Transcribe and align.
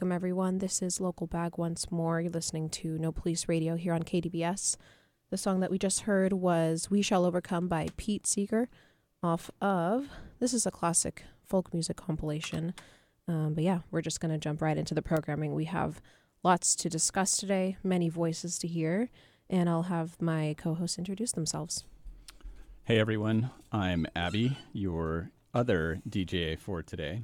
Welcome, 0.00 0.12
everyone. 0.12 0.58
This 0.60 0.80
is 0.80 0.98
Local 0.98 1.26
Bag 1.26 1.58
once 1.58 1.90
more. 1.90 2.22
You're 2.22 2.32
listening 2.32 2.70
to 2.70 2.96
No 2.96 3.12
Police 3.12 3.50
Radio 3.50 3.76
here 3.76 3.92
on 3.92 4.02
KDVS. 4.02 4.78
The 5.28 5.36
song 5.36 5.60
that 5.60 5.70
we 5.70 5.78
just 5.78 6.00
heard 6.00 6.32
was 6.32 6.90
We 6.90 7.02
Shall 7.02 7.26
Overcome 7.26 7.68
by 7.68 7.88
Pete 7.98 8.26
Seeger 8.26 8.70
off 9.22 9.50
of, 9.60 10.08
this 10.38 10.54
is 10.54 10.64
a 10.64 10.70
classic 10.70 11.24
folk 11.44 11.74
music 11.74 11.98
compilation. 11.98 12.72
Um, 13.28 13.52
but 13.52 13.62
yeah, 13.62 13.80
we're 13.90 14.00
just 14.00 14.20
going 14.20 14.32
to 14.32 14.38
jump 14.38 14.62
right 14.62 14.78
into 14.78 14.94
the 14.94 15.02
programming. 15.02 15.54
We 15.54 15.66
have 15.66 16.00
lots 16.42 16.74
to 16.76 16.88
discuss 16.88 17.36
today, 17.36 17.76
many 17.84 18.08
voices 18.08 18.58
to 18.60 18.66
hear, 18.66 19.10
and 19.50 19.68
I'll 19.68 19.82
have 19.82 20.16
my 20.18 20.56
co 20.56 20.72
hosts 20.72 20.96
introduce 20.96 21.32
themselves. 21.32 21.84
Hey 22.84 22.98
everyone, 22.98 23.50
I'm 23.70 24.06
Abby, 24.16 24.56
your 24.72 25.30
other 25.52 26.00
DJ 26.08 26.58
for 26.58 26.82
today. 26.82 27.20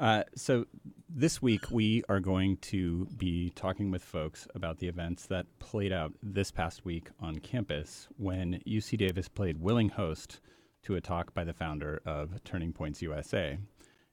Uh, 0.00 0.22
so 0.34 0.64
this 1.10 1.40
week 1.40 1.70
we 1.70 2.02
are 2.08 2.20
going 2.20 2.58
to 2.58 3.06
be 3.16 3.50
talking 3.56 3.90
with 3.90 4.02
folks 4.02 4.46
about 4.54 4.78
the 4.78 4.88
events 4.88 5.26
that 5.26 5.46
played 5.58 5.90
out 5.90 6.12
this 6.22 6.50
past 6.50 6.84
week 6.84 7.08
on 7.18 7.38
campus 7.38 8.08
when 8.18 8.60
UC 8.66 8.98
Davis 8.98 9.26
played 9.26 9.58
willing 9.58 9.88
host 9.88 10.40
to 10.82 10.96
a 10.96 11.00
talk 11.00 11.32
by 11.32 11.44
the 11.44 11.52
founder 11.54 12.02
of 12.04 12.44
Turning 12.44 12.74
Points 12.74 13.00
USA, 13.00 13.58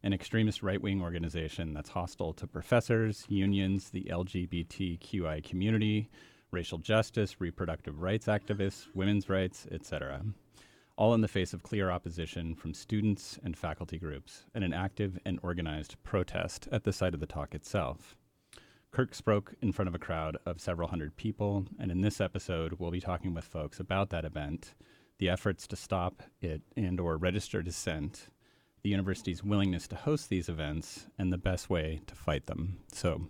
an 0.04 0.14
extremist 0.14 0.64
right-wing 0.64 1.02
organization 1.02 1.74
that's 1.74 1.90
hostile 1.90 2.34
to 2.34 2.48
professors, 2.48 3.26
unions, 3.28 3.90
the 3.90 4.06
LGBTQI 4.06 5.44
community, 5.44 6.10
racial 6.52 6.78
justice, 6.78 7.42
reproductive 7.42 8.02
rights 8.02 8.28
activists, 8.28 8.88
women's 8.94 9.28
rights, 9.28 9.68
etc 9.70 10.24
all 10.98 11.14
in 11.14 11.22
the 11.22 11.28
face 11.28 11.54
of 11.54 11.64
clear 11.64 11.92
opposition 11.92 12.56
from 12.56 12.74
students 12.74 13.38
and 13.44 13.58
faculty 13.58 13.98
groups 13.98 14.46
and 14.54 14.64
an 14.64 14.74
active 14.74 15.20
and 15.26 15.40
organized 15.44 16.02
protest 16.04 16.68
at 16.72 16.84
the 16.84 16.94
site 16.94 17.14
of 17.14 17.20
the 17.20 17.26
talk 17.26 17.54
itself. 17.54 18.16
Kirk 18.92 19.14
spoke 19.14 19.54
in 19.62 19.74
front 19.74 19.90
of 19.90 19.96
a 19.96 20.00
crowd 20.00 20.38
of 20.46 20.62
several 20.62 20.88
hundred 20.88 21.18
people, 21.18 21.66
and 21.80 21.92
in 21.92 22.00
this 22.00 22.22
episode, 22.22 22.74
we'll 22.80 22.92
be 22.92 23.02
talking 23.02 23.34
with 23.34 23.44
folks 23.44 23.80
about 23.80 24.10
that 24.12 24.24
event, 24.24 24.74
the 25.18 25.28
efforts 25.28 25.68
to 25.68 25.76
stop 25.76 26.24
it 26.42 26.62
and 26.78 27.00
or 27.02 27.18
register 27.18 27.62
dissent, 27.62 28.28
the 28.84 28.90
university's 28.90 29.44
willingness 29.44 29.88
to 29.90 29.98
host 29.98 30.30
these 30.30 30.48
events, 30.48 31.08
and 31.18 31.34
the 31.34 31.38
best 31.38 31.70
way 31.70 32.00
to 32.08 32.16
fight 32.16 32.46
them. 32.46 32.78
So 32.94 33.28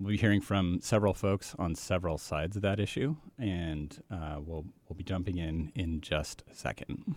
We'll 0.00 0.10
be 0.10 0.16
hearing 0.16 0.40
from 0.40 0.80
several 0.82 1.14
folks 1.14 1.54
on 1.56 1.76
several 1.76 2.18
sides 2.18 2.56
of 2.56 2.62
that 2.62 2.80
issue, 2.80 3.14
and 3.38 3.96
uh, 4.10 4.38
we'll 4.44 4.64
we'll 4.88 4.96
be 4.96 5.04
jumping 5.04 5.38
in 5.38 5.70
in 5.76 6.00
just 6.00 6.42
a 6.50 6.54
second. 6.54 7.14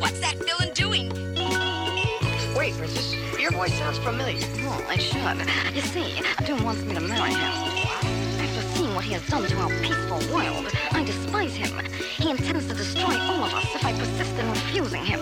What's 0.00 0.18
that 0.18 0.34
villain 0.44 0.74
doing? 0.74 1.10
Wait, 2.56 2.74
Princess, 2.74 3.14
your 3.38 3.52
voice 3.52 3.72
sounds 3.74 3.98
familiar. 3.98 4.40
Oh, 4.64 4.86
it 4.90 5.00
should. 5.00 5.76
You 5.76 5.82
see, 5.82 6.20
Doom 6.44 6.64
wants 6.64 6.82
me 6.82 6.94
to 6.94 7.00
marry 7.00 7.34
him. 7.34 7.81
What 9.02 9.08
he 9.08 9.14
has 9.14 9.28
done 9.28 9.42
to 9.42 9.56
our 9.56 9.68
peaceful 9.80 10.32
world, 10.32 10.70
I 10.92 11.02
despise 11.02 11.56
him. 11.56 11.76
He 12.18 12.30
intends 12.30 12.68
to 12.68 12.74
destroy 12.74 13.18
all 13.18 13.42
of 13.42 13.52
us 13.52 13.74
if 13.74 13.84
I 13.84 13.92
persist 13.94 14.38
in 14.38 14.48
refusing 14.48 15.04
him. 15.04 15.18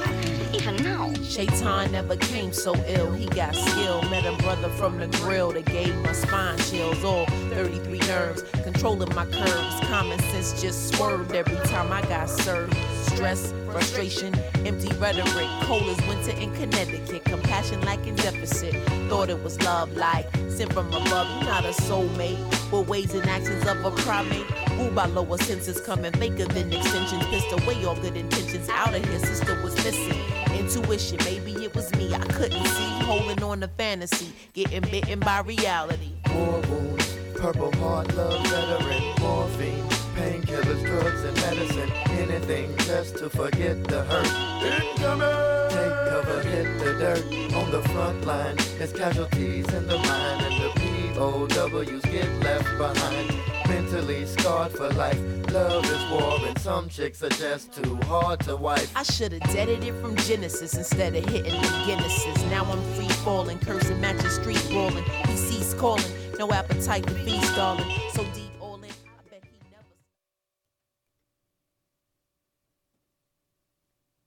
Even 0.53 0.77
now. 0.85 1.11
Shaitan 1.23 1.93
never 1.93 2.15
came 2.17 2.53
so 2.53 2.75
ill. 2.89 3.11
He 3.13 3.25
got 3.25 3.55
skill. 3.55 4.03
Met 4.11 4.27
a 4.27 4.37
brother 4.43 4.69
from 4.69 4.99
the 4.99 5.07
grill 5.25 5.53
that 5.53 5.65
gave 5.65 5.97
my 6.03 6.13
spine 6.13 6.59
chills. 6.59 7.03
All 7.03 7.25
33 7.55 8.01
nerves, 8.01 8.45
controlling 8.65 9.15
my 9.15 9.25
curves. 9.25 9.81
Common 9.89 10.19
sense 10.19 10.61
just 10.61 10.95
swerved 10.95 11.35
every 11.35 11.57
time 11.69 11.91
I 11.91 12.03
got 12.03 12.29
served. 12.29 12.77
Stress, 13.07 13.55
frustration, 13.73 14.35
empty 14.67 14.95
rhetoric. 14.99 15.49
Cold 15.63 15.85
as 15.85 16.07
winter 16.07 16.33
in 16.33 16.55
Connecticut. 16.55 17.25
Compassion 17.25 17.81
like 17.81 18.01
lacking 18.01 18.17
deficit. 18.17 18.75
Thought 19.09 19.31
it 19.31 19.43
was 19.43 19.59
love 19.63 19.97
like 19.97 20.27
sent 20.51 20.71
from 20.71 20.89
above. 20.89 21.29
You're 21.41 21.51
not 21.51 21.65
a 21.65 21.73
soulmate. 21.73 22.60
With 22.73 22.89
ways 22.89 23.15
and 23.15 23.29
actions 23.29 23.67
of 23.67 23.85
a 23.85 23.91
primate. 24.03 24.47
Ruled 24.79 24.95
by 24.95 25.07
lower 25.07 25.39
senses 25.39 25.81
coming 25.81 26.13
faker 26.13 26.47
than 26.47 26.73
extensions. 26.73 27.27
Pissed 27.27 27.53
away 27.53 27.85
all 27.85 27.97
good 27.97 28.17
intentions. 28.17 28.69
Out 28.69 28.95
of 28.95 29.05
here, 29.05 29.19
sister 29.19 29.61
was 29.63 29.75
missing. 29.85 30.21
Intuition, 30.57 31.19
maybe 31.25 31.53
it 31.65 31.75
was 31.75 31.93
me. 31.97 32.15
I 32.15 32.21
couldn't 32.21 32.67
see. 32.67 33.05
Holding 33.05 33.43
on 33.43 33.61
to 33.61 33.69
fantasy. 33.69 34.33
Getting 34.53 34.83
bitten 34.83 35.21
by 35.21 35.41
reality. 35.41 36.13
War 36.33 36.61
wounds, 36.69 37.17
purple 37.35 37.73
heart, 37.77 38.15
love 38.15 38.47
veteran, 38.47 39.03
morphine, 39.21 39.85
painkillers, 40.15 40.85
drugs, 40.87 41.25
and 41.25 41.37
medicine. 41.39 41.91
Anything 42.11 42.77
just 42.79 43.17
to 43.19 43.29
forget 43.31 43.83
the 43.85 44.05
hurt. 44.05 44.27
Incoming! 44.63 45.71
Take 45.71 45.97
cover, 46.09 46.43
hit 46.43 46.79
the 46.79 46.93
dirt. 46.99 47.55
On 47.55 47.71
the 47.71 47.83
front 47.89 48.25
line, 48.25 48.57
there's 48.79 48.93
casualties 48.93 49.67
in 49.73 49.87
the 49.89 49.99
mind, 49.99 50.47
and 50.47 50.63
the 50.63 50.80
POWs 51.21 52.01
get 52.07 52.27
left 52.41 52.79
behind. 52.79 53.31
Mentally 53.69 54.25
scarred 54.25 54.73
for 54.73 54.89
life. 54.89 55.21
Love 55.53 55.85
is 55.85 56.11
war, 56.11 56.39
and 56.49 56.59
some 56.59 56.89
chicks 56.89 57.23
are 57.23 57.29
just 57.29 57.75
too 57.75 57.97
hard 58.05 58.41
to 58.41 58.57
wife. 58.57 58.91
I 58.97 59.03
should 59.03 59.33
have 59.33 59.43
deaded 59.53 59.85
it 59.85 59.93
from 60.01 60.17
Genesis 60.17 60.73
instead 60.73 61.15
of 61.15 61.27
hitting 61.27 61.61
the 61.61 61.69
Guinnesses. 61.85 62.51
Now 62.51 62.65
I'm 62.65 62.83
free 62.95 63.11
falling, 63.23 63.59
cursing, 63.59 64.01
matching 64.01 64.31
street 64.31 64.67
brawling. 64.71 65.05
He 65.27 65.37
ceased 65.37 65.77
calling, 65.77 66.11
no 66.39 66.51
appetite 66.53 67.07
to 67.07 67.13
feast, 67.13 67.55
darling. 67.55 67.91
So 68.15 68.25
deep 68.33 68.53
all 68.59 68.77
in, 68.77 68.85
I 68.85 69.31
bet 69.31 69.45
he 69.45 69.59
never. 69.71 69.85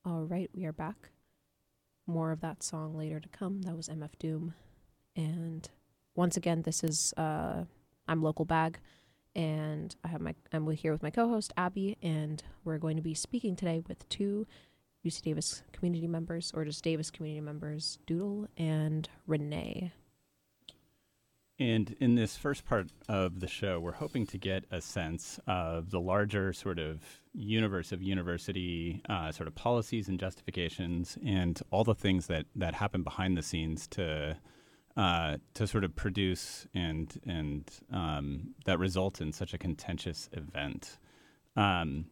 All 0.06 0.26
right, 0.26 0.52
we 0.54 0.66
are 0.66 0.74
back. 0.74 1.10
More 2.06 2.32
of 2.32 2.42
that 2.42 2.62
song 2.62 2.96
later 2.96 3.20
to 3.20 3.30
come. 3.30 3.64
That 3.64 3.76
was 3.76 3.90
MF 3.90 4.12
Doom. 4.20 4.54
And 5.16 5.68
once 6.16 6.38
again, 6.38 6.62
this 6.62 6.84
is 6.84 7.14
uh, 7.18 7.64
I'm 8.08 8.22
Local 8.22 8.46
Bag, 8.46 8.80
and 9.36 9.96
I 10.04 10.10
have 10.10 10.22
my 10.22 10.36
I'm 10.52 10.70
here 10.72 10.92
with 10.92 11.04
my 11.04 11.10
co-host 11.10 11.54
Abby, 11.58 11.98
and 12.02 12.44
we're 12.64 12.78
going 12.78 12.98
to 12.98 13.04
be 13.04 13.14
speaking 13.14 13.56
today 13.56 13.82
with 13.88 14.08
two 14.10 14.46
UC 15.06 15.22
Davis 15.22 15.64
community 15.72 16.08
members, 16.08 16.52
or 16.56 16.66
just 16.66 16.84
Davis 16.84 17.10
community 17.10 17.42
members, 17.42 18.00
Doodle 18.06 18.48
and 18.58 19.10
Renee. 19.28 19.92
And 21.60 21.96
in 22.00 22.16
this 22.16 22.36
first 22.36 22.66
part 22.66 22.88
of 23.08 23.40
the 23.40 23.48
show, 23.48 23.80
we're 23.80 23.92
hoping 23.92 24.26
to 24.28 24.38
get 24.38 24.66
a 24.72 24.82
sense 24.82 25.40
of 25.46 25.92
the 25.92 26.00
larger 26.00 26.52
sort 26.52 26.80
of 26.80 27.02
universe 27.34 27.92
of 27.92 28.02
university 28.02 29.02
uh, 29.08 29.32
sort 29.32 29.48
of 29.48 29.56
policies 29.56 30.08
and 30.10 30.20
justifications, 30.20 31.18
and 31.26 31.62
all 31.72 31.84
the 31.84 31.96
things 31.96 32.28
that 32.28 32.46
that 32.56 32.76
happen 32.76 33.04
behind 33.04 33.36
the 33.38 33.44
scenes 33.44 33.88
to 33.88 34.38
uh, 34.96 35.38
to 35.56 35.68
sort 35.68 35.84
of 35.84 35.96
produce 35.96 36.68
and 36.74 37.20
and 37.26 37.70
um, 37.92 38.54
that 38.66 38.80
result 38.80 39.22
in 39.22 39.32
such 39.32 39.54
a 39.54 39.58
contentious 39.58 40.30
event. 40.34 40.98
Um, 41.56 42.06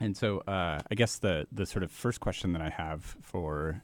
and 0.00 0.16
so, 0.16 0.38
uh, 0.40 0.80
I 0.90 0.94
guess 0.94 1.18
the 1.18 1.46
the 1.52 1.66
sort 1.66 1.82
of 1.82 1.90
first 1.90 2.20
question 2.20 2.52
that 2.52 2.62
I 2.62 2.70
have 2.70 3.16
for 3.22 3.82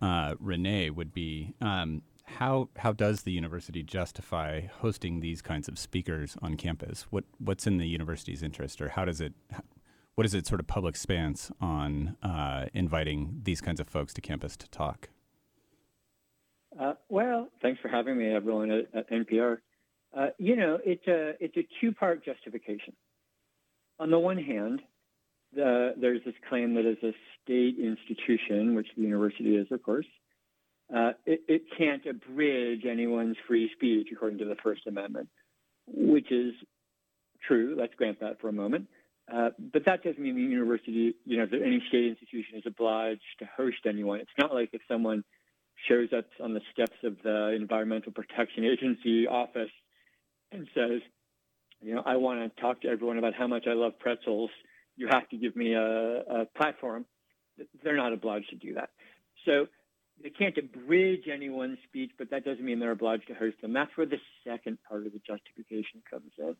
uh, 0.00 0.34
Renee 0.38 0.90
would 0.90 1.12
be 1.12 1.54
um, 1.60 2.02
how 2.24 2.68
how 2.76 2.92
does 2.92 3.22
the 3.22 3.32
university 3.32 3.82
justify 3.82 4.62
hosting 4.66 5.20
these 5.20 5.42
kinds 5.42 5.68
of 5.68 5.78
speakers 5.78 6.36
on 6.42 6.56
campus? 6.56 7.06
What 7.10 7.24
what's 7.38 7.66
in 7.66 7.78
the 7.78 7.86
university's 7.86 8.42
interest, 8.42 8.80
or 8.80 8.90
how 8.90 9.04
does 9.04 9.20
it 9.20 9.34
what 10.14 10.24
is 10.24 10.34
its 10.34 10.48
sort 10.48 10.60
of 10.60 10.66
public 10.66 10.96
stance 10.96 11.50
on 11.60 12.16
uh, 12.22 12.66
inviting 12.72 13.40
these 13.42 13.60
kinds 13.60 13.80
of 13.80 13.88
folks 13.88 14.14
to 14.14 14.20
campus 14.20 14.56
to 14.56 14.68
talk? 14.70 15.08
Uh, 16.80 16.94
well, 17.08 17.48
thanks 17.62 17.80
for 17.80 17.88
having 17.88 18.18
me, 18.18 18.34
everyone 18.34 18.70
at, 18.70 18.94
at 18.94 19.10
NPR. 19.10 19.58
Uh, 20.16 20.26
you 20.38 20.56
know, 20.56 20.78
it's 20.84 21.06
a 21.06 21.32
it's 21.40 21.56
a 21.56 21.66
two 21.80 21.92
part 21.92 22.24
justification. 22.24 22.94
On 23.98 24.10
the 24.10 24.18
one 24.18 24.38
hand, 24.38 24.80
the, 25.54 25.94
there's 26.00 26.20
this 26.24 26.34
claim 26.48 26.74
that 26.74 26.84
as 26.84 26.96
a 27.02 27.12
state 27.42 27.76
institution, 27.78 28.74
which 28.74 28.88
the 28.96 29.02
university 29.02 29.56
is, 29.56 29.66
of 29.70 29.82
course, 29.82 30.06
uh, 30.94 31.12
it, 31.26 31.40
it 31.48 31.62
can't 31.78 32.04
abridge 32.06 32.84
anyone's 32.88 33.36
free 33.46 33.70
speech 33.76 34.08
according 34.12 34.38
to 34.38 34.44
the 34.44 34.56
First 34.62 34.86
Amendment, 34.86 35.28
which 35.86 36.30
is 36.32 36.54
true. 37.46 37.76
Let's 37.78 37.94
grant 37.94 38.20
that 38.20 38.40
for 38.40 38.48
a 38.48 38.52
moment. 38.52 38.88
Uh, 39.32 39.50
but 39.72 39.84
that 39.86 40.02
doesn't 40.02 40.20
mean 40.22 40.34
the 40.34 40.42
university, 40.42 41.14
you 41.24 41.38
know, 41.38 41.46
that 41.46 41.62
any 41.62 41.82
state 41.88 42.04
institution 42.04 42.58
is 42.58 42.64
obliged 42.66 43.22
to 43.38 43.48
host 43.56 43.78
anyone. 43.86 44.20
It's 44.20 44.30
not 44.38 44.52
like 44.52 44.70
if 44.72 44.82
someone 44.86 45.24
shows 45.88 46.08
up 46.16 46.26
on 46.42 46.54
the 46.54 46.60
steps 46.72 46.96
of 47.02 47.16
the 47.22 47.54
Environmental 47.54 48.12
Protection 48.12 48.64
Agency 48.64 49.26
office 49.26 49.70
and 50.52 50.66
says, 50.74 51.00
you 51.82 51.94
know, 51.94 52.02
I 52.04 52.16
want 52.16 52.40
to 52.40 52.60
talk 52.60 52.80
to 52.82 52.88
everyone 52.88 53.18
about 53.18 53.34
how 53.34 53.46
much 53.46 53.66
I 53.68 53.74
love 53.74 53.98
pretzels. 53.98 54.50
You 54.96 55.08
have 55.10 55.28
to 55.30 55.36
give 55.36 55.54
me 55.56 55.74
a, 55.74 56.20
a 56.20 56.46
platform. 56.56 57.04
They're 57.82 57.96
not 57.96 58.12
obliged 58.12 58.50
to 58.50 58.56
do 58.56 58.74
that. 58.74 58.90
So 59.44 59.66
they 60.22 60.30
can't 60.30 60.56
abridge 60.56 61.24
anyone's 61.32 61.78
speech, 61.86 62.12
but 62.16 62.30
that 62.30 62.44
doesn't 62.44 62.64
mean 62.64 62.78
they're 62.78 62.92
obliged 62.92 63.26
to 63.28 63.34
host 63.34 63.60
them. 63.60 63.72
That's 63.72 63.90
where 63.96 64.06
the 64.06 64.20
second 64.46 64.78
part 64.88 65.06
of 65.06 65.12
the 65.12 65.20
justification 65.26 66.02
comes 66.08 66.32
in. 66.38 66.56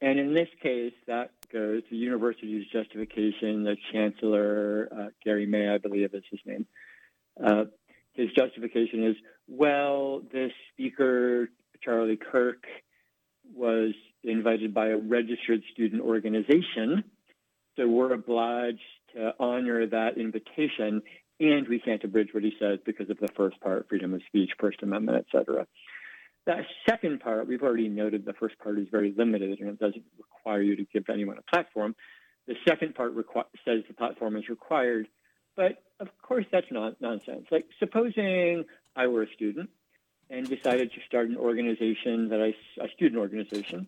And 0.00 0.18
in 0.18 0.34
this 0.34 0.48
case, 0.62 0.92
that 1.06 1.30
goes 1.52 1.82
the 1.90 1.96
university's 1.96 2.66
justification. 2.72 3.64
The 3.64 3.76
chancellor, 3.92 4.88
uh, 4.92 5.06
Gary 5.24 5.46
May, 5.46 5.68
I 5.68 5.78
believe 5.78 6.14
is 6.14 6.22
his 6.30 6.40
name, 6.44 6.66
uh, 7.42 7.64
his 8.16 8.30
justification 8.32 9.04
is, 9.04 9.16
well, 9.48 10.22
this 10.32 10.52
speaker, 10.72 11.48
Charlie 11.82 12.18
Kirk, 12.18 12.64
was 13.54 13.92
invited 14.24 14.74
by 14.74 14.88
a 14.88 14.96
registered 14.96 15.62
student 15.72 16.02
organization, 16.02 17.04
so 17.76 17.86
we're 17.86 18.12
obliged 18.12 18.80
to 19.14 19.32
honor 19.38 19.86
that 19.86 20.18
invitation, 20.18 21.02
and 21.38 21.68
we 21.68 21.78
can't 21.78 22.02
abridge 22.02 22.30
what 22.32 22.42
he 22.42 22.52
says 22.58 22.78
because 22.84 23.08
of 23.10 23.18
the 23.18 23.28
first 23.36 23.60
part, 23.60 23.88
freedom 23.88 24.14
of 24.14 24.22
speech, 24.26 24.50
First 24.58 24.82
Amendment, 24.82 25.18
et 25.18 25.26
cetera. 25.30 25.66
That 26.46 26.60
second 26.88 27.20
part, 27.20 27.46
we've 27.46 27.62
already 27.62 27.88
noted 27.88 28.24
the 28.24 28.32
first 28.32 28.58
part 28.58 28.78
is 28.78 28.86
very 28.90 29.12
limited 29.16 29.58
and 29.60 29.68
it 29.68 29.78
doesn't 29.78 30.04
require 30.16 30.62
you 30.62 30.76
to 30.76 30.84
give 30.92 31.04
anyone 31.12 31.38
a 31.38 31.42
platform. 31.42 31.94
The 32.46 32.54
second 32.68 32.94
part 32.94 33.16
requ- 33.16 33.44
says 33.64 33.82
the 33.88 33.94
platform 33.94 34.36
is 34.36 34.48
required, 34.48 35.08
but 35.56 35.82
of 36.00 36.08
course 36.22 36.46
that's 36.52 36.70
not 36.70 37.00
nonsense. 37.00 37.46
Like 37.50 37.66
supposing 37.78 38.64
I 38.94 39.06
were 39.06 39.22
a 39.22 39.32
student 39.34 39.70
and 40.30 40.48
decided 40.48 40.92
to 40.92 41.00
start 41.06 41.28
an 41.28 41.36
organization 41.36 42.28
that 42.28 42.40
I, 42.40 42.82
a 42.82 42.88
student 42.94 43.20
organization 43.20 43.86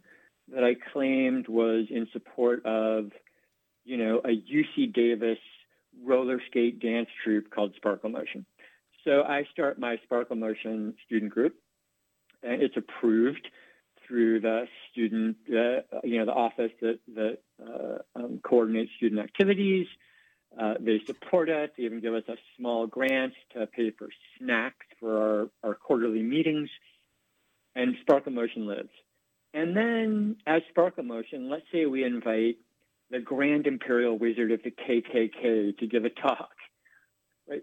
that 0.52 0.64
I 0.64 0.74
claimed 0.92 1.48
was 1.48 1.86
in 1.90 2.08
support 2.12 2.64
of, 2.64 3.10
you 3.84 3.96
know, 3.96 4.20
a 4.24 4.28
UC 4.28 4.92
Davis 4.94 5.38
roller 6.02 6.40
skate 6.48 6.80
dance 6.80 7.08
troupe 7.24 7.50
called 7.50 7.74
Sparkle 7.76 8.10
Motion. 8.10 8.46
So 9.04 9.22
I 9.22 9.44
start 9.52 9.78
my 9.78 9.98
Sparkle 10.04 10.36
Motion 10.36 10.94
student 11.06 11.32
group 11.32 11.54
and 12.42 12.62
it's 12.62 12.76
approved 12.76 13.48
through 14.06 14.40
the 14.40 14.66
student, 14.90 15.36
uh, 15.48 15.80
you 16.02 16.18
know, 16.18 16.24
the 16.24 16.32
office 16.32 16.72
that, 16.80 16.98
that 17.14 17.38
uh, 17.62 17.98
um, 18.16 18.40
coordinates 18.42 18.90
student 18.96 19.20
activities. 19.20 19.86
Uh, 20.58 20.74
they 20.80 21.00
support 21.06 21.48
us. 21.48 21.70
They 21.76 21.84
even 21.84 22.00
give 22.00 22.14
us 22.14 22.24
a 22.28 22.36
small 22.56 22.86
grant 22.86 23.32
to 23.52 23.66
pay 23.66 23.90
for 23.90 24.08
snacks 24.38 24.86
for 24.98 25.16
our, 25.16 25.50
our 25.62 25.74
quarterly 25.74 26.22
meetings. 26.22 26.68
And 27.76 27.94
Sparkle 28.00 28.32
Motion 28.32 28.66
lives. 28.66 28.90
And 29.54 29.76
then, 29.76 30.36
as 30.46 30.62
Sparkle 30.70 31.04
Motion, 31.04 31.48
let's 31.48 31.66
say 31.72 31.86
we 31.86 32.02
invite 32.02 32.56
the 33.10 33.20
Grand 33.20 33.66
Imperial 33.66 34.18
Wizard 34.18 34.50
of 34.50 34.60
the 34.62 34.70
KKK 34.70 35.78
to 35.78 35.86
give 35.86 36.04
a 36.04 36.10
talk. 36.10 36.50
Right? 37.48 37.62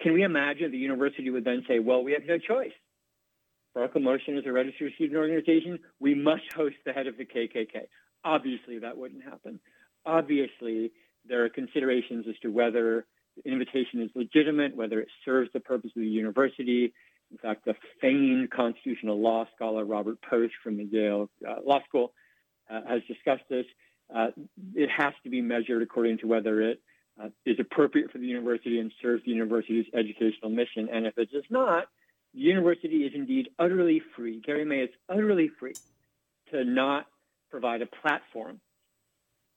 Can 0.00 0.14
we 0.14 0.22
imagine 0.22 0.70
the 0.72 0.78
university 0.78 1.30
would 1.30 1.44
then 1.44 1.64
say, 1.68 1.78
well, 1.78 2.02
we 2.02 2.12
have 2.12 2.24
no 2.26 2.38
choice. 2.38 2.72
Sparkle 3.70 4.00
Motion 4.00 4.38
is 4.38 4.44
a 4.46 4.52
registered 4.52 4.94
student 4.94 5.18
organization. 5.18 5.78
We 6.00 6.14
must 6.14 6.44
host 6.54 6.76
the 6.86 6.92
head 6.92 7.06
of 7.06 7.18
the 7.18 7.26
KKK. 7.26 7.88
Obviously, 8.24 8.78
that 8.78 8.96
wouldn't 8.96 9.22
happen. 9.22 9.60
Obviously, 10.06 10.92
there 11.28 11.44
are 11.44 11.48
considerations 11.48 12.26
as 12.28 12.34
to 12.42 12.48
whether 12.48 13.06
the 13.36 13.50
invitation 13.50 14.02
is 14.02 14.10
legitimate, 14.14 14.74
whether 14.76 15.00
it 15.00 15.08
serves 15.24 15.50
the 15.52 15.60
purpose 15.60 15.90
of 15.96 16.02
the 16.02 16.08
university. 16.08 16.92
In 17.30 17.38
fact, 17.38 17.64
the 17.64 17.74
famed 18.00 18.50
constitutional 18.50 19.20
law 19.20 19.46
scholar 19.54 19.84
Robert 19.84 20.18
Post 20.22 20.54
from 20.62 20.76
the 20.76 20.84
Yale 20.84 21.28
uh, 21.46 21.56
Law 21.64 21.80
School 21.88 22.12
uh, 22.70 22.80
has 22.88 23.02
discussed 23.08 23.44
this. 23.50 23.66
Uh, 24.14 24.28
it 24.74 24.88
has 24.96 25.12
to 25.24 25.30
be 25.30 25.40
measured 25.40 25.82
according 25.82 26.18
to 26.18 26.26
whether 26.26 26.60
it 26.62 26.80
uh, 27.22 27.28
is 27.44 27.58
appropriate 27.58 28.12
for 28.12 28.18
the 28.18 28.26
university 28.26 28.78
and 28.78 28.92
serves 29.02 29.24
the 29.24 29.32
university's 29.32 29.86
educational 29.94 30.50
mission. 30.50 30.88
And 30.92 31.06
if 31.06 31.18
it 31.18 31.30
does 31.32 31.44
not, 31.50 31.86
the 32.34 32.40
university 32.40 32.98
is 32.98 33.12
indeed 33.14 33.48
utterly 33.58 34.02
free. 34.14 34.40
Gary 34.40 34.64
May 34.64 34.80
is 34.80 34.90
utterly 35.08 35.50
free 35.58 35.74
to 36.52 36.64
not 36.64 37.06
provide 37.50 37.82
a 37.82 37.86
platform. 37.86 38.60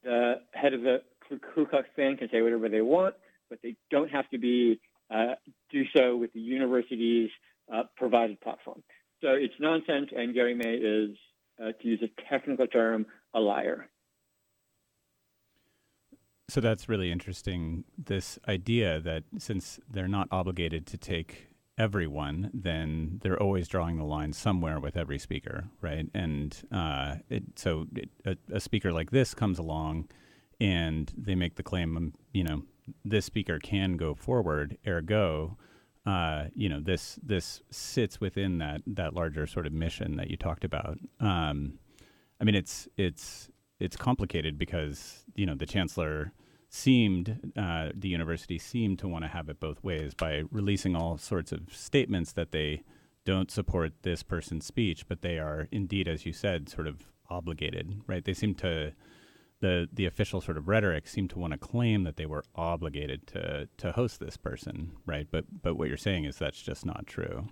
The 0.03 0.35
head 0.53 0.73
of 0.73 0.81
the 0.81 1.01
Ku 1.37 1.65
Klux 1.65 1.87
Klan 1.95 2.17
can 2.17 2.29
say 2.31 2.41
whatever 2.41 2.69
they 2.69 2.81
want, 2.81 3.15
but 3.49 3.59
they 3.61 3.75
don't 3.91 4.09
have 4.09 4.29
to 4.29 4.37
be 4.37 4.79
uh, 5.13 5.35
do 5.71 5.83
so 5.95 6.15
with 6.15 6.33
the 6.33 6.39
university's 6.39 7.29
uh, 7.73 7.83
provided 7.97 8.39
platform. 8.41 8.83
So 9.21 9.29
it's 9.29 9.53
nonsense, 9.59 10.09
and 10.15 10.33
Gary 10.33 10.55
May 10.55 10.75
is, 10.75 11.17
uh, 11.61 11.71
to 11.81 11.87
use 11.87 12.01
a 12.01 12.29
technical 12.29 12.67
term, 12.67 13.05
a 13.33 13.39
liar. 13.39 13.89
So 16.47 16.61
that's 16.61 16.89
really 16.89 17.11
interesting. 17.11 17.83
This 17.97 18.39
idea 18.47 18.99
that 19.01 19.23
since 19.37 19.79
they're 19.89 20.07
not 20.07 20.27
obligated 20.31 20.87
to 20.87 20.97
take 20.97 21.49
everyone, 21.77 22.49
then 22.53 23.19
they're 23.21 23.41
always 23.41 23.67
drawing 23.67 23.97
the 23.97 24.03
line 24.03 24.33
somewhere 24.33 24.79
with 24.79 24.97
every 24.97 25.19
speaker, 25.19 25.69
right? 25.81 26.07
And 26.13 26.55
uh, 26.71 27.15
it, 27.29 27.43
so 27.55 27.87
it, 27.95 28.09
a, 28.25 28.35
a, 28.55 28.59
speaker 28.59 28.91
like 28.91 29.11
this 29.11 29.33
comes 29.33 29.59
along, 29.59 30.09
and 30.59 31.11
they 31.17 31.35
make 31.35 31.55
the 31.55 31.63
claim, 31.63 31.95
um, 31.97 32.13
you 32.33 32.43
know, 32.43 32.63
this 33.05 33.25
speaker 33.25 33.59
can 33.59 33.97
go 33.97 34.15
forward. 34.15 34.77
Ergo, 34.87 35.57
uh, 36.05 36.45
you 36.55 36.69
know, 36.69 36.79
this 36.79 37.19
this 37.23 37.61
sits 37.71 38.19
within 38.19 38.57
that 38.57 38.81
that 38.87 39.13
larger 39.13 39.45
sort 39.45 39.67
of 39.67 39.73
mission 39.73 40.17
that 40.17 40.29
you 40.29 40.37
talked 40.37 40.63
about. 40.63 40.97
Um, 41.19 41.79
I 42.41 42.43
mean, 42.43 42.55
it's 42.55 42.87
it's 42.97 43.49
it's 43.79 43.95
complicated 43.95 44.57
because 44.57 45.23
you 45.35 45.45
know 45.45 45.55
the 45.55 45.65
chancellor 45.65 46.33
seemed 46.69 47.51
uh, 47.57 47.89
the 47.95 48.09
university 48.09 48.59
seemed 48.59 48.99
to 48.99 49.07
want 49.07 49.23
to 49.23 49.27
have 49.27 49.49
it 49.49 49.59
both 49.59 49.83
ways 49.83 50.13
by 50.13 50.43
releasing 50.51 50.95
all 50.95 51.17
sorts 51.17 51.51
of 51.51 51.73
statements 51.73 52.31
that 52.33 52.51
they 52.51 52.83
don't 53.25 53.51
support 53.51 53.91
this 54.03 54.23
person's 54.23 54.65
speech, 54.65 55.07
but 55.07 55.21
they 55.21 55.37
are 55.37 55.67
indeed, 55.71 56.07
as 56.07 56.25
you 56.25 56.33
said, 56.33 56.69
sort 56.69 56.87
of 56.87 57.05
obligated, 57.29 58.01
right? 58.07 58.23
They 58.23 58.33
seem 58.33 58.55
to 58.55 58.93
the 59.59 59.89
the 59.91 60.05
official 60.05 60.41
sort 60.41 60.57
of 60.57 60.67
rhetoric 60.67 61.07
seemed 61.07 61.29
to 61.31 61.39
want 61.39 61.53
to 61.53 61.59
claim 61.59 62.03
that 62.03 62.17
they 62.17 62.25
were 62.25 62.43
obligated 62.55 63.27
to 63.27 63.67
to 63.77 63.91
host 63.91 64.19
this 64.19 64.37
person, 64.37 64.93
right? 65.05 65.27
But 65.29 65.45
but 65.61 65.75
what 65.75 65.87
you're 65.87 65.97
saying 65.97 66.25
is 66.25 66.37
that's 66.37 66.61
just 66.61 66.85
not 66.85 67.07
true. 67.07 67.49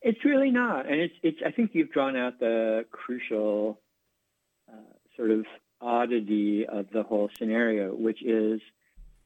It's 0.00 0.24
really 0.24 0.50
not, 0.50 0.86
and 0.86 1.00
it's 1.00 1.14
it's. 1.22 1.38
I 1.44 1.50
think 1.50 1.70
you've 1.74 1.90
drawn 1.90 2.16
out 2.16 2.38
the 2.38 2.84
crucial 2.92 3.80
uh, 4.68 4.76
sort 5.16 5.30
of 5.30 5.44
oddity 5.80 6.66
of 6.66 6.86
the 6.92 7.02
whole 7.02 7.30
scenario, 7.38 7.94
which 7.94 8.22
is 8.22 8.60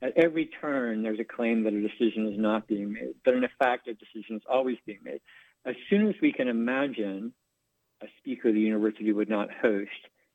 at 0.01 0.17
every 0.17 0.51
turn 0.61 1.03
there's 1.03 1.21
a 1.21 1.25
claim 1.25 1.65
that 1.65 1.73
a 1.73 1.81
decision 1.81 2.31
is 2.33 2.39
not 2.39 2.67
being 2.67 2.93
made, 2.93 3.15
but 3.25 3.35
in 3.35 3.47
fact 3.59 3.89
a 3.89 3.95
decision 3.95 4.37
is 4.37 4.43
always 4.51 4.77
being 4.87 4.99
made. 5.05 5.21
As 5.65 5.77
soon 5.89 6.09
as 6.09 6.15
we 6.21 6.33
can 6.33 6.49
imagine 6.49 7.33
a 8.03 8.07
speaker 8.19 8.53
the 8.53 8.61
university 8.61 9.13
would 9.13 9.29
not 9.29 9.49
host, 9.51 9.91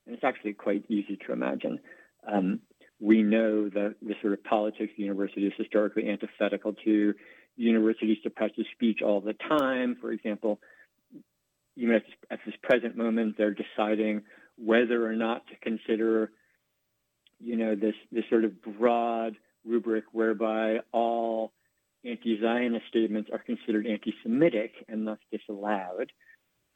and 0.08 0.16
it's 0.16 0.24
actually 0.24 0.54
quite 0.54 0.86
easy 0.90 1.20
to 1.28 1.34
imagine. 1.34 1.80
Um, 2.32 2.62
we 3.00 3.22
know 3.22 3.70
that 3.70 3.96
the 4.02 4.16
sort 4.22 4.34
of 4.34 4.44
politics 4.44 4.94
of 4.94 5.00
university 5.00 5.46
is 5.46 5.54
historically 5.58 6.10
antithetical 6.10 6.74
to 6.86 7.14
the 7.58 7.64
university 7.64 8.20
suppresses 8.24 8.66
speech 8.74 9.02
all 9.04 9.22
the 9.22 9.34
time. 9.34 9.98
For 10.00 10.12
example, 10.12 10.60
even 11.76 11.96
at 11.96 12.04
this, 12.06 12.16
at 12.32 12.40
this 12.46 12.56
present 12.64 12.96
moment, 12.98 13.36
they're 13.38 13.54
deciding 13.54 14.24
whether 14.58 15.06
or 15.06 15.14
not 15.14 15.46
to 15.48 15.56
consider, 15.62 16.32
you 17.40 17.56
know, 17.56 17.76
this 17.76 17.94
this 18.12 18.24
sort 18.30 18.46
of 18.46 18.62
broad 18.64 19.36
rubric 19.66 20.06
whereby 20.12 20.78
all 20.92 21.52
anti-Zionist 22.06 22.86
statements 22.88 23.30
are 23.34 23.40
considered 23.40 23.86
anti-Semitic 23.86 24.72
and 24.88 25.06
thus 25.06 25.18
disallowed, 25.32 26.12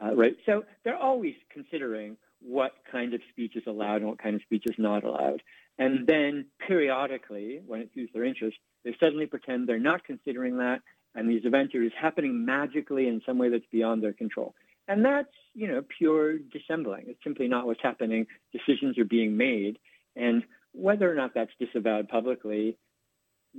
uh, 0.03 0.13
right? 0.13 0.35
So 0.45 0.65
they're 0.83 0.97
always 0.97 1.35
considering 1.51 2.17
what 2.41 2.73
kind 2.91 3.13
of 3.13 3.21
speech 3.29 3.55
is 3.55 3.63
allowed 3.67 3.97
and 3.97 4.07
what 4.07 4.19
kind 4.19 4.35
of 4.35 4.41
speech 4.41 4.63
is 4.65 4.75
not 4.77 5.03
allowed. 5.03 5.41
And 5.77 6.05
then 6.07 6.45
periodically, 6.67 7.61
when 7.65 7.81
it 7.81 7.89
suits 7.93 8.11
their 8.13 8.25
interest, 8.25 8.57
they 8.83 8.95
suddenly 8.99 9.25
pretend 9.25 9.67
they're 9.67 9.79
not 9.79 10.03
considering 10.03 10.57
that, 10.57 10.81
and 11.15 11.29
these 11.29 11.45
events 11.45 11.73
are 11.75 11.83
just 11.83 11.95
happening 11.95 12.45
magically 12.45 13.07
in 13.07 13.21
some 13.25 13.37
way 13.37 13.49
that's 13.49 13.65
beyond 13.71 14.03
their 14.03 14.13
control. 14.13 14.55
And 14.87 15.05
that's, 15.05 15.33
you 15.53 15.67
know, 15.67 15.83
pure 15.97 16.37
dissembling. 16.37 17.05
It's 17.07 17.23
simply 17.23 17.47
not 17.47 17.65
what's 17.65 17.81
happening. 17.81 18.27
Decisions 18.51 18.97
are 18.97 19.05
being 19.05 19.37
made. 19.37 19.77
And 20.15 20.43
whether 20.73 21.09
or 21.09 21.15
not 21.15 21.33
that's 21.33 21.51
disavowed 21.59 22.09
publicly, 22.09 22.77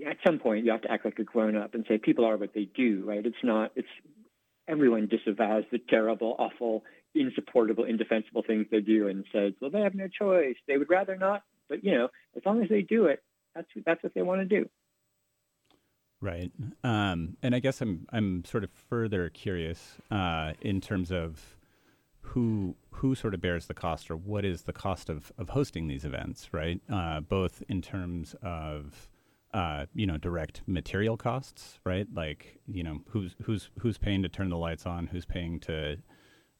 at 0.06 0.16
some 0.26 0.38
point 0.38 0.64
you 0.64 0.72
have 0.72 0.82
to 0.82 0.90
act 0.90 1.04
like 1.04 1.18
a 1.18 1.24
grown 1.24 1.56
up 1.56 1.74
and 1.74 1.84
say 1.88 1.98
people 1.98 2.24
are 2.24 2.36
what 2.36 2.54
they 2.54 2.68
do, 2.74 3.04
right? 3.06 3.24
It's 3.24 3.36
not, 3.42 3.72
it's 3.76 3.88
everyone 4.68 5.06
disavows 5.06 5.64
the 5.70 5.78
terrible, 5.78 6.34
awful, 6.38 6.84
insupportable, 7.14 7.84
indefensible 7.84 8.42
things 8.46 8.66
they 8.70 8.80
do 8.80 9.08
and 9.08 9.24
says, 9.32 9.52
well, 9.60 9.70
they 9.70 9.80
have 9.80 9.94
no 9.94 10.08
choice. 10.08 10.56
They 10.66 10.76
would 10.76 10.90
rather 10.90 11.16
not. 11.16 11.42
But, 11.68 11.84
you 11.84 11.92
know, 11.94 12.08
as 12.36 12.42
long 12.44 12.62
as 12.62 12.68
they 12.68 12.82
do 12.82 13.06
it, 13.06 13.22
that's, 13.54 13.68
that's 13.84 14.02
what 14.02 14.14
they 14.14 14.22
want 14.22 14.40
to 14.40 14.44
do. 14.46 14.68
Right. 16.22 16.52
Um, 16.84 17.36
and 17.42 17.52
I 17.52 17.58
guess 17.58 17.80
I'm 17.80 18.06
I'm 18.12 18.44
sort 18.44 18.62
of 18.62 18.70
further 18.70 19.28
curious 19.28 19.96
uh, 20.08 20.52
in 20.60 20.80
terms 20.80 21.10
of 21.10 21.56
who 22.20 22.76
who 22.92 23.16
sort 23.16 23.34
of 23.34 23.40
bears 23.40 23.66
the 23.66 23.74
cost, 23.74 24.08
or 24.08 24.16
what 24.16 24.44
is 24.44 24.62
the 24.62 24.72
cost 24.72 25.10
of 25.10 25.32
of 25.36 25.48
hosting 25.48 25.88
these 25.88 26.04
events, 26.04 26.50
right? 26.52 26.80
Uh, 26.88 27.18
both 27.18 27.64
in 27.68 27.82
terms 27.82 28.36
of 28.40 29.08
uh, 29.52 29.86
you 29.96 30.06
know 30.06 30.16
direct 30.16 30.62
material 30.66 31.16
costs, 31.16 31.80
right? 31.84 32.06
Like 32.14 32.60
you 32.68 32.84
know 32.84 33.00
who's 33.08 33.34
who's 33.42 33.70
who's 33.80 33.98
paying 33.98 34.22
to 34.22 34.28
turn 34.28 34.48
the 34.48 34.56
lights 34.56 34.86
on, 34.86 35.08
who's 35.08 35.26
paying 35.26 35.58
to 35.60 35.96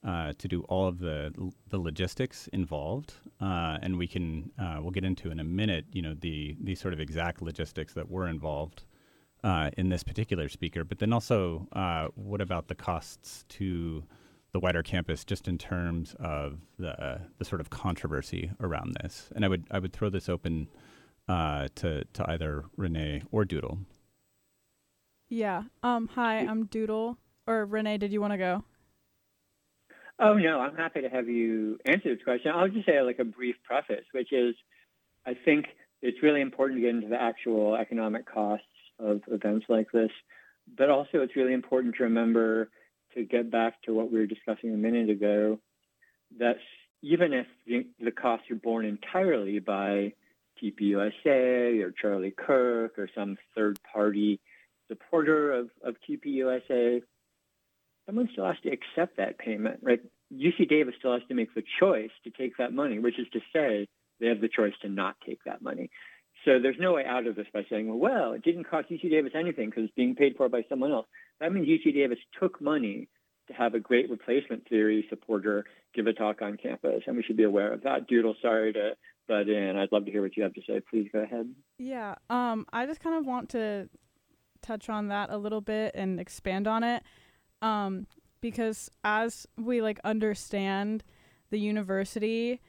uh, 0.05 0.33
to 0.39 0.49
do 0.49 0.63
all 0.63 0.89
of 0.89 0.99
the 0.99 1.33
the 1.69 1.79
logistics 1.79 2.49
involved, 2.49 3.15
uh, 3.41 3.79
and 3.83 3.99
we 3.99 4.07
can 4.07 4.51
uh, 4.59 4.79
we'll 4.81 4.91
get 4.91 5.05
into 5.05 5.31
in 5.31 5.39
a 5.39 5.45
minute. 5.45 5.87
You 5.93 6.03
know 6.03 6.15
the 6.15 6.57
the 6.61 6.75
sort 6.75 6.95
of 6.95 7.01
exact 7.01 7.43
logistics 7.43 7.95
that 7.95 8.11
were 8.11 8.27
involved 8.27 8.85
uh, 9.45 9.71
in 9.77 9.89
this 9.89 10.03
particular 10.03 10.49
speaker, 10.49 10.85
but 10.85 10.99
then 10.99 11.13
also 11.13 11.69
uh, 11.73 12.09
what 12.15 12.41
about 12.41 12.69
the 12.69 12.75
costs 12.75 13.45
to 13.51 14.05
the 14.53 14.61
wider 14.61 14.83
campus, 14.83 15.25
just 15.25 15.49
in 15.49 15.57
terms 15.57 16.17
of 16.19 16.59
the 16.79 17.21
the 17.39 17.45
sort 17.45 17.61
of 17.61 17.71
controversy 17.71 18.51
around 18.61 18.97
this? 19.03 19.29
And 19.35 19.45
I 19.45 19.49
would 19.49 19.65
I 19.71 19.79
would 19.79 19.93
throw 19.93 20.11
this 20.11 20.29
open 20.29 20.69
uh, 21.29 21.69
to 21.77 22.05
to 22.05 22.31
either 22.31 22.65
Renee 22.77 23.23
or 23.31 23.45
Doodle. 23.45 23.79
Yeah. 25.29 25.63
Um. 25.83 26.09
Hi, 26.15 26.39
I'm 26.39 26.67
Doodle. 26.67 27.19
Or 27.47 27.65
Renee, 27.67 27.99
did 27.99 28.13
you 28.13 28.21
want 28.21 28.33
to 28.33 28.39
go? 28.39 28.65
Oh 30.25 30.35
no, 30.35 30.61
I'm 30.61 30.77
happy 30.77 31.01
to 31.01 31.09
have 31.09 31.29
you 31.29 31.81
answer 31.85 32.15
this 32.15 32.23
question. 32.23 32.53
I'll 32.55 32.69
just 32.69 32.87
say 32.87 33.03
like 33.03 33.19
a 33.19 33.25
brief 33.25 33.57
preface, 33.65 34.05
which 34.13 34.33
is, 34.33 34.55
I 35.27 35.35
think 35.35 35.67
it's 36.01 36.23
really 36.23 36.41
important 36.41 36.79
to 36.79 36.83
get 36.83 36.95
into 36.95 37.09
the 37.09 37.21
actual 37.21 37.75
economic 37.75 38.33
costs 38.33 38.65
of 39.01 39.23
events 39.27 39.67
like 39.69 39.91
this, 39.91 40.13
but 40.79 40.91
also 40.91 41.23
it's 41.23 41.35
really 41.35 41.53
important 41.53 41.97
to 41.97 42.05
remember 42.05 42.71
to 43.15 43.25
get 43.25 43.51
back 43.51 43.83
to 43.83 43.93
what 43.93 44.13
we 44.13 44.21
were 44.21 44.27
discussing 44.27 44.73
a 44.73 44.77
minute 44.77 45.11
ago, 45.11 45.59
that 46.39 46.59
even 47.03 47.33
if 47.33 47.47
the, 47.67 47.85
the 47.99 48.13
costs 48.13 48.49
are 48.53 48.55
borne 48.55 48.85
entirely 48.85 49.59
by 49.59 50.13
TPUSA 50.63 51.83
or 51.83 51.93
Charlie 52.01 52.35
Kirk 52.37 52.97
or 52.97 53.09
some 53.13 53.37
third 53.57 53.77
party 53.93 54.39
supporter 54.87 55.53
of, 55.53 55.71
of 55.83 55.97
TPUSA, 56.09 57.03
someone 58.07 58.29
still 58.33 58.47
has 58.47 58.57
to 58.63 58.71
accept 58.71 59.17
that 59.17 59.39
payment, 59.39 59.81
right? 59.83 60.01
UC 60.33 60.69
Davis 60.69 60.95
still 60.99 61.13
has 61.13 61.23
to 61.29 61.35
make 61.35 61.55
the 61.55 61.63
choice 61.81 62.11
to 62.25 62.31
take 62.31 62.57
that 62.59 62.73
money, 62.73 62.99
which 62.99 63.19
is 63.19 63.27
to 63.33 63.41
say 63.53 63.87
they 64.21 64.29
have 64.29 64.41
the 64.41 64.49
choice 64.49 64.73
to 64.83 64.89
not 64.89 65.17
take 65.27 65.41
that 65.45 65.63
money. 65.63 65.91
So 66.45 66.59
there's 66.61 66.77
no 66.79 66.95
way 66.95 67.05
out 67.05 67.27
of 67.27 67.37
this 67.37 67.47
by 67.53 67.65
saying, 67.71 67.89
well, 67.89 67.99
well 67.99 68.33
it 68.33 68.43
didn't 68.43 68.65
cost 68.65 68.91
UC 68.91 69.11
Davis 69.11 69.33
anything 69.35 69.71
because 69.71 69.85
it's 69.85 69.95
being 69.95 70.15
paid 70.15 70.35
for 70.37 70.49
by 70.49 70.65
someone 70.69 70.93
else. 70.93 71.07
That 71.41 71.53
means 71.53 71.69
UC 71.69 71.95
Davis 71.95 72.19
took 72.41 72.61
money 72.61 73.09
to 73.49 73.55
have 73.55 73.75
a 73.75 73.81
great 73.81 74.11
replacement 74.11 74.69
theory 74.69 75.07
supporter 75.09 75.65
give 75.95 76.07
a 76.07 76.13
talk 76.13 76.43
on 76.43 76.57
campus, 76.57 77.03
and 77.07 77.17
we 77.17 77.23
should 77.23 77.37
be 77.37 77.43
aware 77.43 77.73
of 77.73 77.83
that. 77.83 78.07
Doodle, 78.09 78.35
sorry 78.41 78.73
to 78.73 78.93
butt 79.29 79.49
in. 79.49 79.77
I'd 79.77 79.93
love 79.93 80.05
to 80.07 80.11
hear 80.11 80.23
what 80.23 80.37
you 80.37 80.43
have 80.43 80.55
to 80.55 80.63
say. 80.67 80.81
Please 80.91 81.09
go 81.13 81.21
ahead. 81.21 81.53
Yeah. 81.79 82.15
Um. 82.31 82.67
I 82.73 82.87
just 82.87 83.01
kind 83.01 83.17
of 83.17 83.27
want 83.27 83.51
to 83.51 83.89
touch 84.63 84.89
on 84.89 85.09
that 85.09 85.31
a 85.31 85.37
little 85.37 85.61
bit 85.61 85.95
and 85.95 86.21
expand 86.21 86.67
on 86.67 86.83
it. 86.83 87.03
Um. 87.63 88.07
Because 88.41 88.91
as 89.05 89.47
we 89.57 89.81
like 89.81 90.01
understand 90.03 91.05
the 91.51 91.59
university 91.59 92.61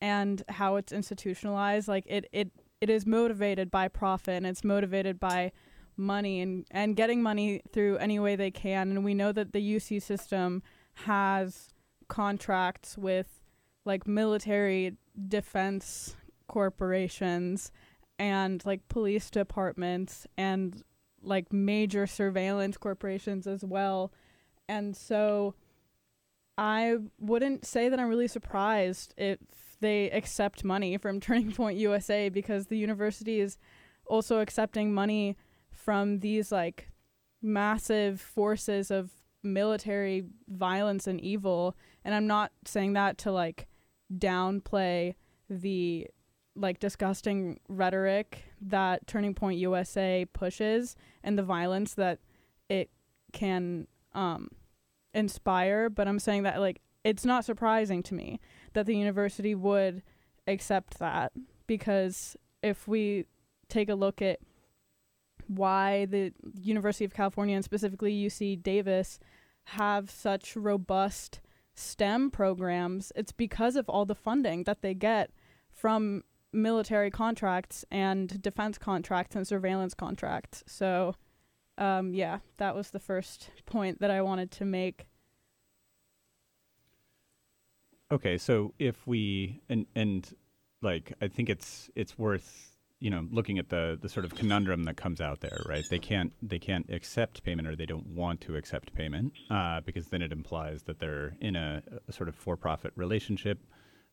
and 0.00 0.42
how 0.48 0.74
it's 0.74 0.92
institutionalized, 0.92 1.86
like 1.86 2.04
it 2.08 2.28
it 2.32 2.50
it 2.80 2.90
is 2.90 3.06
motivated 3.06 3.70
by 3.70 3.86
profit 3.86 4.34
and 4.34 4.46
it's 4.46 4.64
motivated 4.64 5.20
by 5.20 5.52
money 5.96 6.40
and, 6.40 6.66
and 6.72 6.96
getting 6.96 7.22
money 7.22 7.62
through 7.72 7.96
any 7.98 8.18
way 8.18 8.34
they 8.34 8.50
can. 8.50 8.90
And 8.90 9.04
we 9.04 9.14
know 9.14 9.30
that 9.30 9.52
the 9.52 9.76
UC 9.76 10.02
system 10.02 10.64
has 10.94 11.68
contracts 12.08 12.98
with 12.98 13.40
like 13.84 14.06
military 14.08 14.96
defense 15.28 16.16
corporations 16.48 17.70
and 18.18 18.64
like 18.66 18.88
police 18.88 19.30
departments 19.30 20.26
and 20.36 20.82
like 21.22 21.52
major 21.52 22.06
surveillance 22.06 22.76
corporations 22.76 23.46
as 23.46 23.64
well. 23.64 24.12
And 24.68 24.96
so 24.96 25.54
I 26.56 26.96
wouldn't 27.18 27.64
say 27.64 27.88
that 27.88 27.98
I'm 27.98 28.08
really 28.08 28.28
surprised 28.28 29.14
if 29.16 29.38
they 29.80 30.10
accept 30.10 30.64
money 30.64 30.96
from 30.96 31.20
Turning 31.20 31.52
Point 31.52 31.78
USA 31.78 32.28
because 32.28 32.66
the 32.66 32.78
university 32.78 33.40
is 33.40 33.58
also 34.06 34.40
accepting 34.40 34.92
money 34.92 35.36
from 35.70 36.20
these 36.20 36.52
like 36.52 36.90
massive 37.40 38.20
forces 38.20 38.90
of 38.90 39.10
military 39.42 40.24
violence 40.48 41.06
and 41.06 41.20
evil. 41.20 41.76
And 42.04 42.14
I'm 42.14 42.26
not 42.26 42.52
saying 42.64 42.92
that 42.92 43.18
to 43.18 43.32
like 43.32 43.66
downplay 44.16 45.14
the 45.48 46.06
like 46.54 46.78
disgusting 46.78 47.58
rhetoric 47.68 48.44
that 48.60 49.06
Turning 49.06 49.34
Point 49.34 49.58
USA 49.58 50.26
pushes 50.32 50.96
and 51.24 51.38
the 51.38 51.42
violence 51.42 51.94
that 51.94 52.18
it 52.68 52.90
can 53.32 53.86
um 54.14 54.48
inspire 55.14 55.90
but 55.90 56.08
I'm 56.08 56.18
saying 56.18 56.44
that 56.44 56.60
like 56.60 56.80
it's 57.04 57.24
not 57.24 57.44
surprising 57.44 58.02
to 58.04 58.14
me 58.14 58.40
that 58.72 58.86
the 58.86 58.96
university 58.96 59.54
would 59.54 60.02
accept 60.46 60.98
that 60.98 61.32
because 61.66 62.36
if 62.62 62.86
we 62.86 63.26
take 63.68 63.88
a 63.88 63.94
look 63.94 64.22
at 64.22 64.38
why 65.48 66.06
the 66.06 66.32
University 66.60 67.04
of 67.04 67.14
California 67.14 67.56
and 67.56 67.64
specifically 67.64 68.12
UC 68.14 68.62
Davis 68.62 69.18
have 69.64 70.10
such 70.10 70.56
robust 70.56 71.40
STEM 71.74 72.30
programs, 72.30 73.12
it's 73.16 73.32
because 73.32 73.76
of 73.76 73.88
all 73.88 74.04
the 74.04 74.14
funding 74.14 74.64
that 74.64 74.82
they 74.82 74.94
get 74.94 75.30
from 75.70 76.22
military 76.52 77.10
contracts 77.10 77.84
and 77.90 78.40
defense 78.42 78.78
contracts 78.78 79.34
and 79.34 79.46
surveillance 79.46 79.94
contracts. 79.94 80.62
So, 80.66 81.14
um, 81.78 82.14
yeah, 82.14 82.38
that 82.58 82.74
was 82.74 82.90
the 82.90 83.00
first 83.00 83.50
point 83.66 84.00
that 84.00 84.10
I 84.10 84.22
wanted 84.22 84.50
to 84.52 84.64
make. 84.64 85.06
Okay, 88.10 88.36
so 88.36 88.74
if 88.78 89.06
we 89.06 89.62
and 89.68 89.86
and 89.94 90.34
like 90.82 91.14
I 91.22 91.28
think 91.28 91.48
it's 91.48 91.88
it's 91.94 92.18
worth 92.18 92.76
you 93.00 93.08
know 93.10 93.26
looking 93.30 93.58
at 93.58 93.70
the 93.70 93.98
the 94.00 94.08
sort 94.08 94.26
of 94.26 94.34
conundrum 94.34 94.84
that 94.84 94.96
comes 94.96 95.20
out 95.20 95.40
there, 95.40 95.62
right? 95.66 95.84
They 95.88 95.98
can't 95.98 96.32
they 96.42 96.58
can't 96.58 96.88
accept 96.90 97.42
payment 97.42 97.66
or 97.66 97.74
they 97.74 97.86
don't 97.86 98.06
want 98.08 98.42
to 98.42 98.56
accept 98.56 98.94
payment 98.94 99.32
uh, 99.50 99.80
because 99.80 100.08
then 100.08 100.20
it 100.20 100.30
implies 100.30 100.82
that 100.82 100.98
they're 100.98 101.36
in 101.40 101.56
a, 101.56 101.82
a 102.06 102.12
sort 102.12 102.28
of 102.28 102.34
for-profit 102.34 102.92
relationship 102.96 103.58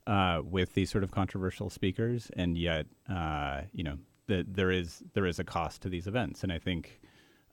uh, 0.08 0.42
with 0.44 0.74
these 0.74 0.90
sort 0.90 1.04
of 1.04 1.12
controversial 1.12 1.70
speakers, 1.70 2.32
and 2.38 2.58
yet 2.58 2.86
uh, 3.10 3.62
you 3.74 3.84
know 3.84 3.98
the, 4.28 4.46
there 4.48 4.72
is 4.72 5.04
there 5.14 5.26
is 5.26 5.40
a 5.40 5.44
cost 5.44 5.82
to 5.82 5.90
these 5.90 6.08
events, 6.08 6.42
and 6.42 6.54
I 6.54 6.58
think 6.58 7.02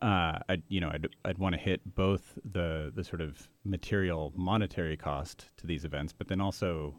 uh, 0.02 0.38
I 0.48 0.62
you 0.68 0.80
know 0.80 0.90
I'd 0.90 1.08
I'd 1.24 1.38
want 1.38 1.54
to 1.54 1.60
hit 1.60 1.80
both 1.94 2.38
the 2.44 2.92
the 2.94 3.04
sort 3.04 3.20
of 3.20 3.48
material 3.64 4.32
monetary 4.36 4.96
cost 4.96 5.50
to 5.58 5.66
these 5.66 5.84
events, 5.84 6.12
but 6.12 6.28
then 6.28 6.40
also 6.40 6.98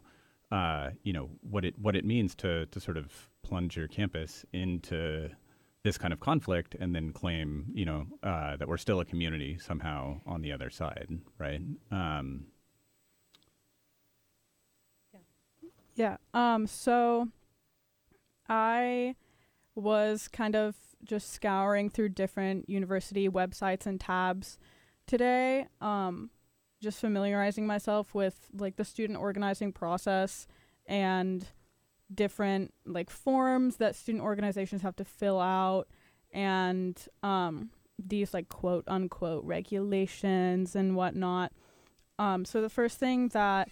uh, 0.52 0.92
you 1.04 1.14
know 1.14 1.30
what 1.42 1.66
it 1.66 1.76
what 1.80 1.96
it 1.96 2.06
means 2.06 2.36
to 2.36 2.66
to 2.68 2.80
sort 2.80 2.98
of 2.98 3.30
plunge 3.44 3.78
your 3.78 3.88
campus 3.88 4.46
into 4.54 5.30
this 5.84 5.98
kind 5.98 6.12
of 6.12 6.20
conflict 6.20 6.76
and 6.80 6.94
then 6.96 7.12
claim 7.14 7.66
you 7.74 7.86
know 7.86 8.06
uh, 8.24 8.58
that 8.58 8.68
we're 8.68 8.78
still 8.78 9.00
a 9.00 9.06
community 9.06 9.58
somehow 9.60 10.20
on 10.26 10.42
the 10.42 10.52
other 10.52 10.70
side, 10.70 11.10
right? 11.38 11.62
Um, 11.92 12.48
Yeah. 15.96 16.18
Um 16.34 16.68
so 16.68 17.30
I 18.48 19.16
was 19.78 20.28
kind 20.28 20.56
of 20.56 20.76
just 21.04 21.32
scouring 21.32 21.90
through 21.90 22.10
different 22.10 22.70
university 22.70 23.30
websites 23.30 23.86
and 23.86 24.00
tabs 24.00 24.58
today, 25.06 25.68
um 25.82 26.30
just 26.80 27.00
familiarizing 27.00 27.66
myself 27.66 28.14
with 28.14 28.50
like 28.54 28.76
the 28.76 28.86
student 28.86 29.18
organizing 29.18 29.72
process 29.72 30.46
and 30.86 31.48
different 32.14 32.72
like 32.86 33.10
forms 33.10 33.78
that 33.78 33.96
student 33.96 34.24
organizations 34.24 34.84
have 34.84 34.96
to 34.96 35.04
fill 35.04 35.40
out 35.40 35.88
and 36.32 37.08
um 37.24 37.72
these 37.98 38.32
like 38.34 38.48
quote 38.48 38.84
unquote 38.88 39.44
regulations 39.44 40.76
and 40.76 40.96
whatnot. 40.96 41.52
Um 42.20 42.46
so 42.46 42.62
the 42.62 42.70
first 42.70 43.00
thing 43.00 43.30
that 43.30 43.70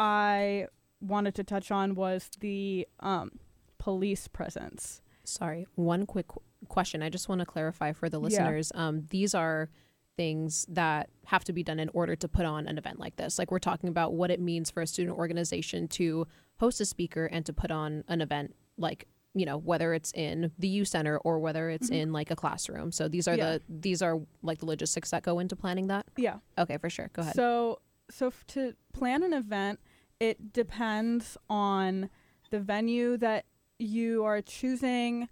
I 0.00 0.66
wanted 1.00 1.34
to 1.36 1.44
touch 1.44 1.70
on 1.70 1.94
was 1.94 2.30
the 2.40 2.86
um, 3.00 3.38
police 3.78 4.28
presence. 4.28 5.02
Sorry, 5.24 5.66
one 5.74 6.06
quick 6.06 6.26
question. 6.68 7.02
I 7.02 7.08
just 7.08 7.28
want 7.28 7.40
to 7.40 7.46
clarify 7.46 7.92
for 7.92 8.08
the 8.08 8.18
listeners. 8.18 8.72
Um, 8.74 9.06
these 9.10 9.34
are 9.34 9.68
things 10.16 10.66
that 10.68 11.08
have 11.26 11.42
to 11.44 11.52
be 11.52 11.62
done 11.62 11.78
in 11.80 11.88
order 11.94 12.14
to 12.16 12.28
put 12.28 12.44
on 12.44 12.66
an 12.66 12.76
event 12.78 12.98
like 13.00 13.16
this. 13.16 13.38
Like 13.38 13.50
we're 13.50 13.58
talking 13.58 13.88
about 13.88 14.12
what 14.12 14.30
it 14.30 14.40
means 14.40 14.70
for 14.70 14.82
a 14.82 14.86
student 14.86 15.16
organization 15.16 15.88
to 15.88 16.26
host 16.56 16.80
a 16.80 16.84
speaker 16.84 17.26
and 17.26 17.46
to 17.46 17.52
put 17.52 17.70
on 17.70 18.04
an 18.08 18.20
event 18.20 18.54
like 18.76 19.06
you 19.34 19.46
know 19.46 19.56
whether 19.56 19.94
it's 19.94 20.12
in 20.12 20.52
the 20.58 20.68
U 20.68 20.84
Center 20.84 21.16
or 21.18 21.38
whether 21.38 21.70
it's 21.70 21.88
Mhm. 21.88 21.96
in 21.96 22.12
like 22.12 22.30
a 22.30 22.36
classroom. 22.36 22.92
So 22.92 23.08
these 23.08 23.26
are 23.26 23.34
Yeah. 23.34 23.52
the 23.58 23.62
these 23.68 24.02
are 24.02 24.20
like 24.42 24.58
the 24.58 24.66
logistics 24.66 25.10
that 25.10 25.22
go 25.22 25.38
into 25.38 25.56
planning 25.56 25.86
that. 25.86 26.04
Yeah. 26.18 26.38
Okay, 26.58 26.76
for 26.76 26.90
sure. 26.90 27.08
Go 27.14 27.22
ahead. 27.22 27.34
So 27.34 27.80
so 28.10 28.26
f- 28.26 28.44
to 28.48 28.74
plan 28.92 29.22
an 29.22 29.32
event, 29.32 29.80
it 30.20 30.52
depends 30.52 31.38
on 31.48 32.10
the 32.50 32.60
venue 32.60 33.16
that 33.16 33.46
you 33.82 34.24
are 34.24 34.40
choosing, 34.40 35.28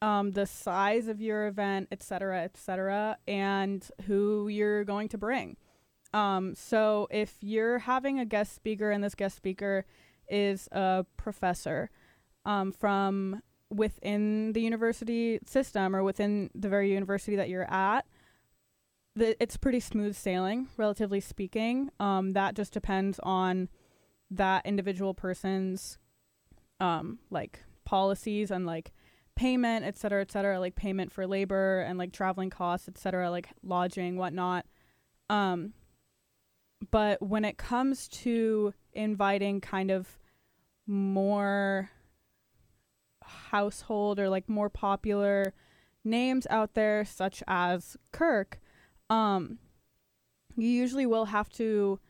um, 0.00 0.32
the 0.32 0.46
size 0.46 1.08
of 1.08 1.20
your 1.20 1.46
event, 1.46 1.88
et 1.92 2.02
cetera, 2.02 2.42
et 2.42 2.56
cetera, 2.56 3.16
and 3.26 3.88
who 4.06 4.48
you're 4.48 4.84
going 4.84 5.08
to 5.08 5.18
bring. 5.18 5.56
Um, 6.14 6.54
so 6.54 7.08
if 7.10 7.36
you're 7.40 7.78
having 7.78 8.18
a 8.18 8.24
guest 8.24 8.54
speaker 8.54 8.90
and 8.90 9.02
this 9.02 9.14
guest 9.14 9.36
speaker 9.36 9.84
is 10.28 10.68
a 10.72 11.06
professor 11.16 11.90
um, 12.44 12.72
from 12.72 13.42
within 13.70 14.52
the 14.52 14.60
university 14.60 15.38
system 15.46 15.96
or 15.96 16.02
within 16.02 16.50
the 16.54 16.68
very 16.68 16.92
university 16.92 17.36
that 17.36 17.48
you're 17.48 17.70
at, 17.72 18.06
the, 19.14 19.40
it's 19.42 19.56
pretty 19.56 19.80
smooth 19.80 20.16
sailing, 20.16 20.68
relatively 20.76 21.20
speaking. 21.20 21.90
Um, 22.00 22.32
that 22.32 22.54
just 22.54 22.72
depends 22.72 23.20
on 23.22 23.68
that 24.30 24.66
individual 24.66 25.14
person's 25.14 25.98
um, 26.80 27.18
like 27.30 27.64
policies 27.84 28.50
and 28.50 28.66
like 28.66 28.92
payment, 29.34 29.84
et 29.84 29.96
cetera, 29.96 30.20
et 30.20 30.30
cetera, 30.30 30.60
like 30.60 30.74
payment 30.74 31.10
for 31.10 31.26
labor 31.26 31.80
and 31.80 31.98
like 31.98 32.12
traveling 32.12 32.50
costs, 32.50 32.88
et 32.88 32.98
cetera, 32.98 33.30
like 33.30 33.48
lodging, 33.62 34.16
whatnot. 34.16 34.66
Um, 35.30 35.72
but 36.90 37.22
when 37.22 37.44
it 37.44 37.56
comes 37.56 38.08
to 38.08 38.74
inviting 38.92 39.60
kind 39.60 39.90
of 39.90 40.18
more 40.86 41.90
household 43.22 44.18
or 44.18 44.28
like 44.28 44.48
more 44.48 44.68
popular 44.68 45.54
names 46.04 46.46
out 46.50 46.74
there, 46.74 47.04
such 47.04 47.42
as 47.46 47.96
Kirk, 48.10 48.60
um, 49.08 49.58
you 50.56 50.68
usually 50.68 51.06
will 51.06 51.26
have 51.26 51.48
to 51.50 52.00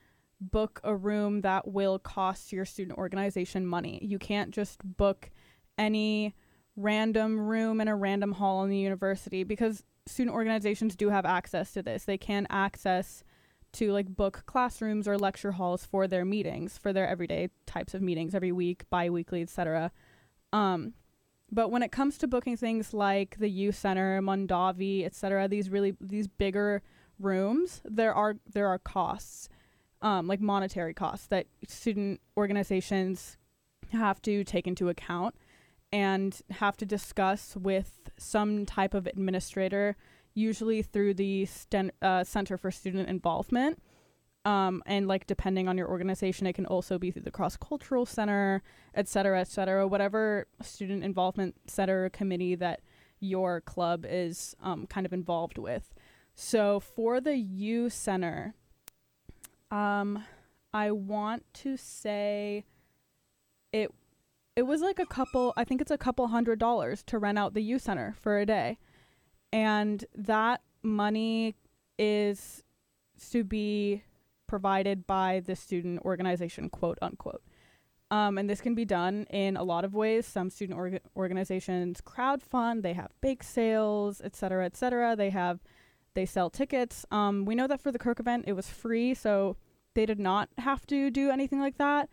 book 0.41 0.81
a 0.83 0.97
room 0.97 1.43
that 1.43 1.69
will 1.69 1.99
cost 1.99 2.52
your 2.52 2.64
student 2.64 2.99
organization 2.99 3.64
money. 3.64 4.00
You 4.02 4.19
can't 4.19 4.50
just 4.50 4.81
book 4.83 5.31
any 5.79 6.35
random 6.76 7.38
room 7.38 7.81
in 7.81 7.88
a 7.88 7.97
random 7.97 8.33
hall 8.33 8.64
in 8.64 8.71
the 8.71 8.79
university 8.79 9.45
because 9.45 9.85
student 10.07 10.35
organizations 10.35 10.97
do 10.97 11.11
have 11.11 11.25
access 11.25 11.73
to 11.73 11.83
this. 11.83 12.05
They 12.05 12.19
can 12.19 12.47
access 12.50 13.23
to 13.75 13.93
like 13.93 14.14
book 14.14 14.43
classrooms 14.47 15.09
or 15.09 15.19
lecture 15.19 15.52
halls 15.52 15.85
for 15.85 16.07
their 16.07 16.25
meetings, 16.25 16.76
for 16.76 16.93
their 16.93 17.09
everyday 17.09 17.49
types 17.67 17.95
of 17.95 18.02
meetings 18.02 18.35
every 18.35 18.52
week, 18.52 18.85
bi-weekly, 18.91 19.43
etc. 19.43 19.91
Um, 20.52 20.93
but 21.50 21.71
when 21.71 21.83
it 21.83 21.93
comes 21.93 22.19
to 22.19 22.26
booking 22.26 22.57
things 22.57 22.95
like 22.95 23.38
the 23.38 23.49
youth 23.49 23.76
center, 23.76 24.21
Mondavi, 24.21 25.05
etc., 25.05 25.49
these 25.49 25.71
really 25.71 25.95
these 26.00 26.26
bigger 26.26 26.83
rooms, 27.19 27.83
there 27.85 28.14
are 28.14 28.37
there 28.50 28.69
are 28.69 28.79
costs, 28.79 29.49
um, 30.00 30.26
like 30.26 30.41
monetary 30.41 30.95
costs 30.95 31.26
that 31.29 31.47
student 31.67 32.21
organizations 32.37 33.37
have 33.93 34.21
to 34.23 34.45
take 34.45 34.67
into 34.67 34.88
account 34.88 35.35
and 35.92 36.40
have 36.50 36.76
to 36.78 36.87
discuss 36.87 37.56
with 37.56 38.11
some 38.16 38.64
type 38.64 38.94
of 38.94 39.06
administrator, 39.06 39.96
usually 40.34 40.82
through 40.82 41.14
the 41.14 41.44
Sten- 41.44 41.92
uh, 42.00 42.25
Center 42.25 42.56
for 42.56 42.70
Student 42.70 43.08
Involvement. 43.08 43.82
Um, 44.44 44.82
and 44.87 45.06
like 45.06 45.26
depending 45.26 45.68
on 45.68 45.78
your 45.78 45.88
organization, 45.88 46.46
it 46.46 46.54
can 46.54 46.67
also 46.67 46.99
be 46.99 47.10
through 47.10 47.23
the 47.23 47.30
Cross 47.30 47.58
Cultural 47.58 48.06
Center, 48.06 48.62
et 48.95 49.06
cetera, 49.06 49.40
et 49.40 49.47
cetera, 49.49 49.86
whatever 49.86 50.49
student 50.62 51.04
involvement 51.04 51.54
center 51.67 52.08
committee 52.08 52.56
that 52.56 52.80
your 53.21 53.60
club 53.60 54.04
is 54.08 54.56
um, 54.60 54.86
kind 54.86 55.06
of 55.06 55.12
involved 55.12 55.58
with. 55.58 55.95
So 56.34 56.80
for 56.80 57.21
the 57.21 57.36
U 57.36 57.88
Center, 57.88 58.54
um, 59.71 60.25
I 60.73 60.90
want 60.90 61.45
to 61.54 61.76
say 61.76 62.64
it 63.73 63.93
it 64.54 64.62
was 64.62 64.80
like 64.80 64.99
a 64.99 65.06
couple 65.06 65.52
I 65.56 65.65
think 65.65 65.80
it's 65.80 65.91
a 65.91 65.99
couple 65.99 66.26
hundred 66.28 66.58
dollars 66.58 67.02
to 67.04 67.19
rent 67.19 67.38
out 67.38 67.54
the 67.54 67.62
youth 67.62 67.82
Center 67.82 68.15
for 68.21 68.38
a 68.38 68.47
day. 68.47 68.78
And 69.52 70.04
that 70.15 70.62
money 70.82 71.56
is 71.99 72.62
to 73.30 73.45
be 73.45 74.02
provided 74.47 75.06
by 75.06 75.41
the 75.45 75.56
student 75.56 76.00
organization, 76.02 76.69
quote 76.69 76.99
unquote. 77.00 77.43
Um, 78.10 78.36
and 78.36 78.49
this 78.49 78.60
can 78.60 78.75
be 78.75 78.84
done 78.84 79.26
in 79.30 79.56
a 79.56 79.62
lot 79.62 79.86
of 79.86 79.95
ways. 79.95 80.26
Some 80.26 80.50
student 80.50 80.78
orga- 80.78 81.00
organizations 81.17 82.02
crowdfund, 82.02 82.82
they 82.82 82.93
have 82.93 83.10
bake 83.23 83.43
sales, 83.43 84.21
et 84.23 84.36
cetera, 84.36 84.67
et 84.67 84.76
cetera. 84.76 85.17
They 85.17 85.30
have 85.30 85.60
they 86.15 86.26
sell 86.26 86.50
tickets. 86.50 87.06
Um, 87.10 87.47
we 87.47 87.54
know 87.54 87.67
that 87.67 87.80
for 87.80 87.91
the 87.91 87.99
Kirk 87.99 88.21
event, 88.21 88.45
it 88.47 88.52
was 88.52 88.69
free, 88.69 89.15
so 89.15 89.56
they 89.95 90.04
did 90.04 90.21
not 90.21 90.50
have 90.58 90.86
to 90.88 91.10
do 91.10 91.30
anything 91.30 91.58
like 91.58 91.78
that. 91.78 92.10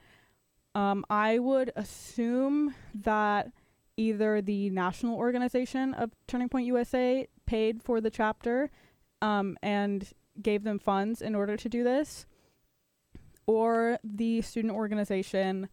Um, 0.75 1.05
I 1.09 1.39
would 1.39 1.71
assume 1.75 2.75
that 2.93 3.51
either 3.97 4.41
the 4.41 4.69
national 4.69 5.17
organization 5.17 5.93
of 5.93 6.11
Turning 6.27 6.49
Point 6.49 6.65
USA 6.67 7.27
paid 7.45 7.83
for 7.83 7.99
the 7.99 8.09
chapter 8.09 8.71
um, 9.21 9.57
and 9.61 10.07
gave 10.41 10.63
them 10.63 10.79
funds 10.79 11.21
in 11.21 11.35
order 11.35 11.57
to 11.57 11.67
do 11.67 11.83
this, 11.83 12.25
or 13.45 13.99
the 14.03 14.41
student 14.41 14.73
organization 14.73 15.67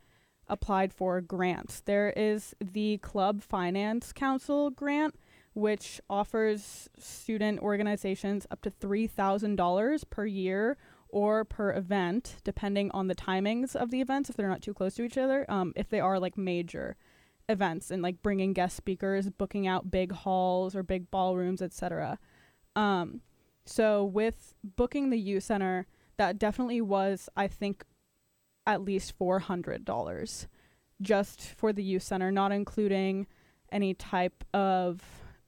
applied 0.48 0.92
for 0.92 1.20
grants. 1.20 1.80
There 1.80 2.12
is 2.16 2.54
the 2.60 2.98
Club 2.98 3.42
Finance 3.42 4.12
Council 4.12 4.70
grant, 4.70 5.14
which 5.54 6.00
offers 6.08 6.88
student 6.98 7.60
organizations 7.60 8.46
up 8.50 8.60
to 8.62 8.70
$3,000 8.70 10.10
per 10.10 10.26
year 10.26 10.76
or 11.16 11.46
per 11.46 11.72
event, 11.72 12.36
depending 12.44 12.90
on 12.90 13.06
the 13.06 13.14
timings 13.14 13.74
of 13.74 13.90
the 13.90 14.02
events, 14.02 14.28
if 14.28 14.36
they're 14.36 14.50
not 14.50 14.60
too 14.60 14.74
close 14.74 14.96
to 14.96 15.02
each 15.02 15.16
other, 15.16 15.50
um, 15.50 15.72
if 15.74 15.88
they 15.88 15.98
are 15.98 16.20
like 16.20 16.36
major 16.36 16.94
events 17.48 17.90
and 17.90 18.02
like 18.02 18.20
bringing 18.20 18.52
guest 18.52 18.76
speakers, 18.76 19.30
booking 19.30 19.66
out 19.66 19.90
big 19.90 20.12
halls 20.12 20.76
or 20.76 20.82
big 20.82 21.10
ballrooms, 21.10 21.62
etc. 21.62 22.18
Um, 22.76 23.22
so 23.64 24.04
with 24.04 24.52
booking 24.62 25.08
the 25.08 25.18
U 25.18 25.40
Center, 25.40 25.86
that 26.18 26.38
definitely 26.38 26.82
was, 26.82 27.30
I 27.34 27.48
think, 27.48 27.82
at 28.66 28.82
least 28.82 29.16
four 29.16 29.38
hundred 29.38 29.86
dollars 29.86 30.48
just 31.00 31.40
for 31.40 31.72
the 31.72 31.82
youth 31.82 32.02
center, 32.02 32.30
not 32.30 32.52
including 32.52 33.26
any 33.72 33.94
type 33.94 34.44
of 34.52 35.00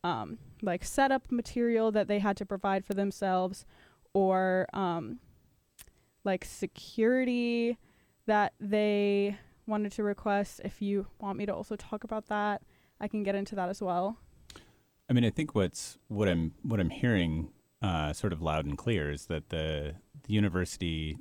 um, 0.03 0.39
like 0.63 0.83
setup 0.83 1.31
material 1.31 1.93
that 1.93 2.09
they 2.09 2.21
had 2.21 2.39
to 2.39 2.47
provide 2.47 2.87
for 2.87 2.95
themselves 2.95 3.67
or 4.15 4.67
um, 4.73 5.19
like 6.25 6.45
security 6.45 7.79
that 8.27 8.53
they 8.61 9.37
wanted 9.67 9.93
to 9.93 10.03
request. 10.03 10.61
If 10.65 10.83
you 10.83 11.07
want 11.21 11.39
me 11.39 11.47
to 11.47 11.55
also 11.55 11.77
talk 11.77 12.05
about 12.05 12.27
that, 12.27 12.63
I 13.01 13.09
can 13.09 13.23
get 13.23 13.35
into 13.35 13.55
that 13.55 13.69
as 13.69 13.81
well. 13.81 14.19
I 15.09 15.13
mean, 15.13 15.25
I 15.25 15.31
think 15.31 15.55
what's 15.55 15.99
what 16.09 16.29
I'm 16.29 16.55
what 16.63 16.81
I'm 16.81 16.91
hearing 16.91 17.51
uh, 17.81 18.13
sort 18.13 18.33
of 18.33 18.43
loud 18.43 18.67
and 18.67 18.77
clear 18.77 19.11
is 19.11 19.27
that 19.27 19.51
the 19.51 19.95
the 20.25 20.35
university 20.35 21.17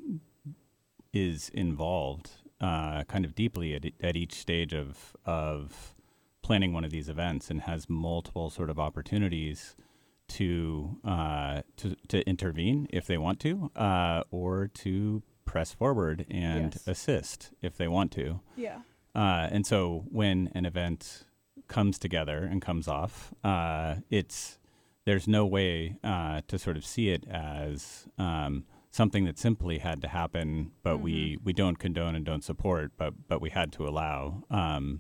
is 1.14 1.50
involved 1.50 2.32
uh, 2.60 3.04
kind 3.06 3.24
of 3.24 3.36
deeply 3.36 3.76
at, 3.76 3.86
at 4.02 4.16
each 4.16 4.34
stage 4.34 4.74
of 4.74 5.16
of 5.26 5.96
planning 6.42 6.74
one 6.74 6.84
of 6.84 6.92
these 6.92 7.10
events 7.10 7.50
and 7.50 7.62
has 7.62 7.90
multiple 7.90 8.50
sort 8.50 8.70
of 8.70 8.80
opportunities 8.80 9.76
to 10.30 10.98
uh, 11.04 11.62
to 11.78 11.96
to 12.08 12.28
intervene 12.30 12.88
if 12.92 13.06
they 13.08 13.18
want 13.18 13.40
to, 13.42 13.72
uh, 13.76 14.24
or 14.32 14.68
to 14.68 15.24
press 15.46 15.72
forward 15.72 16.26
and 16.30 16.74
Yes. 16.76 16.88
assist 16.88 17.52
if 17.62 17.78
they 17.78 17.88
want 17.88 18.12
to. 18.14 18.42
Yeah. 18.56 18.80
Uh, 19.16 19.48
and 19.52 19.66
so 19.66 20.06
when 20.12 20.52
an 20.54 20.66
event 20.66 21.24
comes 21.68 21.98
together 21.98 22.44
and 22.44 22.62
comes 22.62 22.88
off, 22.88 23.34
uh, 23.44 23.96
it's 24.10 24.60
there's 25.06 25.28
no 25.28 25.46
way 25.46 25.96
uh, 26.04 26.42
to 26.48 26.60
sort 26.60 26.76
of 26.78 26.86
see 26.86 27.10
it 27.10 27.24
as 27.30 28.08
um, 28.18 28.66
something 28.92 29.24
that 29.26 29.40
simply 29.40 29.78
had 29.78 30.02
to 30.02 30.08
happen, 30.10 30.72
but 30.84 30.98
we, 31.00 31.38
we 31.44 31.54
don't 31.54 31.80
condone 31.80 32.14
and 32.16 32.26
don't 32.26 32.44
support, 32.44 32.92
but 32.98 33.14
but 33.28 33.42
we 33.42 33.50
had 33.50 33.72
to 33.74 33.88
allow. 33.88 34.44
Um, 34.52 35.00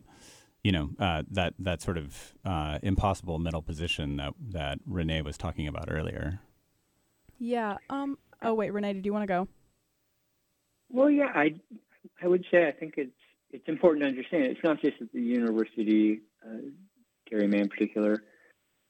you 0.67 0.73
know 0.73 0.89
uh, 0.99 1.23
that 1.31 1.53
that 1.59 1.81
sort 1.81 1.97
of 1.97 2.33
uh, 2.43 2.77
impossible 2.83 3.39
middle 3.39 3.61
position 3.61 4.17
that 4.17 4.33
that 4.49 4.79
Renee 4.85 5.21
was 5.21 5.37
talking 5.37 5.65
about 5.65 5.85
earlier. 5.89 6.41
Yeah. 7.39 7.77
Um. 7.89 8.17
Oh 8.41 8.53
wait, 8.53 8.73
Renee, 8.73 8.91
did 8.91 9.05
you 9.05 9.13
want 9.13 9.23
to 9.23 9.27
go? 9.27 9.47
Well, 10.89 11.09
yeah, 11.09 11.31
I 11.33 11.55
I 12.21 12.27
would 12.27 12.43
say 12.51 12.67
I 12.67 12.73
think 12.73 12.95
it's 12.97 13.15
it's 13.49 13.69
important 13.69 14.03
to 14.03 14.09
understand 14.09 14.43
it's 14.43 14.59
not 14.61 14.81
just 14.81 14.99
that 14.99 15.13
the 15.13 15.21
university, 15.21 16.19
uh, 16.45 16.67
Gary 17.29 17.47
May 17.47 17.59
in 17.59 17.69
particular, 17.69 18.21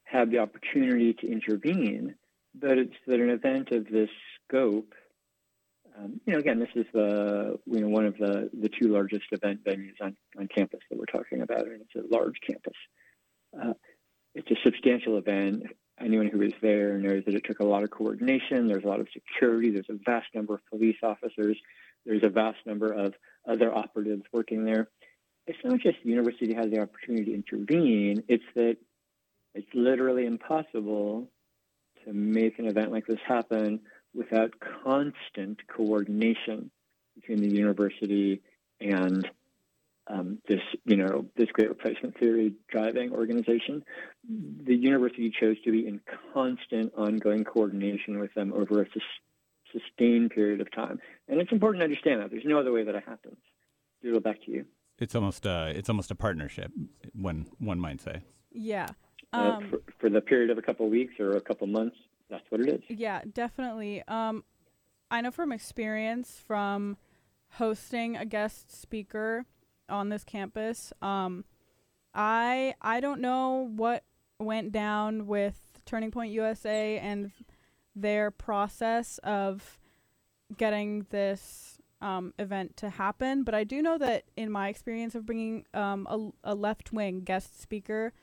had 0.04 0.32
the 0.32 0.40
opportunity 0.40 1.13
to 1.13 1.32
intervene, 1.32 2.16
but 2.56 2.80
it's 2.80 2.96
that 3.06 3.20
an 3.20 3.30
event 3.30 3.72
of 3.72 3.86
this 3.86 4.10
scope. 4.48 4.96
Um, 5.98 6.20
you 6.26 6.34
know, 6.34 6.40
again, 6.40 6.60
this 6.60 6.70
is 6.76 6.86
the 6.94 7.60
you 7.66 7.82
know 7.82 7.88
one 7.88 8.06
of 8.06 8.18
the 8.18 8.50
the 8.60 8.70
two 8.70 8.90
largest 8.90 9.26
event 9.32 9.64
venues 9.64 10.00
on 10.02 10.16
on 10.38 10.48
campus 10.48 10.80
that 10.90 10.98
we're 10.98 11.06
talking 11.06 11.42
about, 11.42 11.62
and 11.68 11.82
it's 11.82 11.96
a 11.96 12.16
large 12.16 12.36
campus. 12.46 12.74
Uh, 13.60 13.74
it's 14.36 14.50
a 14.52 14.56
substantial 14.64 15.18
event. 15.18 15.64
anyone 16.00 16.28
who 16.28 16.40
was 16.40 16.54
there 16.62 16.98
knows 16.98 17.24
that 17.26 17.34
it 17.34 17.44
took 17.46 17.60
a 17.60 17.66
lot 17.66 17.84
of 17.84 17.90
coordination. 17.90 18.68
There's 18.68 18.84
a 18.84 18.88
lot 18.88 19.00
of 19.00 19.08
security. 19.12 19.72
There's 19.72 19.90
a 19.90 19.98
vast 20.06 20.28
number 20.36 20.54
of 20.56 20.66
police 20.70 20.98
officers. 21.02 21.58
There's 22.06 22.24
a 22.24 22.30
vast 22.30 22.60
number 22.66 22.92
of 22.92 23.14
other 23.48 23.74
operatives 23.74 24.24
working 24.32 24.64
there. 24.64 24.90
It's 25.48 25.58
not 25.64 25.80
just 25.80 25.98
the 26.04 26.10
university 26.10 26.54
has 26.54 26.70
the 26.70 26.82
opportunity 26.82 27.26
to 27.26 27.34
intervene, 27.34 28.24
it's 28.28 28.44
that 28.56 28.78
it's 29.56 29.68
literally 29.74 30.26
impossible 30.26 31.30
to 32.06 32.14
make 32.14 32.60
an 32.60 32.68
event 32.68 32.92
like 32.92 33.08
this 33.08 33.20
happen 33.26 33.80
without 34.13 34.54
constant 34.84 35.60
coordination 35.67 36.72
between 37.15 37.39
the 37.39 37.50
university 37.50 38.41
and 38.80 39.30
um, 40.08 40.39
this, 40.48 40.62
you 40.86 40.96
know, 40.96 41.26
this 41.36 41.50
great 41.52 41.67
replacement 41.70 42.17
theory 42.17 42.54
driving 42.70 43.12
organization. 43.12 43.84
The 44.63 44.76
university 44.76 45.32
chose 45.38 45.58
to 45.65 45.72
be 45.72 45.86
in 45.88 46.00
constant, 46.34 46.93
ongoing 46.96 47.43
coordination 47.43 48.20
with 48.20 48.34
them 48.34 48.54
over 48.54 48.82
a 48.82 48.86
sus- 48.93 49.04
sustained 49.74 50.32
period 50.32 50.62
of 50.62 50.72
time, 50.72 51.00
and 51.28 51.41
it's 51.41 51.52
important 51.52 51.82
to 51.82 51.84
understand 51.86 52.22
that. 52.22 52.32
There's 52.32 52.46
no 52.46 52.58
other 52.60 52.72
way 52.72 52.84
that 52.84 52.96
it 52.96 53.04
happens. 53.06 53.38
Doodle, 54.02 54.22
back 54.22 54.41
to 54.46 54.52
you. 54.52 54.65
It's 55.00 55.13
almost 55.13 55.46
a, 55.46 55.74
it's 55.76 55.89
almost 55.89 56.10
a 56.10 56.15
partnership, 56.15 56.72
one 57.13 57.48
one 57.60 57.80
might 57.80 58.00
say. 58.02 58.22
Yeah. 58.52 58.88
Uh, 59.34 59.58
Um, 59.58 59.70
for, 59.70 59.80
for 60.00 60.10
the 60.10 60.22
period 60.22 60.52
of 60.52 60.58
a 60.58 60.62
couple 60.62 60.89
weeks 60.89 61.15
or 61.20 61.36
a 61.36 61.41
couple 61.41 61.67
months, 61.67 61.98
that's 62.30 62.50
what 62.50 62.62
it 62.62 62.70
is. 62.70 62.82
Yeah, 62.90 63.22
definitely. 63.32 64.04
Um, 64.08 64.44
I 65.10 65.22
know 65.22 65.32
from 65.32 65.52
experience 65.52 66.42
from 66.46 66.98
hosting 67.52 68.18
a 68.18 68.26
guest 68.26 68.72
speaker 68.80 69.46
on 69.90 70.10
this 70.10 70.24
campus. 70.24 70.92
Um, 71.02 71.46
I 72.13 72.74
I 72.82 73.00
don't 73.00 73.22
know 73.22 73.72
what 73.76 74.04
went 74.40 74.72
down 74.72 75.28
with 75.28 75.80
Turning 75.86 76.12
Point 76.12 76.32
USA 76.32 77.00
and 77.00 77.32
their 77.96 78.32
process 78.32 79.18
of 79.24 79.80
getting 80.56 81.06
this 81.10 81.80
um, 82.02 82.34
event 82.38 82.78
to 82.78 82.90
happen, 82.90 83.44
but 83.44 83.56
I 83.56 83.63
do 83.63 83.82
know 83.82 83.98
that 83.98 84.26
in 84.36 84.52
my 84.52 84.70
experience 84.70 85.16
of 85.16 85.26
bringing 85.26 85.66
um, 85.74 86.08
a, 86.44 86.52
a 86.52 86.56
left 86.56 86.94
wing 86.94 87.22
guest 87.22 87.60
speaker, 87.60 88.13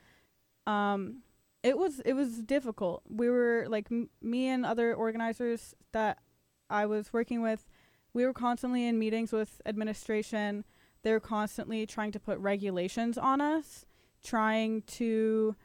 um, 0.65 1.23
it 1.65 1.79
was 1.79 1.99
it 2.01 2.13
was 2.13 2.43
difficult. 2.43 3.01
We 3.09 3.27
were 3.27 3.65
like 3.67 3.87
m- 3.91 4.09
me 4.21 4.47
and 4.49 4.63
other 4.63 4.93
organizers 4.93 5.73
that 5.93 6.19
I 6.69 6.85
was 6.85 7.11
working 7.11 7.41
with. 7.41 7.65
We 8.13 8.23
were 8.23 8.33
constantly 8.33 8.85
in 8.87 8.99
meetings 8.99 9.33
with 9.33 9.61
administration. 9.65 10.63
They 11.01 11.11
were 11.11 11.19
constantly 11.19 11.87
trying 11.87 12.11
to 12.11 12.19
put 12.19 12.37
regulations 12.37 13.17
on 13.17 13.41
us, 13.41 13.83
trying 14.23 14.83
to 14.83 15.55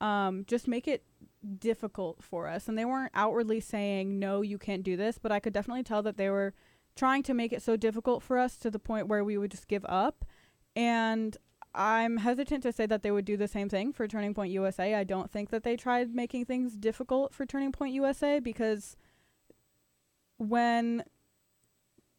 um, 0.00 0.44
just 0.46 0.66
make 0.66 0.88
it 0.88 1.04
difficult 1.58 2.22
for 2.22 2.48
us. 2.48 2.66
And 2.66 2.78
they 2.78 2.86
weren't 2.86 3.12
outwardly 3.14 3.60
saying 3.60 4.18
no, 4.18 4.40
you 4.40 4.56
can't 4.56 4.82
do 4.82 4.96
this, 4.96 5.18
but 5.18 5.30
I 5.30 5.40
could 5.40 5.52
definitely 5.52 5.82
tell 5.82 6.02
that 6.04 6.16
they 6.16 6.30
were 6.30 6.54
trying 6.96 7.22
to 7.24 7.34
make 7.34 7.52
it 7.52 7.62
so 7.62 7.76
difficult 7.76 8.22
for 8.22 8.38
us 8.38 8.56
to 8.56 8.70
the 8.70 8.78
point 8.78 9.08
where 9.08 9.22
we 9.22 9.36
would 9.36 9.50
just 9.50 9.68
give 9.68 9.84
up. 9.84 10.24
And 10.74 11.36
I'm 11.74 12.16
hesitant 12.16 12.62
to 12.64 12.72
say 12.72 12.86
that 12.86 13.02
they 13.02 13.10
would 13.10 13.24
do 13.24 13.36
the 13.36 13.46
same 13.46 13.68
thing 13.68 13.92
for 13.92 14.08
Turning 14.08 14.34
Point 14.34 14.52
USA. 14.52 14.94
I 14.94 15.04
don't 15.04 15.30
think 15.30 15.50
that 15.50 15.62
they 15.62 15.76
tried 15.76 16.14
making 16.14 16.46
things 16.46 16.76
difficult 16.76 17.32
for 17.32 17.46
Turning 17.46 17.70
Point 17.70 17.94
USA 17.94 18.40
because 18.40 18.96
when 20.38 21.04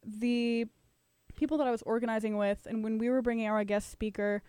the 0.04 0.66
people 1.34 1.58
that 1.58 1.66
I 1.66 1.70
was 1.70 1.82
organizing 1.82 2.36
with 2.36 2.66
and 2.66 2.82
when 2.82 2.98
we 2.98 3.10
were 3.10 3.20
bringing 3.20 3.46
our 3.46 3.64
guest 3.64 3.90
speaker, 3.90 4.42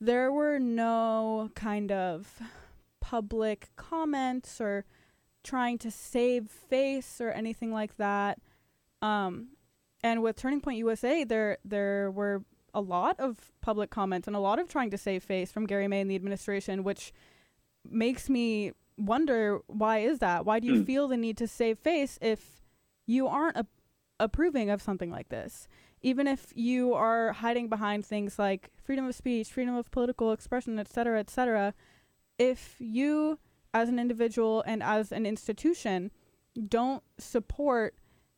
there 0.00 0.30
were 0.30 0.58
no 0.58 1.50
kind 1.54 1.90
of 1.90 2.40
public 3.00 3.70
comments 3.76 4.60
or 4.60 4.84
trying 5.42 5.78
to 5.78 5.90
save 5.90 6.48
face 6.48 7.20
or 7.20 7.30
anything 7.30 7.72
like 7.72 7.96
that. 7.96 8.38
Um, 9.02 9.48
and 10.02 10.22
with 10.22 10.36
Turning 10.36 10.60
Point 10.60 10.78
USA, 10.78 11.24
there 11.24 11.58
there 11.64 12.10
were 12.10 12.44
a 12.74 12.80
lot 12.80 13.18
of 13.20 13.52
public 13.60 13.90
comments 13.90 14.26
and 14.26 14.36
a 14.36 14.40
lot 14.40 14.58
of 14.58 14.68
trying 14.68 14.90
to 14.90 14.98
save 14.98 15.22
face 15.22 15.50
from 15.52 15.66
Gary 15.66 15.88
May 15.88 16.00
and 16.00 16.10
the 16.10 16.14
administration, 16.16 16.84
which 16.84 17.12
makes 17.88 18.28
me 18.28 18.72
wonder 18.98 19.60
why 19.66 19.98
is 19.98 20.18
that? 20.18 20.44
Why 20.44 20.60
do 20.60 20.66
you 20.66 20.82
Mm. 20.82 20.86
feel 20.86 21.08
the 21.08 21.16
need 21.16 21.36
to 21.38 21.46
save 21.48 21.78
face 21.78 22.18
if 22.20 22.62
you 23.06 23.26
aren't 23.26 23.56
a- 23.56 23.66
approving 24.18 24.68
of 24.70 24.82
something 24.82 25.10
like 25.10 25.28
this? 25.30 25.66
Even 26.02 26.26
if 26.26 26.52
you 26.54 26.94
are 26.94 27.32
hiding 27.32 27.68
behind 27.68 28.04
things 28.04 28.38
like 28.38 28.70
freedom 28.76 29.06
of 29.06 29.14
speech, 29.14 29.50
freedom 29.52 29.74
of 29.74 29.90
political 29.90 30.32
expression, 30.32 30.78
et 30.78 30.88
cetera, 30.88 31.18
et 31.20 31.30
cetera, 31.30 31.74
if 32.38 32.76
you 32.78 33.38
as 33.72 33.88
an 33.88 33.98
individual 33.98 34.62
and 34.66 34.82
as 34.82 35.12
an 35.12 35.24
institution 35.26 36.10
don't 36.68 37.02
support 37.18 37.94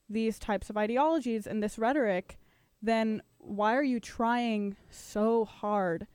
these 0.08 0.38
types 0.38 0.68
of 0.68 0.76
ideologies 0.76 1.46
and 1.46 1.62
this 1.62 1.78
rhetoric, 1.78 2.38
then 2.82 3.22
why 3.42 3.74
are 3.76 3.82
you 3.82 4.00
trying 4.00 4.76
so 4.90 5.44
hard 5.44 6.06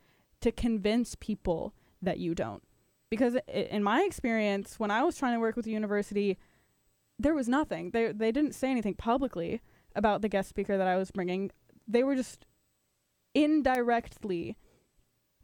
to 0.42 0.52
convince 0.52 1.16
people 1.16 1.74
that 2.02 2.20
you 2.20 2.34
don't? 2.34 2.64
Because 3.10 3.38
in 3.48 3.84
my 3.84 4.02
experience, 4.02 4.80
when 4.80 4.92
I 4.92 5.04
was 5.04 5.18
trying 5.18 5.34
to 5.34 5.40
work 5.40 5.56
with 5.56 5.66
the 5.66 5.72
university, 5.72 6.38
there 7.20 7.34
was 7.34 7.48
nothing. 7.48 7.92
They 7.92 8.12
they 8.12 8.32
didn't 8.32 8.56
say 8.56 8.70
anything 8.70 8.96
publicly 8.96 9.62
about 9.96 10.22
the 10.22 10.30
guest 10.30 10.50
speaker 10.50 10.78
that 10.78 10.88
I 10.88 10.98
was 10.98 11.12
bringing. 11.12 11.52
They 11.88 12.04
were 12.04 12.16
just 12.16 12.46
indirectly 13.34 14.58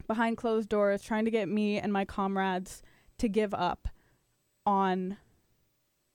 behind 0.06 0.36
closed 0.36 0.68
doors 0.68 1.02
trying 1.02 1.24
to 1.24 1.30
get 1.30 1.48
me 1.48 1.78
and 1.78 1.92
my 1.92 2.04
comrades 2.04 2.82
to 3.18 3.28
give 3.28 3.54
up 3.54 3.88
on 4.66 5.16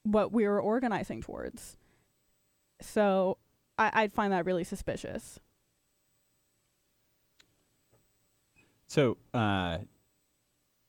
what 0.04 0.32
we 0.32 0.48
were 0.48 0.62
organizing 0.62 1.22
towards. 1.22 1.78
So 2.82 3.38
I, 3.78 3.92
I'd 3.94 4.14
find 4.14 4.32
that 4.34 4.46
really 4.46 4.64
suspicious. 4.64 5.40
So, 8.90 9.18
uh, 9.36 9.78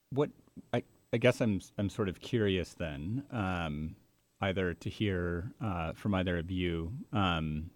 what 0.08 0.30
I, 0.72 0.82
I 1.12 1.18
guess 1.18 1.42
I'm 1.42 1.60
I'm 1.76 1.90
sort 1.90 2.08
of 2.08 2.18
curious 2.18 2.72
then, 2.72 3.24
um, 3.30 3.94
either 4.40 4.72
to 4.72 4.88
hear 4.88 5.52
uh, 5.62 5.92
from 5.92 6.14
either 6.14 6.38
of 6.38 6.50
you, 6.50 6.92
um, 7.12 7.70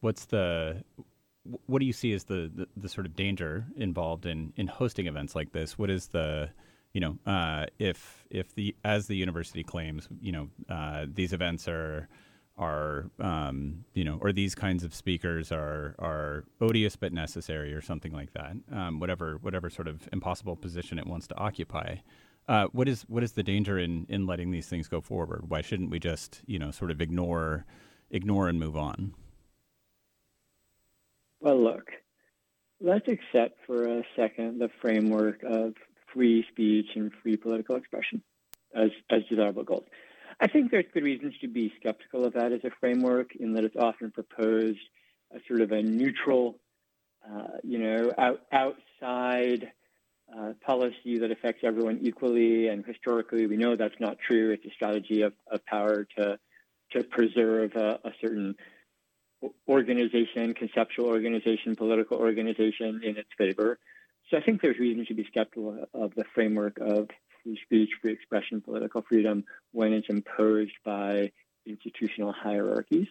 what's 0.00 0.26
the 0.26 0.84
what 1.66 1.80
do 1.80 1.86
you 1.86 1.92
see 1.94 2.12
as 2.12 2.24
the, 2.24 2.50
the, 2.54 2.68
the 2.76 2.88
sort 2.88 3.06
of 3.06 3.16
danger 3.16 3.66
involved 3.74 4.26
in, 4.26 4.52
in 4.56 4.68
hosting 4.68 5.06
events 5.06 5.34
like 5.34 5.52
this? 5.52 5.78
What 5.78 5.88
is 5.88 6.08
the 6.08 6.50
you 6.92 7.00
know 7.00 7.16
uh, 7.26 7.64
if 7.78 8.26
if 8.28 8.54
the 8.54 8.76
as 8.84 9.06
the 9.06 9.16
university 9.16 9.64
claims, 9.64 10.06
you 10.20 10.32
know 10.32 10.48
uh, 10.68 11.06
these 11.10 11.32
events 11.32 11.66
are 11.66 12.10
are 12.58 13.10
um, 13.18 13.84
you 13.94 14.04
know 14.04 14.18
or 14.20 14.32
these 14.32 14.54
kinds 14.54 14.84
of 14.84 14.94
speakers 14.94 15.50
are 15.50 15.94
are 15.98 16.44
odious 16.60 16.96
but 16.96 17.12
necessary 17.12 17.72
or 17.72 17.80
something 17.80 18.12
like 18.12 18.32
that 18.34 18.54
um, 18.70 19.00
whatever 19.00 19.38
whatever 19.38 19.70
sort 19.70 19.88
of 19.88 20.08
impossible 20.12 20.56
position 20.56 20.98
it 20.98 21.06
wants 21.06 21.26
to 21.26 21.36
occupy. 21.36 21.96
Uh, 22.48 22.66
what 22.72 22.88
is 22.88 23.02
what 23.02 23.22
is 23.22 23.32
the 23.32 23.42
danger 23.42 23.78
in 23.78 24.06
in 24.08 24.26
letting 24.26 24.50
these 24.50 24.66
things 24.66 24.88
go 24.88 25.00
forward? 25.00 25.48
Why 25.48 25.62
shouldn't 25.62 25.90
we 25.90 25.98
just 25.98 26.42
you 26.46 26.58
know 26.58 26.70
sort 26.70 26.90
of 26.90 27.00
ignore 27.00 27.64
ignore 28.10 28.48
and 28.48 28.58
move 28.58 28.76
on? 28.76 29.14
Well, 31.40 31.60
look, 31.60 31.90
let's 32.80 33.08
accept 33.08 33.58
for 33.66 33.86
a 33.86 34.02
second 34.14 34.60
the 34.60 34.70
framework 34.80 35.42
of 35.42 35.74
free 36.12 36.44
speech 36.50 36.86
and 36.94 37.10
free 37.22 37.36
political 37.36 37.76
expression 37.76 38.22
as, 38.74 38.90
as 39.10 39.22
desirable 39.28 39.64
goals. 39.64 39.86
I 40.40 40.46
think 40.48 40.70
there's 40.70 40.86
good 40.92 41.02
reasons 41.02 41.34
to 41.40 41.48
be 41.48 41.72
skeptical 41.78 42.24
of 42.24 42.34
that 42.34 42.52
as 42.52 42.60
a 42.64 42.70
framework 42.80 43.34
in 43.36 43.54
that 43.54 43.64
it's 43.64 43.76
often 43.76 44.10
proposed 44.10 44.80
as 45.34 45.40
sort 45.48 45.60
of 45.60 45.72
a 45.72 45.82
neutral, 45.82 46.58
uh, 47.28 47.58
you 47.62 47.78
know, 47.78 48.12
out, 48.18 48.40
outside 48.52 49.72
uh, 50.36 50.52
policy 50.64 51.18
that 51.18 51.30
affects 51.30 51.62
everyone 51.64 51.98
equally. 52.02 52.68
And 52.68 52.84
historically, 52.84 53.46
we 53.46 53.56
know 53.56 53.76
that's 53.76 54.00
not 54.00 54.18
true. 54.18 54.50
It's 54.50 54.64
a 54.64 54.70
strategy 54.70 55.22
of, 55.22 55.32
of 55.50 55.64
power 55.66 56.06
to, 56.16 56.38
to 56.92 57.04
preserve 57.04 57.74
a, 57.76 58.00
a 58.04 58.12
certain 58.20 58.54
organization, 59.68 60.54
conceptual 60.54 61.06
organization, 61.06 61.74
political 61.76 62.18
organization 62.18 63.00
in 63.02 63.16
its 63.16 63.28
favor. 63.36 63.78
So 64.30 64.38
I 64.38 64.40
think 64.42 64.62
there's 64.62 64.78
reason 64.78 65.04
to 65.06 65.14
be 65.14 65.24
skeptical 65.24 65.86
of 65.92 66.14
the 66.14 66.24
framework 66.34 66.78
of 66.78 67.08
free 67.42 67.58
speech, 67.64 67.90
free 68.00 68.12
expression, 68.12 68.60
political 68.60 69.02
freedom 69.02 69.44
when 69.72 69.92
it's 69.92 70.08
imposed 70.08 70.72
by 70.84 71.32
institutional 71.66 72.32
hierarchies. 72.32 73.08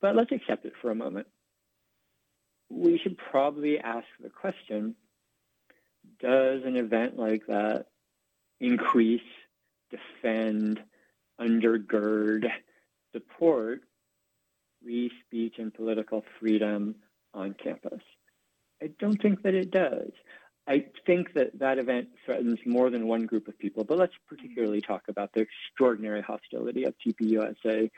But 0.00 0.16
let's 0.16 0.32
accept 0.32 0.64
it 0.64 0.72
for 0.80 0.90
a 0.90 0.94
moment. 0.94 1.26
We 2.68 2.98
should 2.98 3.18
probably 3.18 3.78
ask 3.78 4.06
the 4.20 4.30
question 4.30 4.94
Does 6.20 6.62
an 6.64 6.76
event 6.76 7.18
like 7.18 7.46
that 7.48 7.86
increase, 8.60 9.20
defend, 9.90 10.80
undergird, 11.40 12.46
support 13.12 13.82
free 14.82 15.10
speech 15.26 15.54
and 15.58 15.74
political 15.74 16.24
freedom 16.38 16.94
on 17.34 17.54
campus? 17.54 18.00
I 18.82 18.90
don't 18.98 19.20
think 19.20 19.42
that 19.42 19.54
it 19.54 19.70
does. 19.70 20.10
I 20.70 20.86
think 21.04 21.34
that 21.34 21.58
that 21.58 21.78
event 21.78 22.10
threatens 22.24 22.60
more 22.64 22.90
than 22.90 23.08
one 23.08 23.26
group 23.26 23.48
of 23.48 23.58
people, 23.58 23.82
but 23.82 23.98
let's 23.98 24.14
particularly 24.28 24.80
talk 24.80 25.02
about 25.08 25.32
the 25.32 25.40
extraordinary 25.40 26.22
hostility 26.22 26.84
of 26.84 26.94
TPUSA 27.04 27.90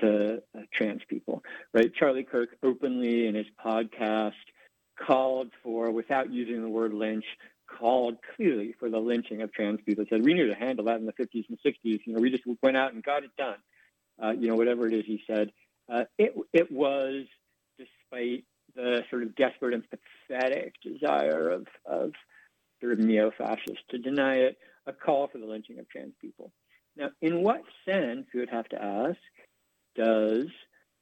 to 0.00 0.42
uh, 0.52 0.60
trans 0.72 1.02
people, 1.08 1.44
right? 1.72 1.94
Charlie 1.94 2.24
Kirk 2.24 2.56
openly 2.60 3.28
in 3.28 3.36
his 3.36 3.46
podcast 3.64 4.32
called 4.98 5.52
for, 5.62 5.92
without 5.92 6.32
using 6.32 6.60
the 6.60 6.68
word 6.68 6.92
lynch, 6.92 7.24
called 7.68 8.16
clearly 8.34 8.74
for 8.80 8.90
the 8.90 8.98
lynching 8.98 9.42
of 9.42 9.52
trans 9.52 9.78
people. 9.86 10.04
Said 10.10 10.24
we 10.24 10.34
need 10.34 10.48
to 10.48 10.56
handle 10.56 10.86
that 10.86 10.98
in 10.98 11.06
the 11.06 11.12
50s 11.12 11.44
and 11.48 11.58
60s. 11.64 12.00
You 12.04 12.14
know, 12.14 12.20
we 12.20 12.30
just 12.30 12.42
went 12.60 12.76
out 12.76 12.94
and 12.94 13.00
got 13.00 13.22
it 13.22 13.30
done. 13.38 13.58
Uh, 14.20 14.30
you 14.30 14.48
know, 14.48 14.56
whatever 14.56 14.88
it 14.88 14.92
is 14.92 15.04
he 15.06 15.22
said. 15.24 15.52
Uh, 15.88 16.04
it 16.18 16.34
it 16.52 16.72
was, 16.72 17.26
despite 17.78 18.44
the 18.78 19.02
sort 19.10 19.24
of 19.24 19.34
desperate 19.34 19.74
and 19.74 19.82
pathetic 19.90 20.74
desire 20.82 21.50
of 21.50 21.66
of 21.84 22.12
sort 22.80 22.92
of 22.92 23.00
neo-fascists 23.00 23.82
to 23.90 23.98
deny 23.98 24.36
it, 24.36 24.56
a 24.86 24.92
call 24.92 25.26
for 25.26 25.38
the 25.38 25.46
lynching 25.46 25.80
of 25.80 25.88
trans 25.88 26.14
people. 26.20 26.52
Now, 26.96 27.10
in 27.20 27.42
what 27.42 27.62
sense, 27.84 28.26
you 28.32 28.38
would 28.38 28.50
have 28.50 28.68
to 28.68 28.80
ask, 28.80 29.18
does 29.96 30.46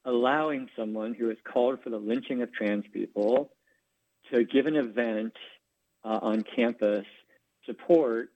allowing 0.07 0.71
someone 0.75 1.12
who 1.12 1.29
has 1.29 1.37
called 1.45 1.83
for 1.85 1.91
the 1.91 1.99
lynching 1.99 2.41
of 2.41 2.51
trans 2.51 2.85
people 2.95 3.51
to 4.33 4.43
give 4.45 4.65
an 4.65 4.77
event 4.77 5.35
uh, 6.03 6.19
on 6.23 6.45
campus 6.57 7.05
support 7.67 8.31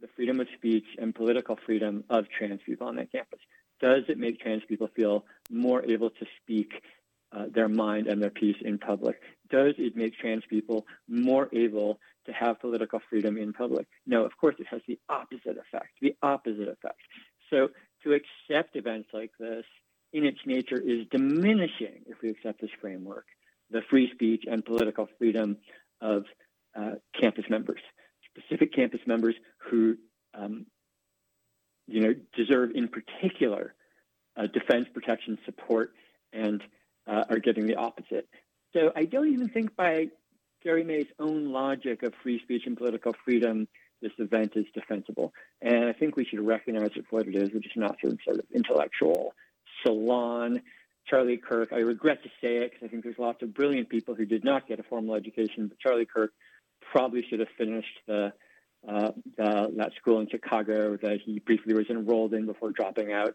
the 0.00 0.08
freedom 0.16 0.40
of 0.40 0.48
speech 0.56 0.86
and 0.98 1.14
political 1.14 1.56
freedom 1.64 2.02
of 2.10 2.24
trans 2.36 2.60
people 2.66 2.88
on 2.88 2.96
that 2.96 3.12
campus? 3.12 3.38
Does 3.80 4.02
it 4.08 4.18
make 4.18 4.40
trans 4.40 4.62
people 4.68 4.88
feel 4.96 5.24
more 5.48 5.84
able 5.84 6.10
to 6.10 6.26
speak 6.42 6.72
uh, 7.34 7.46
their 7.52 7.68
mind 7.68 8.06
and 8.06 8.22
their 8.22 8.30
peace 8.30 8.56
in 8.60 8.78
public? 8.78 9.20
Does 9.50 9.74
it 9.78 9.96
make 9.96 10.16
trans 10.18 10.44
people 10.48 10.86
more 11.08 11.48
able 11.52 11.98
to 12.26 12.32
have 12.32 12.60
political 12.60 13.00
freedom 13.10 13.36
in 13.36 13.52
public? 13.52 13.86
No, 14.06 14.24
of 14.24 14.32
course, 14.40 14.54
it 14.58 14.66
has 14.68 14.80
the 14.86 14.98
opposite 15.08 15.58
effect. 15.58 15.88
The 16.00 16.14
opposite 16.22 16.68
effect. 16.68 17.00
So 17.50 17.68
to 18.04 18.12
accept 18.12 18.76
events 18.76 19.08
like 19.12 19.32
this 19.38 19.64
in 20.12 20.24
its 20.24 20.38
nature 20.46 20.80
is 20.80 21.06
diminishing, 21.10 22.04
if 22.06 22.20
we 22.22 22.30
accept 22.30 22.60
this 22.60 22.70
framework, 22.80 23.26
the 23.70 23.82
free 23.90 24.10
speech 24.12 24.44
and 24.48 24.64
political 24.64 25.08
freedom 25.18 25.56
of 26.00 26.24
uh, 26.76 26.92
campus 27.20 27.44
members, 27.48 27.80
specific 28.30 28.72
campus 28.74 29.00
members 29.06 29.34
who, 29.58 29.96
um, 30.34 30.66
you 31.86 32.00
know, 32.00 32.14
deserve 32.36 32.70
in 32.74 32.88
particular 32.88 33.74
uh, 34.36 34.46
defense, 34.46 34.86
protection, 34.92 35.38
support, 35.44 35.92
and 36.32 36.62
uh, 37.06 37.24
are 37.28 37.38
getting 37.38 37.66
the 37.66 37.76
opposite. 37.76 38.28
So 38.72 38.92
I 38.94 39.04
don't 39.04 39.32
even 39.32 39.48
think 39.48 39.76
by 39.76 40.08
Gary 40.62 40.84
May's 40.84 41.06
own 41.18 41.52
logic 41.52 42.02
of 42.02 42.12
free 42.22 42.40
speech 42.42 42.62
and 42.66 42.76
political 42.76 43.14
freedom, 43.24 43.68
this 44.02 44.12
event 44.18 44.52
is 44.56 44.66
defensible. 44.74 45.32
And 45.62 45.84
I 45.84 45.92
think 45.92 46.16
we 46.16 46.24
should 46.24 46.40
recognize 46.40 46.90
it 46.96 47.06
for 47.08 47.16
what 47.18 47.28
it 47.28 47.36
is, 47.36 47.50
which 47.52 47.66
is 47.66 47.72
not 47.76 47.96
some 48.04 48.16
sort 48.24 48.38
of 48.38 48.46
intellectual 48.54 49.34
salon. 49.84 50.62
Charlie 51.06 51.36
Kirk, 51.36 51.72
I 51.72 51.78
regret 51.78 52.22
to 52.22 52.30
say 52.40 52.56
it 52.58 52.72
because 52.72 52.86
I 52.86 52.88
think 52.88 53.04
there's 53.04 53.18
lots 53.18 53.42
of 53.42 53.52
brilliant 53.52 53.90
people 53.90 54.14
who 54.14 54.24
did 54.24 54.44
not 54.44 54.66
get 54.66 54.80
a 54.80 54.82
formal 54.82 55.14
education, 55.14 55.68
but 55.68 55.78
Charlie 55.78 56.06
Kirk 56.06 56.32
probably 56.90 57.24
should 57.28 57.40
have 57.40 57.48
finished 57.58 57.98
the, 58.06 58.32
uh, 58.88 59.10
the 59.36 59.72
that 59.76 59.92
school 60.00 60.20
in 60.20 60.28
Chicago 60.28 60.96
that 61.02 61.20
he 61.24 61.40
briefly 61.40 61.74
was 61.74 61.86
enrolled 61.90 62.32
in 62.32 62.46
before 62.46 62.70
dropping 62.70 63.12
out. 63.12 63.34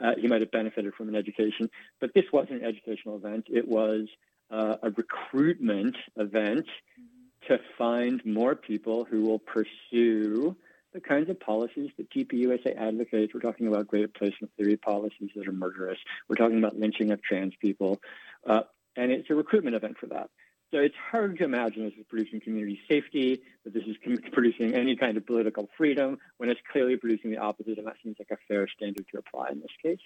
Uh, 0.00 0.12
he 0.20 0.28
might 0.28 0.40
have 0.40 0.50
benefited 0.50 0.94
from 0.94 1.08
an 1.08 1.14
education, 1.14 1.70
but 2.00 2.12
this 2.14 2.24
wasn't 2.32 2.62
an 2.62 2.68
educational 2.68 3.16
event. 3.16 3.46
It 3.48 3.66
was 3.66 4.08
uh, 4.50 4.76
a 4.82 4.90
recruitment 4.90 5.96
event 6.16 6.66
mm-hmm. 6.66 7.52
to 7.52 7.60
find 7.76 8.24
more 8.24 8.54
people 8.54 9.04
who 9.04 9.22
will 9.22 9.38
pursue 9.38 10.56
the 10.94 11.00
kinds 11.00 11.28
of 11.28 11.38
policies 11.38 11.90
that 11.96 12.10
TPUSA 12.10 12.76
advocates. 12.76 13.34
We're 13.34 13.40
talking 13.40 13.68
about 13.68 13.86
great 13.86 14.02
replacement 14.02 14.52
theory 14.56 14.76
policies 14.76 15.30
that 15.36 15.46
are 15.46 15.52
murderous. 15.52 15.98
We're 16.28 16.36
talking 16.36 16.58
about 16.58 16.78
lynching 16.78 17.10
of 17.10 17.22
trans 17.22 17.54
people. 17.60 18.00
Uh, 18.46 18.62
and 18.96 19.12
it's 19.12 19.30
a 19.30 19.34
recruitment 19.34 19.76
event 19.76 19.96
for 19.98 20.06
that. 20.06 20.30
So 20.70 20.78
it's 20.78 20.94
hard 21.10 21.38
to 21.38 21.44
imagine 21.44 21.84
this 21.84 21.94
is 21.98 22.04
producing 22.08 22.40
community 22.40 22.78
safety, 22.90 23.40
that 23.64 23.72
this 23.72 23.84
is 23.84 23.96
producing 24.32 24.74
any 24.74 24.96
kind 24.96 25.16
of 25.16 25.26
political 25.26 25.68
freedom, 25.78 26.18
when 26.36 26.50
it's 26.50 26.60
clearly 26.70 26.96
producing 26.96 27.30
the 27.30 27.38
opposite, 27.38 27.78
and 27.78 27.86
that 27.86 27.96
seems 28.02 28.16
like 28.18 28.30
a 28.30 28.36
fair 28.46 28.68
standard 28.68 29.06
to 29.12 29.18
apply 29.18 29.48
in 29.50 29.60
this 29.60 29.70
case. 29.82 29.98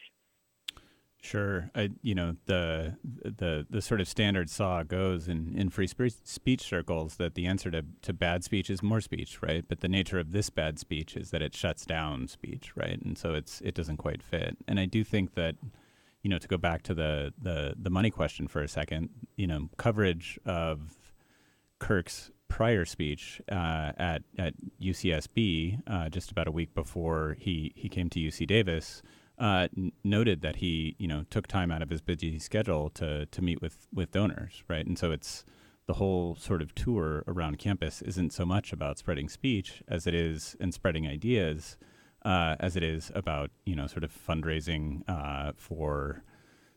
Sure, 1.21 1.71
I, 1.75 1.91
you 2.03 2.17
know 2.17 2.35
the 2.47 2.97
the 3.23 3.65
the 3.71 3.81
sort 3.81 4.01
of 4.01 4.09
standard 4.09 4.51
saw 4.51 4.83
goes 4.83 5.29
in, 5.29 5.55
in 5.57 5.71
free 5.71 5.87
speech 5.87 6.63
circles 6.63 7.15
that 7.17 7.35
the 7.35 7.47
answer 7.47 7.71
to, 7.71 7.85
to 8.03 8.13
bad 8.13 8.43
speech 8.43 8.69
is 8.69 8.83
more 8.83 9.01
speech, 9.01 9.41
right? 9.41 9.65
But 9.69 9.81
the 9.81 9.89
nature 9.89 10.19
of 10.19 10.33
this 10.33 10.51
bad 10.51 10.81
speech 10.81 11.17
is 11.17 11.31
that 11.31 11.41
it 11.41 11.55
shuts 11.55 11.87
down 11.87 12.27
speech, 12.27 12.73
right? 12.77 13.01
And 13.01 13.17
so 13.17 13.35
it's 13.35 13.61
it 13.61 13.75
doesn't 13.75 13.99
quite 13.99 14.21
fit. 14.21 14.57
And 14.67 14.81
I 14.81 14.85
do 14.87 15.05
think 15.05 15.35
that, 15.35 15.55
you 16.23 16.31
know, 16.31 16.39
to 16.39 16.49
go 16.49 16.57
back 16.57 16.83
to 16.85 16.95
the 16.95 17.33
the 17.41 17.75
the 17.81 17.91
money 17.91 18.11
question 18.11 18.49
for 18.49 18.63
a 18.63 18.69
second, 18.69 19.11
you 19.37 19.47
know, 19.47 19.69
coverage 19.77 20.39
of 20.45 20.97
Kirk's 21.79 22.31
prior 22.49 22.85
speech 22.85 23.41
uh, 23.51 23.93
at 23.97 24.23
at 24.39 24.55
UCSB 24.81 25.83
uh, 25.87 26.09
just 26.09 26.31
about 26.31 26.47
a 26.49 26.53
week 26.53 26.75
before 26.75 27.37
he 27.39 27.73
he 27.75 27.89
came 27.89 28.09
to 28.11 28.21
UC 28.21 28.47
Davis 28.47 29.03
uh, 29.39 29.69
n- 29.77 29.93
noted 30.05 30.43
that 30.43 30.57
he, 30.57 30.95
you 30.99 31.09
know, 31.09 31.25
took 31.31 31.47
time 31.47 31.71
out 31.73 31.83
of 31.83 31.91
his 31.91 32.01
busy 32.01 32.39
schedule 32.39 32.91
to 32.91 33.27
to 33.27 33.43
meet 33.43 33.61
with 33.61 33.89
with 33.93 34.13
donors, 34.13 34.63
right? 34.69 34.87
And 34.87 34.99
so 34.99 35.11
it's 35.11 35.45
the 35.87 35.95
whole 35.95 36.37
sort 36.37 36.63
of 36.63 36.75
tour 36.75 37.25
around 37.27 37.59
campus 37.59 38.03
isn't 38.03 38.33
so 38.33 38.47
much 38.47 38.73
about 38.73 38.99
spreading 38.99 39.29
speech 39.29 39.83
as 39.89 40.07
it 40.07 40.15
is 40.15 40.55
and 40.61 40.73
spreading 40.73 41.09
ideas, 41.09 41.77
uh, 42.25 42.57
as 42.61 42.77
it 42.77 42.83
is 42.83 43.11
about 43.15 43.51
you 43.65 43.75
know 43.75 43.87
sort 43.87 44.05
of 44.05 44.13
fundraising 44.13 45.03
uh, 45.09 45.53
for 45.57 46.23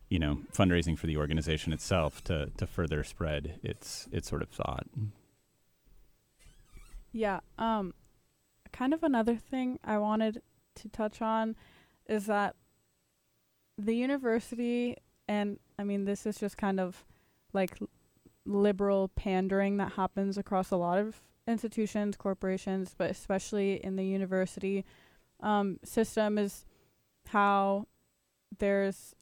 you 0.09 0.19
know 0.19 0.39
fundraising 0.53 0.97
for 0.97 1.07
the 1.07 1.17
organization 1.17 1.73
itself 1.73 2.23
to 2.23 2.51
to 2.57 2.67
further 2.67 3.03
spread 3.03 3.59
its 3.63 4.07
its 4.11 4.27
sort 4.27 4.41
of 4.41 4.49
thought. 4.49 4.87
Yeah. 7.11 7.39
Um. 7.57 7.93
Kind 8.71 8.93
of 8.93 9.03
another 9.03 9.37
thing 9.37 9.79
I 9.85 9.97
wanted 9.99 10.41
to 10.75 10.89
touch 10.89 11.21
on 11.21 11.55
is 12.09 12.25
that 12.25 12.55
the 13.77 13.95
university, 13.95 14.97
and 15.27 15.59
I 15.79 15.85
mean, 15.85 16.03
this 16.03 16.25
is 16.25 16.37
just 16.37 16.57
kind 16.57 16.79
of 16.79 17.05
like 17.53 17.77
liberal 18.45 19.09
pandering 19.15 19.77
that 19.77 19.93
happens 19.93 20.37
across 20.37 20.71
a 20.71 20.75
lot 20.75 20.99
of 20.99 21.15
institutions, 21.47 22.17
corporations, 22.17 22.93
but 22.97 23.09
especially 23.09 23.83
in 23.83 23.95
the 23.95 24.05
university 24.05 24.85
um, 25.41 25.79
system, 25.83 26.37
is 26.37 26.65
how 27.27 27.87
there's 28.59 29.13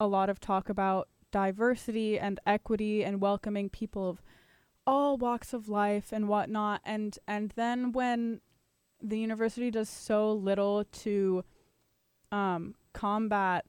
a 0.00 0.06
lot 0.06 0.28
of 0.28 0.40
talk 0.40 0.68
about 0.68 1.08
diversity 1.30 2.18
and 2.18 2.40
equity 2.46 3.04
and 3.04 3.20
welcoming 3.20 3.68
people 3.70 4.08
of 4.08 4.22
all 4.86 5.16
walks 5.16 5.52
of 5.54 5.68
life 5.68 6.12
and 6.12 6.28
whatnot 6.28 6.80
and 6.84 7.18
and 7.28 7.52
then 7.54 7.92
when 7.92 8.40
the 9.00 9.18
university 9.18 9.70
does 9.70 9.88
so 9.88 10.32
little 10.32 10.84
to 10.92 11.44
um, 12.30 12.74
combat 12.92 13.64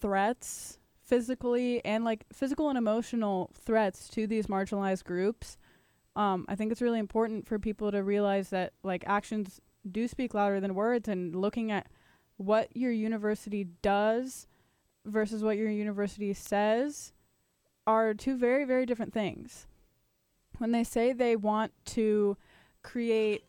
threats 0.00 0.78
physically 1.04 1.84
and 1.84 2.04
like 2.04 2.24
physical 2.32 2.68
and 2.68 2.78
emotional 2.78 3.50
threats 3.54 4.08
to 4.08 4.26
these 4.26 4.46
marginalized 4.46 5.04
groups. 5.04 5.56
Um, 6.16 6.44
I 6.48 6.54
think 6.54 6.72
it's 6.72 6.80
really 6.80 6.98
important 6.98 7.46
for 7.46 7.58
people 7.58 7.90
to 7.90 8.02
realize 8.02 8.50
that 8.50 8.72
like 8.82 9.04
actions 9.06 9.60
do 9.90 10.08
speak 10.08 10.34
louder 10.34 10.60
than 10.60 10.74
words 10.74 11.08
and 11.08 11.34
looking 11.34 11.70
at 11.70 11.86
what 12.36 12.76
your 12.76 12.90
university 12.90 13.64
does 13.82 14.46
versus 15.04 15.42
what 15.42 15.56
your 15.56 15.70
university 15.70 16.32
says 16.32 17.12
are 17.86 18.14
two 18.14 18.36
very, 18.36 18.64
very 18.64 18.86
different 18.86 19.12
things. 19.12 19.66
When 20.58 20.72
they 20.72 20.84
say 20.84 21.12
they 21.12 21.36
want 21.36 21.72
to 21.86 22.36
create 22.82 23.44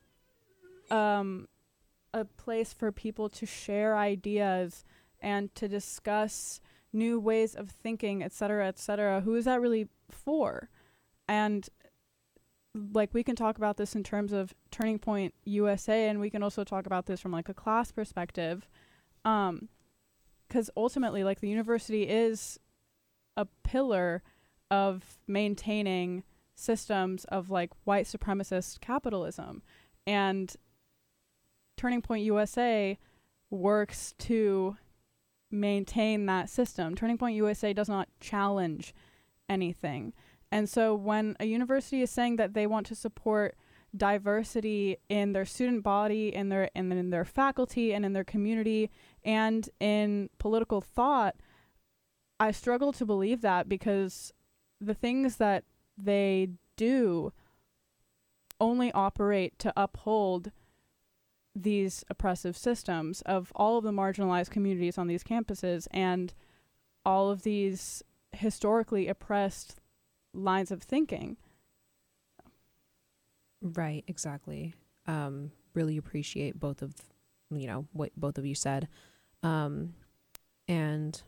um, 0.91 1.47
a 2.13 2.25
place 2.25 2.73
for 2.73 2.91
people 2.91 3.29
to 3.29 3.45
share 3.45 3.97
ideas 3.97 4.83
and 5.21 5.53
to 5.55 5.67
discuss 5.67 6.59
new 6.93 7.19
ways 7.19 7.55
of 7.55 7.69
thinking, 7.69 8.23
et 8.23 8.31
cetera, 8.31 8.67
et 8.67 8.79
cetera. 8.79 9.21
Who 9.21 9.35
is 9.35 9.45
that 9.45 9.61
really 9.61 9.87
for? 10.09 10.69
And 11.27 11.67
like 12.93 13.13
we 13.13 13.23
can 13.23 13.35
talk 13.35 13.57
about 13.57 13.77
this 13.77 13.95
in 13.95 14.03
terms 14.03 14.33
of 14.33 14.53
Turning 14.71 14.99
Point 14.99 15.33
USA, 15.45 16.09
and 16.09 16.19
we 16.19 16.29
can 16.29 16.43
also 16.43 16.63
talk 16.63 16.85
about 16.85 17.05
this 17.05 17.21
from 17.21 17.31
like 17.31 17.49
a 17.49 17.53
class 17.53 17.91
perspective, 17.91 18.67
Um 19.23 19.69
because 20.47 20.69
ultimately, 20.77 21.23
like 21.23 21.39
the 21.39 21.49
university 21.49 22.03
is 22.03 22.59
a 23.35 23.47
pillar 23.63 24.21
of 24.69 25.17
maintaining 25.27 26.23
systems 26.53 27.25
of 27.25 27.49
like 27.49 27.71
white 27.83 28.05
supremacist 28.05 28.79
capitalism, 28.79 29.63
and 30.05 30.55
Turning 31.77 32.01
Point 32.01 32.23
USA 32.25 32.97
works 33.49 34.13
to 34.19 34.77
maintain 35.51 36.25
that 36.25 36.49
system. 36.49 36.95
Turning 36.95 37.17
Point 37.17 37.35
USA 37.35 37.73
does 37.73 37.89
not 37.89 38.07
challenge 38.19 38.93
anything. 39.49 40.13
And 40.51 40.69
so 40.69 40.95
when 40.95 41.35
a 41.39 41.45
university 41.45 42.01
is 42.01 42.11
saying 42.11 42.37
that 42.37 42.53
they 42.53 42.67
want 42.67 42.85
to 42.87 42.95
support 42.95 43.55
diversity 43.95 44.97
in 45.09 45.33
their 45.33 45.45
student 45.45 45.83
body, 45.83 46.33
in 46.33 46.49
their 46.49 46.69
and 46.75 46.91
in 46.91 47.09
their 47.09 47.25
faculty 47.25 47.93
and 47.93 48.05
in 48.05 48.13
their 48.13 48.23
community 48.23 48.91
and 49.23 49.69
in 49.79 50.29
political 50.37 50.81
thought, 50.81 51.35
I 52.39 52.51
struggle 52.51 52.91
to 52.93 53.05
believe 53.05 53.41
that 53.41 53.69
because 53.69 54.33
the 54.81 54.93
things 54.93 55.37
that 55.37 55.63
they 55.97 56.49
do 56.75 57.31
only 58.59 58.91
operate 58.91 59.57
to 59.59 59.73
uphold 59.75 60.51
these 61.55 62.03
oppressive 62.09 62.57
systems 62.57 63.21
of 63.21 63.51
all 63.55 63.77
of 63.77 63.83
the 63.83 63.91
marginalized 63.91 64.49
communities 64.49 64.97
on 64.97 65.07
these 65.07 65.23
campuses 65.23 65.87
and 65.91 66.33
all 67.05 67.29
of 67.29 67.43
these 67.43 68.03
historically 68.33 69.07
oppressed 69.07 69.79
lines 70.35 70.71
of 70.71 70.83
thinking. 70.83 71.37
Right, 73.61 74.03
exactly. 74.07 74.73
Um, 75.07 75.51
really 75.73 75.97
appreciate 75.97 76.59
both 76.59 76.81
of 76.81 76.93
you 77.51 77.67
know 77.67 77.85
what 77.93 78.11
both 78.17 78.37
of 78.37 78.45
you 78.45 78.55
said. 78.55 78.87
Um, 79.43 79.93
and 80.67 81.21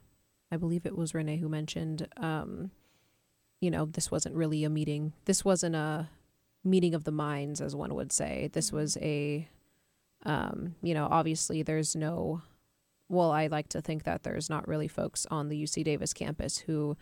I 0.52 0.58
believe 0.58 0.86
it 0.86 0.98
was 0.98 1.14
Renee 1.14 1.38
who 1.38 1.50
mentioned 1.50 2.08
um, 2.18 2.72
you 3.60 3.72
know, 3.72 3.86
this 3.86 4.12
wasn't 4.12 4.36
really 4.36 4.64
a 4.64 4.70
meeting. 4.70 5.14
This 5.26 5.44
wasn't 5.44 5.76
a 5.76 6.10
meeting 6.64 6.94
of 6.94 7.04
the 7.04 7.12
minds, 7.12 7.62
as 7.62 7.76
one 7.76 7.94
would 7.96 8.12
say. 8.12 8.50
This 8.54 8.72
was 8.72 8.98
a, 9.02 9.48
um, 10.26 10.76
you 10.82 10.94
know, 10.94 11.08
obviously 11.10 11.64
there's 11.64 11.96
no, 11.96 12.42
well, 13.10 13.32
I 13.32 13.48
like 13.48 13.70
to 13.70 13.82
think 13.82 14.04
that 14.04 14.24
there's 14.24 14.50
not 14.50 14.68
really 14.68 14.88
folks 14.88 15.26
on 15.32 15.50
the 15.50 15.62
UC 15.62 15.84
Davis 15.84 16.14
campus 16.14 16.60
who 16.60 16.98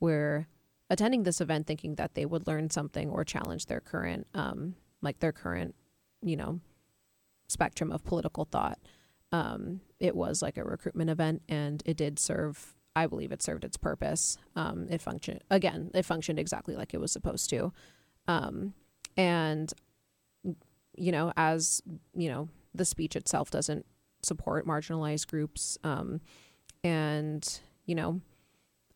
were 0.00 0.46
attending 0.90 1.22
this 1.22 1.40
event 1.40 1.66
thinking 1.66 1.94
that 1.94 2.14
they 2.14 2.26
would 2.26 2.46
learn 2.46 2.68
something 2.68 3.08
or 3.08 3.24
challenge 3.24 3.66
their 3.66 3.80
current, 3.80 4.26
um, 4.34 4.74
like 5.00 5.20
their 5.20 5.32
current, 5.32 5.74
you 6.20 6.36
know, 6.36 6.60
spectrum 7.48 7.90
of 7.90 8.04
political 8.04 8.44
thought. 8.44 8.78
Um, 9.32 9.80
it 10.00 10.14
was 10.14 10.42
like 10.42 10.58
a 10.58 10.64
recruitment 10.64 11.08
event 11.08 11.42
and 11.48 11.82
it 11.86 11.96
did 11.96 12.18
serve 12.18 12.74
I 12.96 13.06
believe 13.06 13.30
it 13.32 13.42
served 13.42 13.64
its 13.64 13.76
purpose. 13.76 14.36
Um, 14.56 14.88
it 14.90 15.00
functioned 15.00 15.42
again. 15.50 15.90
It 15.94 16.04
functioned 16.04 16.38
exactly 16.38 16.74
like 16.74 16.92
it 16.92 17.00
was 17.00 17.12
supposed 17.12 17.48
to, 17.50 17.72
um, 18.26 18.74
and 19.16 19.72
you 20.96 21.12
know, 21.12 21.32
as 21.36 21.82
you 22.14 22.28
know, 22.28 22.48
the 22.74 22.84
speech 22.84 23.14
itself 23.14 23.50
doesn't 23.50 23.86
support 24.22 24.66
marginalized 24.66 25.28
groups, 25.28 25.78
um, 25.84 26.20
and 26.82 27.60
you 27.86 27.94
know, 27.94 28.20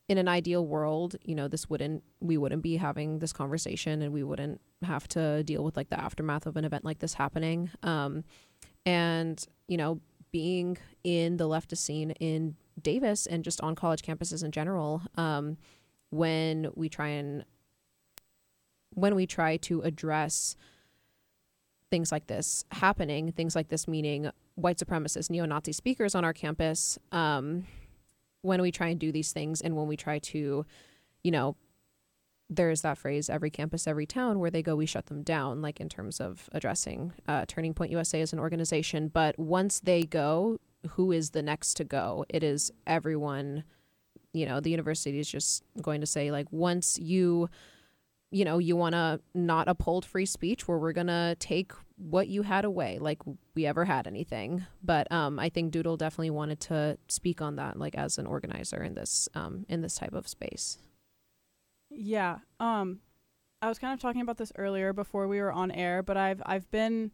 in 0.08 0.18
an 0.18 0.28
ideal 0.28 0.66
world, 0.66 1.16
you 1.24 1.34
know, 1.34 1.48
this 1.48 1.70
wouldn't 1.70 2.02
we 2.20 2.36
wouldn't 2.36 2.62
be 2.62 2.76
having 2.76 3.18
this 3.20 3.32
conversation, 3.32 4.02
and 4.02 4.12
we 4.12 4.22
wouldn't 4.22 4.60
have 4.82 5.08
to 5.08 5.42
deal 5.44 5.64
with 5.64 5.76
like 5.76 5.88
the 5.88 6.00
aftermath 6.00 6.46
of 6.46 6.56
an 6.56 6.64
event 6.64 6.84
like 6.84 6.98
this 6.98 7.14
happening. 7.14 7.70
Um, 7.82 8.24
and 8.84 9.44
you 9.66 9.76
know, 9.76 10.00
being 10.30 10.76
in 11.04 11.38
the 11.38 11.48
leftist 11.48 11.78
scene 11.78 12.10
in 12.12 12.56
Davis 12.80 13.26
and 13.26 13.44
just 13.44 13.60
on 13.60 13.74
college 13.74 14.02
campuses 14.02 14.44
in 14.44 14.50
general, 14.50 15.02
um, 15.16 15.56
when 16.10 16.70
we 16.74 16.88
try 16.88 17.08
and 17.08 17.44
when 18.90 19.14
we 19.14 19.26
try 19.26 19.56
to 19.56 19.80
address 19.82 20.56
things 21.90 22.12
like 22.12 22.26
this 22.26 22.64
happening, 22.72 23.32
things 23.32 23.56
like 23.56 23.68
this 23.68 23.88
meaning 23.88 24.30
white 24.56 24.78
supremacist, 24.78 25.30
neo-Nazi 25.30 25.72
speakers 25.72 26.14
on 26.14 26.24
our 26.24 26.32
campus, 26.32 26.98
um, 27.12 27.64
when 28.44 28.62
we 28.62 28.70
try 28.70 28.88
and 28.88 29.00
do 29.00 29.10
these 29.10 29.32
things, 29.32 29.60
and 29.60 29.76
when 29.76 29.88
we 29.88 29.96
try 29.96 30.18
to, 30.18 30.64
you 31.22 31.30
know, 31.30 31.56
there's 32.50 32.82
that 32.82 32.98
phrase 32.98 33.30
every 33.30 33.48
campus 33.50 33.86
every 33.86 34.04
town 34.04 34.38
where 34.38 34.50
they 34.50 34.62
go 34.62 34.76
we 34.76 34.84
shut 34.84 35.06
them 35.06 35.22
down 35.22 35.62
like 35.62 35.80
in 35.80 35.88
terms 35.88 36.20
of 36.20 36.50
addressing 36.52 37.10
uh, 37.26 37.42
turning 37.48 37.72
point 37.72 37.90
usa 37.90 38.20
as 38.20 38.34
an 38.34 38.38
organization 38.38 39.08
but 39.08 39.36
once 39.38 39.80
they 39.80 40.02
go 40.02 40.58
who 40.90 41.12
is 41.12 41.30
the 41.30 41.42
next 41.42 41.74
to 41.74 41.84
go. 41.84 42.24
It 42.28 42.42
is 42.42 42.70
everyone, 42.86 43.64
you 44.32 44.46
know, 44.46 44.60
the 44.60 44.70
university 44.70 45.18
is 45.18 45.28
just 45.28 45.62
going 45.80 46.00
to 46.00 46.06
say, 46.06 46.30
like, 46.30 46.46
once 46.50 46.98
you, 46.98 47.48
you 48.30 48.44
know, 48.44 48.58
you 48.58 48.76
want 48.76 48.94
to 48.94 49.20
not 49.34 49.68
uphold 49.68 50.04
free 50.04 50.26
speech, 50.26 50.68
where 50.68 50.78
we're 50.78 50.92
going 50.92 51.06
to 51.08 51.36
take 51.38 51.72
what 51.96 52.28
you 52.28 52.42
had 52.42 52.64
away, 52.64 52.98
like 52.98 53.20
we 53.54 53.66
ever 53.66 53.84
had 53.84 54.06
anything. 54.06 54.66
But 54.82 55.10
um, 55.12 55.38
I 55.38 55.48
think 55.48 55.72
Doodle 55.72 55.96
definitely 55.96 56.30
wanted 56.30 56.60
to 56.60 56.98
speak 57.08 57.40
on 57.40 57.56
that, 57.56 57.78
like 57.78 57.94
as 57.94 58.18
an 58.18 58.26
organizer 58.26 58.82
in 58.82 58.94
this 58.94 59.28
um, 59.34 59.64
in 59.68 59.80
this 59.80 59.94
type 59.96 60.14
of 60.14 60.26
space. 60.26 60.78
Yeah. 61.90 62.38
Um, 62.58 63.00
I 63.62 63.68
was 63.68 63.78
kind 63.78 63.94
of 63.94 64.00
talking 64.00 64.20
about 64.20 64.36
this 64.36 64.52
earlier 64.56 64.92
before 64.92 65.28
we 65.28 65.40
were 65.40 65.52
on 65.52 65.70
air, 65.70 66.02
but 66.02 66.16
I've 66.16 66.42
I've 66.44 66.70
been 66.70 67.12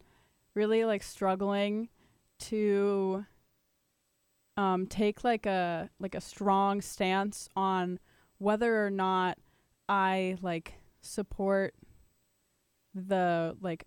really 0.55 0.85
like 0.85 1.03
struggling 1.03 1.88
to 2.40 3.25
um, 4.57 4.87
take 4.87 5.25
like 5.25 5.47
a 5.47 5.90
like 5.99 6.14
a 6.14 6.21
strong 6.21 6.81
stance 6.81 7.49
on 7.55 7.99
whether 8.38 8.85
or 8.85 8.90
not 8.90 9.38
I 9.88 10.38
like 10.43 10.75
support 11.03 11.75
the 12.95 13.57
like 13.61 13.87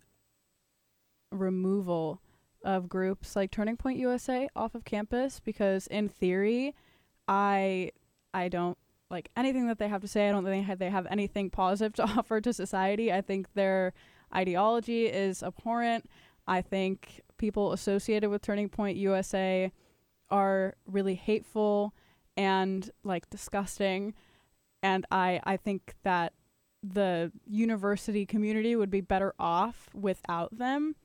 removal 1.33 2.21
of 2.63 2.87
groups 2.87 3.35
like 3.35 3.51
Turning 3.51 3.77
Point 3.77 3.99
USA 3.99 4.47
off 4.55 4.75
of 4.75 4.85
campus 4.85 5.39
because 5.39 5.87
in 5.87 6.07
theory 6.07 6.73
I 7.27 7.91
I 8.33 8.47
don't 8.47 8.77
like 9.09 9.29
anything 9.35 9.67
that 9.67 9.77
they 9.77 9.87
have 9.87 10.01
to 10.01 10.07
say. 10.07 10.27
I 10.27 10.31
don't 10.31 10.45
think 10.45 10.79
they 10.79 10.89
have 10.89 11.07
anything 11.09 11.49
positive 11.49 11.93
to 11.95 12.03
offer 12.03 12.41
to 12.41 12.53
society. 12.53 13.11
I 13.11 13.21
think 13.21 13.53
their 13.53 13.93
ideology 14.33 15.05
is 15.07 15.43
abhorrent. 15.43 16.09
I 16.47 16.61
think 16.61 17.21
people 17.37 17.73
associated 17.73 18.29
with 18.29 18.41
Turning 18.41 18.69
Point 18.69 18.97
USA 18.97 19.71
are 20.29 20.75
really 20.87 21.15
hateful 21.15 21.93
and 22.35 22.89
like 23.03 23.29
disgusting 23.29 24.13
and 24.81 25.05
I 25.11 25.39
I 25.43 25.57
think 25.57 25.95
that 26.03 26.33
the 26.83 27.31
university 27.47 28.25
community 28.25 28.75
would 28.75 28.91
be 28.91 29.01
better 29.01 29.33
off 29.39 29.89
without 29.93 30.57
them. 30.57 30.95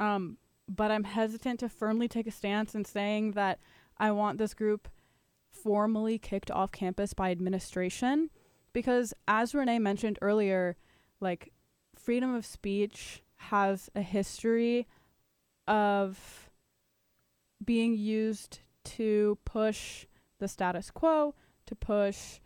Um, 0.00 0.38
but 0.68 0.90
I'm 0.90 1.04
hesitant 1.04 1.60
to 1.60 1.68
firmly 1.68 2.08
take 2.08 2.26
a 2.26 2.30
stance 2.30 2.74
in 2.74 2.84
saying 2.84 3.32
that 3.32 3.58
I 3.98 4.10
want 4.10 4.38
this 4.38 4.54
group 4.54 4.88
formally 5.50 6.18
kicked 6.18 6.50
off 6.50 6.72
campus 6.72 7.14
by 7.14 7.30
administration 7.30 8.30
because 8.72 9.14
as 9.28 9.54
Renee 9.54 9.78
mentioned 9.78 10.18
earlier, 10.20 10.76
like 11.20 11.52
freedom 11.94 12.34
of 12.34 12.44
speech 12.44 13.22
has 13.36 13.88
a 13.94 14.02
history 14.02 14.86
of 15.66 16.50
being 17.64 17.94
used 17.94 18.60
to 18.84 19.38
push 19.44 20.06
the 20.38 20.48
status 20.48 20.90
quo, 20.90 21.34
to 21.66 21.74
push 21.74 22.40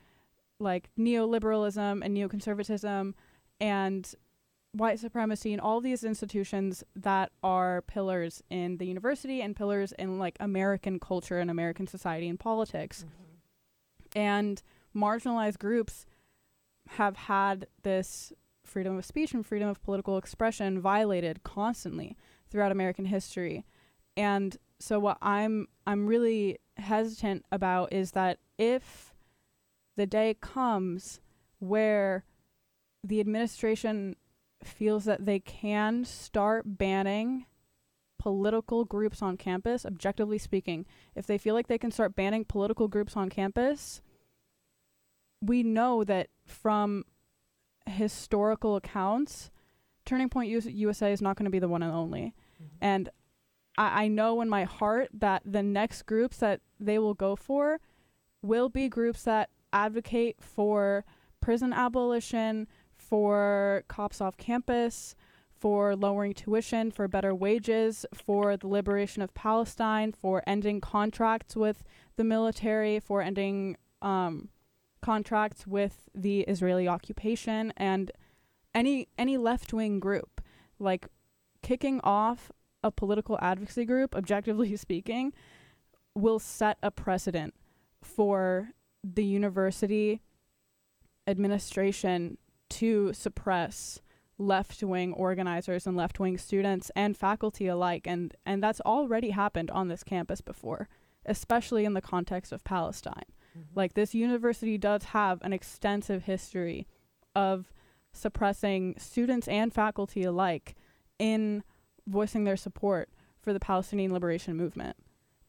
like 0.61 0.91
neoliberalism 0.99 2.05
and 2.05 2.17
neoconservatism 2.17 3.15
and 3.61 4.15
white 4.73 5.01
supremacy 5.01 5.53
and 5.53 5.61
all 5.61 5.81
these 5.81 6.05
institutions 6.05 6.85
that 6.95 7.33
are 7.43 7.83
pillars 7.83 8.43
in 8.51 8.77
the 8.77 8.87
university 8.87 9.41
and 9.41 9.57
pillars 9.57 9.93
in 9.93 10.19
like 10.19 10.37
American 10.41 11.01
culture 11.01 11.39
and 11.39 11.51
American 11.51 11.87
society 11.87 12.29
and 12.29 12.39
politics. 12.39 13.05
Mm-hmm. 13.05 14.19
And 14.19 14.63
marginalized 14.95 15.59
groups 15.59 16.07
have 16.91 17.17
had 17.17 17.67
this 17.83 18.33
freedom 18.65 18.99
of 18.99 19.05
speech 19.05 19.33
and 19.33 19.45
freedom 19.45 19.69
of 19.69 19.83
political 19.83 20.19
expression 20.19 20.81
violated 20.81 21.43
constantly 21.43 22.17
throughout 22.51 22.73
American 22.73 23.07
history. 23.07 23.65
And 24.17 24.57
so 24.79 24.99
what 24.99 25.19
I'm 25.21 25.69
I'm 25.87 26.07
really 26.07 26.59
hesitant 26.77 27.45
about 27.51 27.93
is 27.93 28.13
that 28.13 28.39
if 28.59 29.15
the 29.97 30.07
day 30.07 30.37
comes 30.41 31.21
where 31.59 32.25
the 33.03 33.21
administration 33.21 34.17
feels 34.63 35.05
that 35.05 35.25
they 35.25 35.39
can 35.41 36.05
start 36.05 36.79
banning 36.79 37.47
political 38.19 38.85
groups 38.85 39.23
on 39.23 39.37
campus, 39.37 39.87
objectively 39.87 40.39
speaking, 40.39 40.85
if 41.15 41.27
they 41.27 41.39
feel 41.39 41.55
like 41.55 41.69
they 41.69 41.79
can 41.79 41.91
start 41.91 42.17
banning 42.17 42.45
political 42.45 42.89
groups 42.89 43.17
on 43.17 43.29
campus, 43.29 44.03
we 45.41 45.63
know 45.63 46.05
that 46.05 46.29
from 46.45 47.05
historical 47.87 48.77
accounts, 48.77 49.51
Turning 50.05 50.29
Point 50.29 50.51
USA 50.51 51.13
is 51.13 51.23
not 51.23 51.37
going 51.37 51.45
to 51.45 51.51
be 51.51 51.59
the 51.59 51.69
one 51.69 51.83
and 51.83 51.93
only. 51.93 52.35
Mm-hmm. 52.63 52.77
And 52.81 53.09
I, 53.77 54.05
I 54.05 54.09
know 54.09 54.41
in 54.41 54.49
my 54.49 54.65
heart 54.65 55.09
that 55.13 55.43
the 55.45 55.63
next 55.63 56.03
groups 56.03 56.39
that 56.39 56.61
they 56.81 56.99
will 56.99 57.15
go 57.15 57.37
for 57.37 57.81
will 58.43 58.69
be 58.69 58.89
groups 58.89 59.23
that 59.25 59.51
advocate 59.73 60.37
for 60.41 61.05
prison 61.41 61.73
abolition, 61.73 62.67
for 63.09 63.85
cops 63.89 64.21
off 64.21 64.37
campus, 64.37 65.15
for 65.51 65.97
lowering 65.97 66.35
tuition, 66.35 66.91
for 66.91 67.09
better 67.09 67.35
wages, 67.35 68.07
for 68.13 68.57
the 68.57 68.69
liberation 68.69 69.23
of 69.23 69.35
Palestine, 69.35 70.13
for 70.13 70.43
ending 70.47 70.81
contracts 70.81 71.57
with 71.57 71.83
the 72.17 72.25
military, 72.25 73.01
for 73.01 73.23
ending 73.23 73.77
um, 74.03 74.49
contracts 75.01 75.67
with 75.67 76.09
the 76.15 76.41
Israeli 76.43 76.87
occupation 76.87 77.73
and 77.77 78.13
any 78.75 79.09
any 79.17 79.37
left 79.37 79.73
wing 79.73 79.99
group. 79.99 80.41
Like 80.79 81.09
kicking 81.63 82.01
off 82.05 82.53
a 82.85 82.91
political 82.91 83.39
advocacy 83.41 83.85
group 83.85 84.15
objectively 84.15 84.77
speaking 84.87 85.33
will 86.15 86.39
set 86.39 86.79
a 86.83 86.91
precedent 86.91 87.55
for 88.03 88.71
the 89.03 89.25
university 89.25 90.21
administration 91.27 92.39
to 92.69 93.13
suppress 93.13 94.01
left 94.39 94.83
wing 94.83 95.13
organizers 95.15 95.87
and 95.87 95.97
left 95.97 96.21
wing 96.21 96.39
students 96.39 96.91
and 96.95 97.17
faculty 97.17 97.67
alike 97.67 98.07
and 98.07 98.35
and 98.47 98.63
that's 98.63 98.81
already 98.83 99.31
happened 99.31 99.71
on 99.71 99.89
this 99.89 100.05
campus 100.05 100.41
before 100.41 100.89
especially 101.27 101.85
in 101.85 101.95
the 101.95 102.01
context 102.01 102.53
of 102.53 102.63
Palestine 102.63 103.25
mm-hmm. 103.57 103.67
like 103.75 103.95
this 103.95 104.15
university 104.15 104.79
does 104.79 105.05
have 105.05 105.43
an 105.43 105.53
extensive 105.53 106.25
history 106.25 106.87
of 107.35 107.73
suppressing 108.13 108.95
students 108.99 109.49
and 109.49 109.73
faculty 109.73 110.25
alike 110.25 110.75
in 111.19 111.63
voicing 112.07 112.45
their 112.45 112.57
support 112.57 113.09
for 113.41 113.53
the 113.53 113.61
Palestinian 113.61 114.13
liberation 114.13 114.57
movement. 114.57 114.97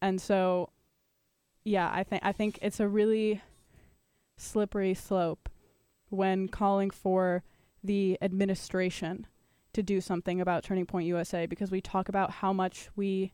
And 0.02 0.22
so 0.22 0.70
yeah, 1.64 1.92
I 1.94 2.04
think 2.04 2.24
I 2.24 2.32
think 2.32 2.60
it's 2.62 2.80
a 2.80 2.88
really 2.88 3.42
slippery 4.38 4.94
slope 4.94 5.50
when 6.10 6.48
calling 6.48 6.90
for 6.90 7.44
the 7.84 8.18
administration 8.22 9.28
to 9.74 9.84
do 9.84 10.02
something 10.02 10.42
about 10.42 10.64
Turning 10.64 10.86
Point 10.86 11.08
USA 11.08 11.46
because 11.46 11.72
we 11.72 11.82
talk 11.82 12.10
about 12.10 12.32
how 12.32 12.52
much 12.52 12.90
we 12.96 13.32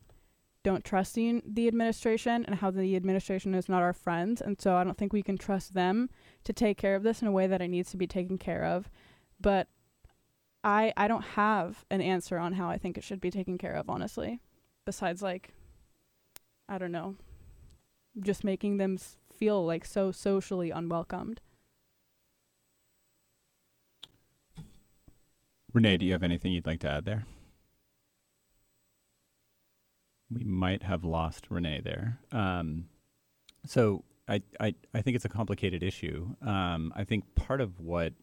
don't 0.63 0.83
trust 0.83 1.13
the, 1.13 1.41
the 1.45 1.67
administration 1.67 2.43
and 2.45 2.55
how 2.55 2.71
the 2.71 2.95
administration 2.95 3.53
is 3.53 3.69
not 3.69 3.83
our 3.83 3.93
friends. 3.93 4.41
And 4.41 4.59
so 4.59 4.75
I 4.75 4.83
don't 4.83 4.97
think 4.97 5.13
we 5.13 5.21
can 5.21 5.37
trust 5.37 5.73
them 5.73 6.09
to 6.43 6.53
take 6.53 6.77
care 6.77 6.95
of 6.95 7.03
this 7.03 7.21
in 7.21 7.27
a 7.27 7.31
way 7.31 7.47
that 7.47 7.61
it 7.61 7.67
needs 7.67 7.91
to 7.91 7.97
be 7.97 8.07
taken 8.07 8.37
care 8.37 8.65
of. 8.65 8.89
But 9.39 9.67
I 10.63 10.91
I 10.97 11.07
don't 11.07 11.23
have 11.23 11.85
an 11.91 12.01
answer 12.01 12.39
on 12.39 12.53
how 12.53 12.67
I 12.67 12.79
think 12.79 12.97
it 12.97 13.03
should 13.03 13.21
be 13.21 13.29
taken 13.29 13.57
care 13.57 13.73
of, 13.73 13.89
honestly. 13.89 14.39
Besides 14.85 15.21
like 15.21 15.53
I 16.67 16.79
don't 16.79 16.91
know, 16.91 17.15
just 18.19 18.43
making 18.43 18.77
them 18.77 18.97
feel 19.31 19.63
like 19.63 19.85
so 19.85 20.11
socially 20.11 20.71
unwelcomed. 20.71 21.41
Renee, 25.75 25.97
do 25.97 26.05
you 26.05 26.13
have 26.13 26.23
anything 26.23 26.53
you'd 26.53 26.65
like 26.65 26.79
to 26.79 26.89
add 26.89 27.03
there? 27.03 27.25
We 30.31 30.45
might 30.45 30.83
have 30.83 31.03
lost 31.03 31.47
Renee 31.49 31.81
there. 31.83 32.17
Um, 32.31 32.85
so 33.65 34.05
I, 34.25 34.41
I, 34.57 34.73
I 34.93 35.01
think 35.01 35.17
it's 35.17 35.25
a 35.25 35.29
complicated 35.29 35.83
issue. 35.83 36.29
Um, 36.41 36.93
I 36.95 37.03
think 37.03 37.35
part 37.35 37.59
of 37.59 37.81
what 37.81 38.13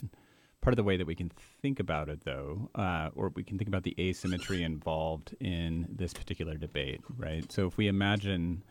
part 0.62 0.72
of 0.72 0.76
the 0.76 0.82
way 0.82 0.96
that 0.96 1.06
we 1.06 1.14
can 1.14 1.30
think 1.60 1.78
about 1.78 2.08
it, 2.08 2.24
though, 2.24 2.70
uh, 2.74 3.10
or 3.14 3.30
we 3.34 3.44
can 3.44 3.58
think 3.58 3.68
about 3.68 3.82
the 3.82 3.94
asymmetry 3.98 4.62
involved 4.62 5.34
in 5.38 5.86
this 5.90 6.14
particular 6.14 6.56
debate, 6.56 7.02
right? 7.18 7.52
So 7.52 7.66
if 7.66 7.76
we 7.76 7.86
imagine, 7.86 8.62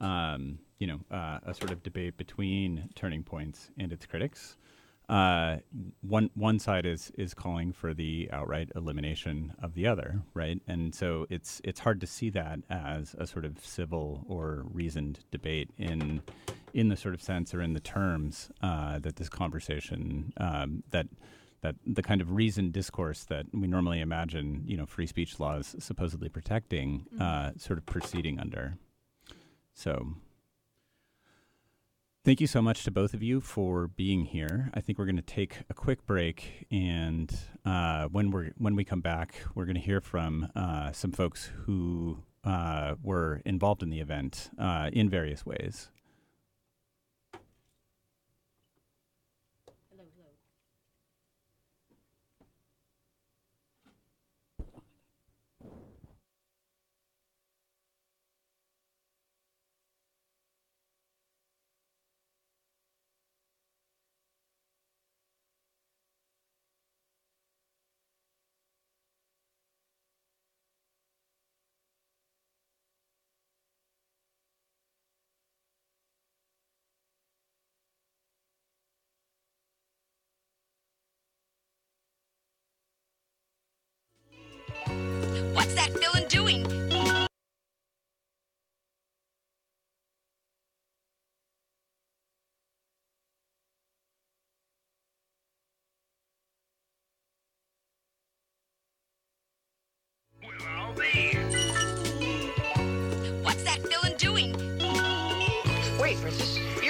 um, 0.00 0.58
you 0.78 0.86
know, 0.86 1.00
uh, 1.10 1.40
a 1.44 1.52
sort 1.52 1.70
of 1.70 1.82
debate 1.82 2.16
between 2.16 2.88
Turning 2.94 3.24
Points 3.24 3.70
and 3.76 3.92
its 3.92 4.06
critics, 4.06 4.56
uh, 5.12 5.58
one 6.00 6.30
one 6.34 6.58
side 6.58 6.86
is 6.86 7.12
is 7.18 7.34
calling 7.34 7.70
for 7.70 7.92
the 7.92 8.30
outright 8.32 8.70
elimination 8.74 9.52
of 9.62 9.74
the 9.74 9.86
other, 9.86 10.22
right? 10.32 10.58
And 10.66 10.94
so 10.94 11.26
it's 11.28 11.60
it's 11.64 11.80
hard 11.80 12.00
to 12.00 12.06
see 12.06 12.30
that 12.30 12.60
as 12.70 13.14
a 13.18 13.26
sort 13.26 13.44
of 13.44 13.62
civil 13.62 14.24
or 14.26 14.64
reasoned 14.72 15.18
debate 15.30 15.68
in 15.76 16.22
in 16.72 16.88
the 16.88 16.96
sort 16.96 17.12
of 17.14 17.20
sense 17.20 17.52
or 17.52 17.60
in 17.60 17.74
the 17.74 17.80
terms 17.80 18.50
uh, 18.62 19.00
that 19.00 19.16
this 19.16 19.28
conversation 19.28 20.32
um, 20.38 20.82
that 20.92 21.08
that 21.60 21.76
the 21.86 22.02
kind 22.02 22.22
of 22.22 22.32
reasoned 22.32 22.72
discourse 22.72 23.24
that 23.24 23.44
we 23.52 23.66
normally 23.66 24.00
imagine, 24.00 24.62
you 24.66 24.78
know, 24.78 24.86
free 24.86 25.06
speech 25.06 25.38
laws 25.38 25.76
supposedly 25.78 26.30
protecting, 26.30 27.04
uh, 27.20 27.50
sort 27.58 27.78
of 27.78 27.84
proceeding 27.84 28.40
under. 28.40 28.78
So. 29.74 30.14
Thank 32.24 32.40
you 32.40 32.46
so 32.46 32.62
much 32.62 32.84
to 32.84 32.92
both 32.92 33.14
of 33.14 33.22
you 33.24 33.40
for 33.40 33.88
being 33.88 34.26
here. 34.26 34.70
I 34.74 34.80
think 34.80 34.96
we're 34.96 35.06
going 35.06 35.16
to 35.16 35.22
take 35.22 35.56
a 35.68 35.74
quick 35.74 36.06
break, 36.06 36.68
and 36.70 37.36
uh, 37.64 38.06
when 38.12 38.30
we 38.30 38.52
when 38.58 38.76
we 38.76 38.84
come 38.84 39.00
back, 39.00 39.34
we're 39.56 39.64
going 39.64 39.74
to 39.74 39.80
hear 39.80 40.00
from 40.00 40.48
uh, 40.54 40.92
some 40.92 41.10
folks 41.10 41.50
who 41.66 42.22
uh, 42.44 42.94
were 43.02 43.42
involved 43.44 43.82
in 43.82 43.90
the 43.90 43.98
event 43.98 44.50
uh, 44.56 44.88
in 44.92 45.10
various 45.10 45.44
ways. 45.44 45.90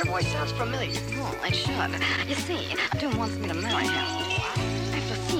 Your 0.04 0.12
voice 0.14 0.32
sounds 0.32 0.52
familiar. 0.52 1.00
Well, 1.16 1.34
it 1.44 1.54
should. 1.54 2.28
You 2.28 2.34
see, 2.34 2.74
Doom 2.98 3.16
wants 3.16 3.36
me 3.36 3.48
to 3.48 3.54
marry 3.54 3.86
him. 3.86 4.28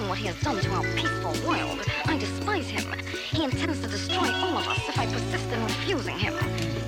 What 0.08 0.18
he 0.18 0.26
has 0.26 0.38
done 0.40 0.56
to 0.56 0.70
our 0.72 0.82
peaceful 0.94 1.48
world, 1.48 1.80
I 2.06 2.18
despise 2.18 2.68
him. 2.68 2.92
He 3.30 3.44
intends 3.44 3.80
to 3.80 3.88
destroy 3.88 4.26
all 4.26 4.58
of 4.58 4.68
us 4.68 4.88
if 4.88 4.98
I 4.98 5.06
persist 5.06 5.50
in 5.50 5.62
refusing 5.62 6.18
him. 6.18 6.34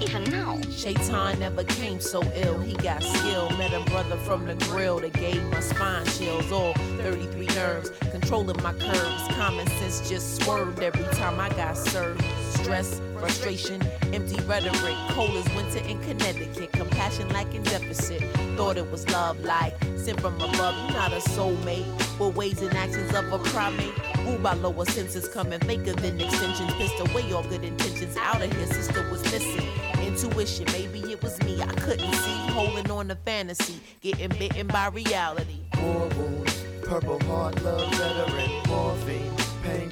Even 0.03 0.25
now. 0.25 0.61
Shaitan 0.71 1.39
never 1.39 1.65
came 1.65 2.01
so 2.01 2.23
ill. 2.35 2.59
He 2.61 2.75
got 2.75 3.03
skill. 3.03 3.49
Met 3.57 3.73
a 3.73 3.81
brother 3.91 4.17
from 4.19 4.47
the 4.47 4.55
grill 4.67 4.99
that 4.99 5.15
gave 5.15 5.43
my 5.45 5.61
spine 5.61 6.05
chills. 6.07 6.53
All 6.53 6.75
33 6.75 7.47
nerves, 7.47 7.91
controlling 8.11 8.63
my 8.63 8.73
curves. 8.75 9.23
Common 9.37 9.67
sense 9.67 10.07
just 10.09 10.43
swerved 10.43 10.83
every 10.83 11.05
time 11.15 11.41
I 11.41 11.49
got 11.51 11.77
served. 11.79 12.23
Stress, 12.51 13.01
frustration, 13.25 13.81
empty 14.13 14.39
rhetoric. 14.45 14.97
Cold 15.09 15.31
as 15.31 15.47
winter 15.57 15.79
in 15.89 15.99
Connecticut. 16.03 16.71
Compassion 16.73 17.27
lacking 17.31 17.63
deficit. 17.63 18.23
Thought 18.57 18.77
it 18.77 18.91
was 18.91 19.09
love 19.09 19.41
like 19.41 19.75
sent 19.97 20.21
from 20.21 20.35
above. 20.37 20.75
You're 20.77 20.93
not 20.93 21.13
a 21.13 21.21
soulmate. 21.31 21.87
With 22.19 22.37
ways 22.37 22.61
and 22.61 22.75
actions 22.77 23.15
of 23.15 23.33
a 23.33 23.39
primate. 23.39 23.95
Ruled 24.27 24.43
by 24.43 24.53
lower 24.55 24.85
senses, 24.85 25.27
coming 25.27 25.59
faker 25.61 25.95
than 25.95 26.21
extensions. 26.21 26.75
Pissed 26.75 27.01
away 27.01 27.33
all 27.33 27.43
good 27.45 27.65
intentions. 27.65 28.15
Out 28.19 28.43
of 28.43 28.53
here, 28.53 28.67
sister 28.67 29.09
was 29.11 29.23
missing. 29.33 29.69
Intuition, 30.07 30.67
maybe 30.73 31.01
it 31.11 31.23
was 31.23 31.43
me. 31.45 31.63
I 31.63 31.73
couldn't 31.85 32.13
see. 32.13 32.53
Holding 32.53 32.91
on 32.91 33.09
to 33.09 33.17
fantasy. 33.17 33.81
Getting 34.03 34.29
bitten 34.39 34.67
by 34.67 34.89
reality. 34.89 35.61
War 35.81 36.09
wounds, 36.19 36.63
purple 36.83 37.21
heart, 37.21 37.63
love 37.63 37.91
veteran, 37.95 38.51
morphine, 38.69 39.33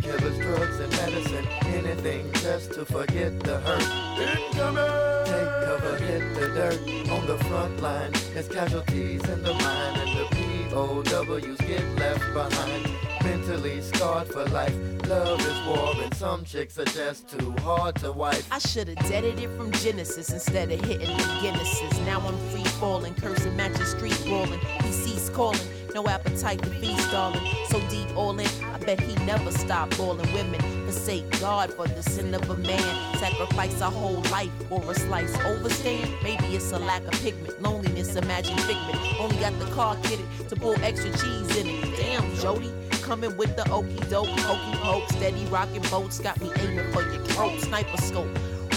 painkillers, 0.03 0.41
drugs, 0.41 0.81
and 0.81 0.93
medicine. 0.93 1.47
Anything 1.67 2.33
just 2.35 2.73
to 2.73 2.85
forget 2.85 3.39
the 3.41 3.59
hurt. 3.61 3.83
Incoming! 4.19 5.27
Take 5.27 5.67
cover, 5.67 5.97
hit 5.97 6.35
the 6.35 6.47
dirt. 6.49 7.11
On 7.11 7.27
the 7.27 7.39
front 7.45 7.81
line, 7.81 8.13
there's 8.35 8.49
casualties 8.49 9.23
in 9.29 9.43
the 9.43 9.55
mind, 9.55 10.01
and 10.01 10.19
the 10.19 10.27
POWs 10.71 11.59
get 11.59 11.85
left 11.99 12.33
behind. 12.35 12.89
Mentally 13.23 13.81
scarred 13.81 14.29
for 14.29 14.45
life. 14.47 14.75
Love 15.07 15.41
is 15.41 15.67
war, 15.67 15.93
and 16.03 16.15
some 16.15 16.45
chicks 16.45 16.79
are 16.79 16.85
just 16.85 17.29
too 17.29 17.55
hard 17.61 17.95
to 17.97 18.11
wife. 18.11 18.47
I 18.51 18.59
should 18.59 18.89
have 18.89 19.09
deaded 19.09 19.39
it 19.39 19.49
from 19.57 19.71
Genesis 19.73 20.31
instead 20.31 20.73
of 20.73 20.81
hitting 20.85 21.17
the 21.17 21.23
Guinnesses. 21.41 22.07
Now 22.07 22.21
I'm 22.21 22.39
free 22.51 22.65
falling, 22.65 23.15
cursing, 23.15 23.57
matching 23.57 23.85
street 23.85 24.21
brawling. 24.25 24.59
He 24.83 24.91
ceased 24.91 25.33
calling, 25.33 25.61
No 25.95 26.09
appetite 26.09 26.63
to 26.63 26.71
feast, 26.71 27.11
darling. 27.11 27.47
So 27.69 27.79
deep 27.91 28.17
all 28.17 28.39
in, 28.39 28.47
I 28.65 28.79
bet 28.79 28.99
he 29.01 29.15
never 29.27 29.51
stopped 29.51 29.99
balling 29.99 30.33
women. 30.33 30.61
Forsake 30.85 31.29
God 31.39 31.73
for 31.75 31.87
the 31.87 32.03
sin 32.03 32.35
of 32.35 32.49
a 32.49 32.57
man. 32.57 33.19
Sacrifice 33.19 33.79
a 33.83 33.91
whole 33.91 34.23
life 34.31 34.51
for 34.69 34.83
a 34.91 34.95
slice. 34.95 35.37
Overstand? 35.39 36.23
Maybe 36.23 36.45
it's 36.57 36.73
a 36.73 36.79
lack 36.79 37.03
of 37.03 37.13
pigment. 37.21 37.61
Loneliness, 37.61 38.17
imagine 38.17 38.57
figment. 38.59 39.21
Only 39.21 39.37
got 39.37 39.59
the 39.59 39.67
car 39.67 39.97
kitted 39.97 40.49
to 40.49 40.57
pull 40.57 40.83
extra 40.83 41.11
cheese 41.11 41.57
in 41.59 41.67
it. 41.67 41.97
Damn, 41.97 42.35
Jody. 42.37 42.73
Coming 43.03 43.37
with 43.37 43.55
the 43.57 43.71
okey 43.71 43.97
doke, 44.09 44.29
hokey 44.29 44.79
poke, 44.79 45.09
steady 45.11 45.45
rocking 45.47 45.83
boats, 45.91 46.21
got 46.21 46.41
me 46.41 46.51
aiming 46.61 46.91
for 46.93 47.03
your 47.03 47.23
throat. 47.27 47.61
Sniper 47.61 47.99
scope. 47.99 48.29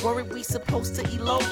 Worried 0.03 0.33
we 0.33 0.43
supposed 0.43 0.95
to 0.95 1.03
elope. 1.15 1.43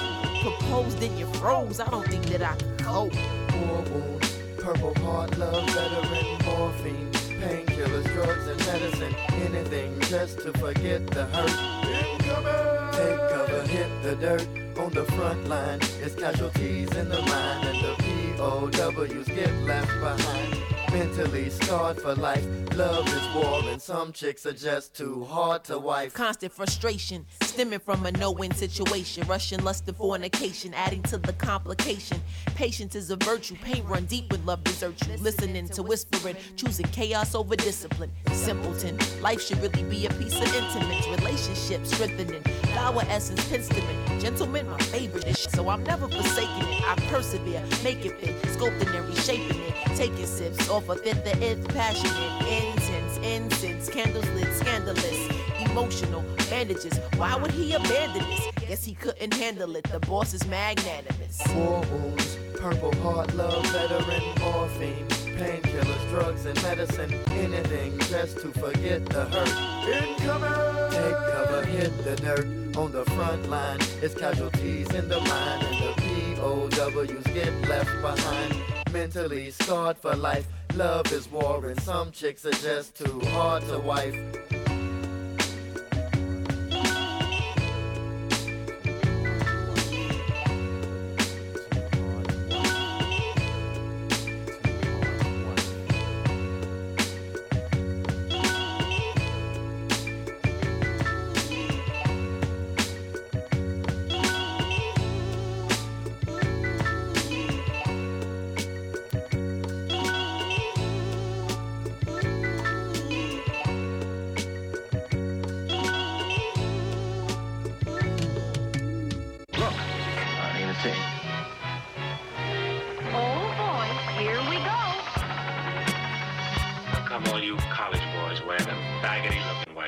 Proposed 0.41 0.97
then 0.99 1.17
you 1.17 1.25
froze. 1.35 1.79
I 1.79 1.89
don't 1.89 2.05
think 2.07 2.25
that 2.25 2.41
I 2.41 2.55
can 2.55 2.77
cope. 2.77 4.22
Purple 4.63 4.93
heart, 5.03 5.37
love, 5.37 5.69
veteran, 5.71 6.37
morphine, 6.45 7.11
painkillers, 7.11 8.05
drugs, 8.13 8.47
and 8.47 8.57
medicine. 8.65 9.13
Anything 9.33 9.99
just 9.99 10.39
to 10.39 10.53
forget 10.53 11.05
the 11.07 11.25
hurt. 11.25 12.93
Take 12.93 13.19
cover, 13.29 13.67
hit 13.67 14.03
the 14.03 14.15
dirt. 14.15 14.47
On 14.79 14.89
the 14.93 15.03
front 15.03 15.49
line, 15.49 15.79
it's 16.01 16.15
casualties 16.15 16.95
in 16.95 17.09
the 17.09 17.21
mind, 17.23 17.67
and 17.67 17.83
the 17.83 17.93
POWs 18.37 19.27
get 19.27 19.53
left 19.63 19.91
behind. 19.99 20.72
Mentally 20.93 21.49
scarred 21.49 21.99
for 21.99 22.13
life. 22.13 22.45
Love 22.75 23.07
is 23.07 23.35
war, 23.35 23.61
and 23.67 23.81
some 23.81 24.11
chicks 24.13 24.45
are 24.45 24.53
just 24.53 24.95
too 24.95 25.23
hard 25.25 25.63
to 25.63 25.79
wife. 25.79 26.13
Constant 26.13 26.53
frustration 26.53 27.25
stemming 27.41 27.79
from 27.79 28.05
a 28.05 28.11
no-win 28.11 28.51
situation. 28.51 29.25
Russian 29.27 29.63
lust 29.63 29.87
and 29.87 29.97
fornication, 29.97 30.71
adding 30.75 31.01
to 31.03 31.17
the 31.17 31.33
complication. 31.33 32.21
Patience 32.55 32.95
is 32.95 33.09
a 33.09 33.15
virtue. 33.15 33.55
Pain 33.63 33.83
run 33.85 34.05
deep 34.05 34.31
when 34.31 34.45
love 34.45 34.63
deserts 34.63 35.07
you. 35.07 35.17
Listening 35.17 35.67
to 35.69 35.81
whispering, 35.81 36.35
choosing 36.55 36.85
chaos 36.87 37.33
over 37.33 37.55
discipline. 37.55 38.11
Simpleton, 38.31 38.97
life 39.19 39.41
should 39.41 39.61
really 39.61 39.83
be 39.83 40.05
a 40.05 40.09
piece 40.11 40.35
of 40.35 40.55
intimates. 40.55 41.07
Relationships 41.07 41.91
strengthening. 41.91 42.43
Flower 42.73 43.03
essence, 43.07 43.43
penstement. 43.45 44.21
Gentlemen, 44.21 44.69
my 44.69 44.77
favorite 44.77 45.25
is 45.25 45.39
so 45.39 45.69
I'm 45.69 45.83
never 45.83 46.07
forsaking 46.07 46.67
it. 46.69 46.83
I 46.87 46.95
persevere, 47.07 47.63
make 47.83 48.05
it 48.05 48.19
fit, 48.19 48.41
sculpting 48.43 48.95
and 48.95 49.07
reshaping 49.09 49.59
it. 49.59 49.73
Taking 49.95 50.25
sips 50.25 50.69
off 50.69 50.82
of 50.89 51.05
it, 51.05 51.23
the 51.23 51.37
it's 51.43 51.65
passionate, 51.67 52.41
intense, 52.47 53.17
incense, 53.17 53.89
candles 53.89 54.27
lit, 54.29 54.53
scandalous, 54.53 55.29
emotional, 55.59 56.23
bandages. 56.49 56.97
Why 57.15 57.35
would 57.35 57.51
he 57.51 57.73
abandon 57.73 58.23
this? 58.29 58.47
Guess 58.67 58.83
he 58.85 58.93
couldn't 58.93 59.33
handle 59.33 59.75
it. 59.75 59.83
The 59.83 59.99
boss 59.99 60.33
is 60.33 60.45
magnanimous. 60.47 61.41
War 61.55 61.81
wounds, 61.91 62.37
purple 62.55 62.93
heart, 63.01 63.33
love, 63.35 63.65
veteran, 63.67 64.23
morphine, 64.39 65.07
painkillers, 65.37 66.09
drugs, 66.09 66.45
and 66.45 66.61
medicine. 66.63 67.13
Anything 67.31 67.99
just 67.99 68.39
to 68.39 68.51
forget 68.51 69.05
the 69.05 69.25
hurt. 69.25 69.49
Incoming! 69.87 70.91
Take 70.91 71.17
cover, 71.31 71.65
hit 71.65 72.03
the 72.03 72.15
dirt. 72.15 72.77
On 72.77 72.91
the 72.91 73.05
front 73.05 73.49
line, 73.49 73.79
it's 74.01 74.15
casualties 74.15 74.91
in 74.93 75.07
the 75.07 75.19
mind, 75.19 75.63
and 75.63 75.77
the 75.83 76.35
POWs 76.35 77.23
get 77.33 77.53
left 77.69 78.01
behind. 78.01 78.55
Mentally 78.91 79.51
scarred 79.51 79.97
for 79.97 80.15
life. 80.15 80.47
Love 80.75 81.11
is 81.13 81.29
war, 81.29 81.67
and 81.67 81.79
some 81.81 82.11
chicks 82.11 82.47
are 82.47 82.51
just 82.51 82.95
too 82.95 83.19
hard 83.27 83.61
to 83.67 83.77
wife. 83.77 84.72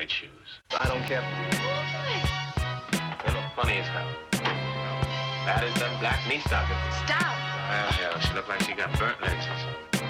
White 0.06 0.10
shoes? 0.12 0.60
I 0.78 0.86
don't 0.86 1.02
care. 1.02 1.22
They 3.24 3.32
look 3.32 3.44
funny 3.56 3.78
as 3.78 3.86
hell. 3.88 4.06
That 5.46 5.64
is 5.64 5.74
as 5.74 5.80
them 5.80 5.98
black 5.98 6.20
knee 6.28 6.40
stockings. 6.46 6.78
Stop. 7.02 7.22
Oh, 7.22 7.34
well, 7.70 7.90
hell, 7.90 8.20
she 8.20 8.34
looked 8.34 8.48
like 8.48 8.62
she 8.62 8.72
got 8.74 8.96
burnt 8.98 9.20
legs 9.20 9.46
or 9.46 9.56
something. 9.58 10.06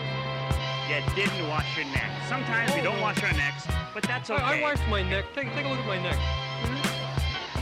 You 0.88 1.01
didn't 1.14 1.49
wash 1.49 1.76
your 1.76 1.86
neck. 1.86 2.11
Sometimes 2.28 2.74
we 2.74 2.82
don't 2.82 3.01
wash 3.01 3.22
our 3.22 3.32
necks, 3.32 3.66
but 3.94 4.03
that's 4.03 4.28
okay. 4.28 4.42
I, 4.42 4.59
I 4.59 4.62
washed 4.62 4.86
my 4.88 5.03
neck. 5.03 5.24
Take, 5.34 5.53
take 5.55 5.64
a 5.64 5.68
look 5.68 5.78
at 5.78 5.86
my 5.86 6.03
neck. 6.03 6.18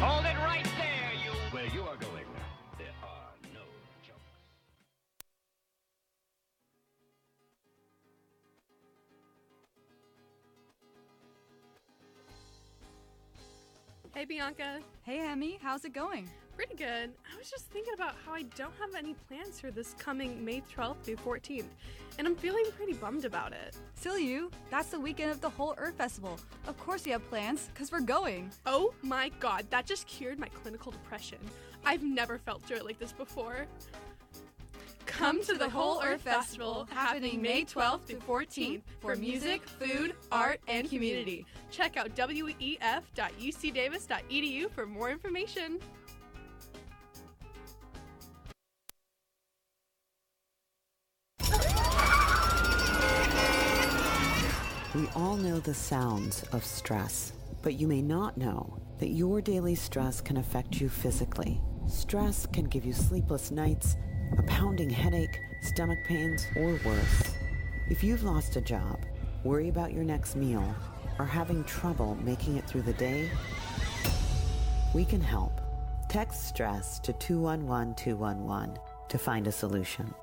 Hold 0.02 0.24
it 0.24 0.36
right 0.42 0.66
Hey 14.24 14.36
Bianca. 14.36 14.78
Hey 15.02 15.20
Emmy, 15.20 15.58
how's 15.60 15.84
it 15.84 15.92
going? 15.92 16.30
Pretty 16.56 16.76
good. 16.76 17.12
I 17.30 17.36
was 17.36 17.50
just 17.50 17.66
thinking 17.66 17.92
about 17.92 18.14
how 18.24 18.32
I 18.32 18.44
don't 18.56 18.72
have 18.80 18.94
any 18.96 19.12
plans 19.28 19.60
for 19.60 19.70
this 19.70 19.94
coming 19.98 20.42
May 20.42 20.62
12th 20.74 21.02
through 21.02 21.16
14th, 21.16 21.66
and 22.16 22.26
I'm 22.26 22.34
feeling 22.34 22.64
pretty 22.74 22.94
bummed 22.94 23.26
about 23.26 23.52
it. 23.52 23.76
Silly 23.96 24.24
you, 24.26 24.50
that's 24.70 24.88
the 24.88 24.98
weekend 24.98 25.30
of 25.30 25.42
the 25.42 25.50
whole 25.50 25.74
Earth 25.76 25.96
Festival. 25.98 26.40
Of 26.66 26.78
course 26.78 27.04
you 27.04 27.12
have 27.12 27.28
plans, 27.28 27.68
because 27.74 27.92
we're 27.92 28.00
going. 28.00 28.50
Oh 28.64 28.94
my 29.02 29.30
god, 29.40 29.66
that 29.68 29.84
just 29.84 30.06
cured 30.06 30.38
my 30.38 30.48
clinical 30.48 30.90
depression. 30.90 31.40
I've 31.84 32.02
never 32.02 32.38
felt 32.38 32.66
joy 32.66 32.82
like 32.82 32.98
this 32.98 33.12
before. 33.12 33.66
Come 35.18 35.42
to 35.44 35.54
the 35.54 35.70
Whole 35.70 36.02
Earth 36.02 36.22
Festival 36.22 36.88
happening 36.90 37.40
May 37.40 37.64
12th 37.64 38.06
to 38.06 38.16
14th 38.16 38.82
for 38.98 39.14
music, 39.14 39.62
food, 39.62 40.16
art, 40.32 40.58
and 40.66 40.90
community. 40.90 41.46
Check 41.70 41.96
out 41.96 42.16
wef.ucdavis.edu 42.16 44.70
for 44.72 44.86
more 44.86 45.10
information. 45.10 45.78
We 54.94 55.08
all 55.14 55.36
know 55.36 55.60
the 55.60 55.74
sounds 55.74 56.42
of 56.52 56.64
stress, 56.64 57.34
but 57.62 57.74
you 57.74 57.86
may 57.86 58.02
not 58.02 58.36
know 58.36 58.80
that 58.98 59.10
your 59.10 59.40
daily 59.40 59.76
stress 59.76 60.20
can 60.20 60.38
affect 60.38 60.80
you 60.80 60.88
physically. 60.88 61.60
Stress 61.86 62.46
can 62.46 62.64
give 62.64 62.84
you 62.84 62.92
sleepless 62.92 63.52
nights, 63.52 63.96
a 64.38 64.42
pounding 64.42 64.90
headache, 64.90 65.40
stomach 65.60 66.02
pains, 66.04 66.46
or 66.56 66.78
worse. 66.84 67.34
If 67.88 68.02
you've 68.02 68.22
lost 68.22 68.56
a 68.56 68.60
job, 68.60 68.98
worry 69.44 69.68
about 69.68 69.92
your 69.92 70.04
next 70.04 70.36
meal, 70.36 70.74
or 71.18 71.26
having 71.26 71.64
trouble 71.64 72.16
making 72.24 72.56
it 72.56 72.66
through 72.66 72.82
the 72.82 72.92
day, 72.94 73.30
we 74.94 75.04
can 75.04 75.20
help. 75.20 75.60
Text 76.08 76.48
stress 76.48 76.98
to 77.00 77.12
211 77.14 77.94
211 77.96 78.78
to 79.08 79.18
find 79.18 79.46
a 79.46 79.52
solution. 79.52 80.14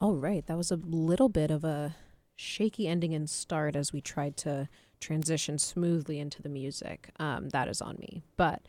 All 0.00 0.14
right, 0.14 0.46
that 0.46 0.56
was 0.56 0.70
a 0.70 0.76
little 0.76 1.28
bit 1.28 1.50
of 1.50 1.64
a 1.64 1.96
shaky 2.36 2.86
ending 2.86 3.14
and 3.14 3.28
start 3.28 3.74
as 3.74 3.92
we 3.92 4.00
tried 4.00 4.36
to 4.36 4.68
transition 5.00 5.58
smoothly 5.58 6.18
into 6.18 6.42
the 6.42 6.48
music. 6.48 7.10
Um, 7.18 7.48
that 7.50 7.68
is 7.68 7.80
on 7.80 7.96
me. 7.98 8.22
But 8.36 8.62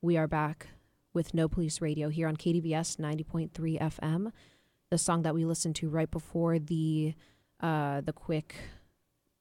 we 0.00 0.16
are 0.16 0.28
back 0.28 0.68
with 1.12 1.34
No 1.34 1.48
Police 1.48 1.80
Radio 1.80 2.08
here 2.08 2.28
on 2.28 2.36
KDVS 2.36 2.96
90.3 2.96 3.50
FM. 3.80 4.32
The 4.90 4.98
song 4.98 5.22
that 5.22 5.34
we 5.34 5.44
listened 5.44 5.76
to 5.76 5.88
right 5.88 6.10
before 6.10 6.58
the 6.58 7.14
uh, 7.60 8.00
the 8.02 8.12
quick 8.12 8.56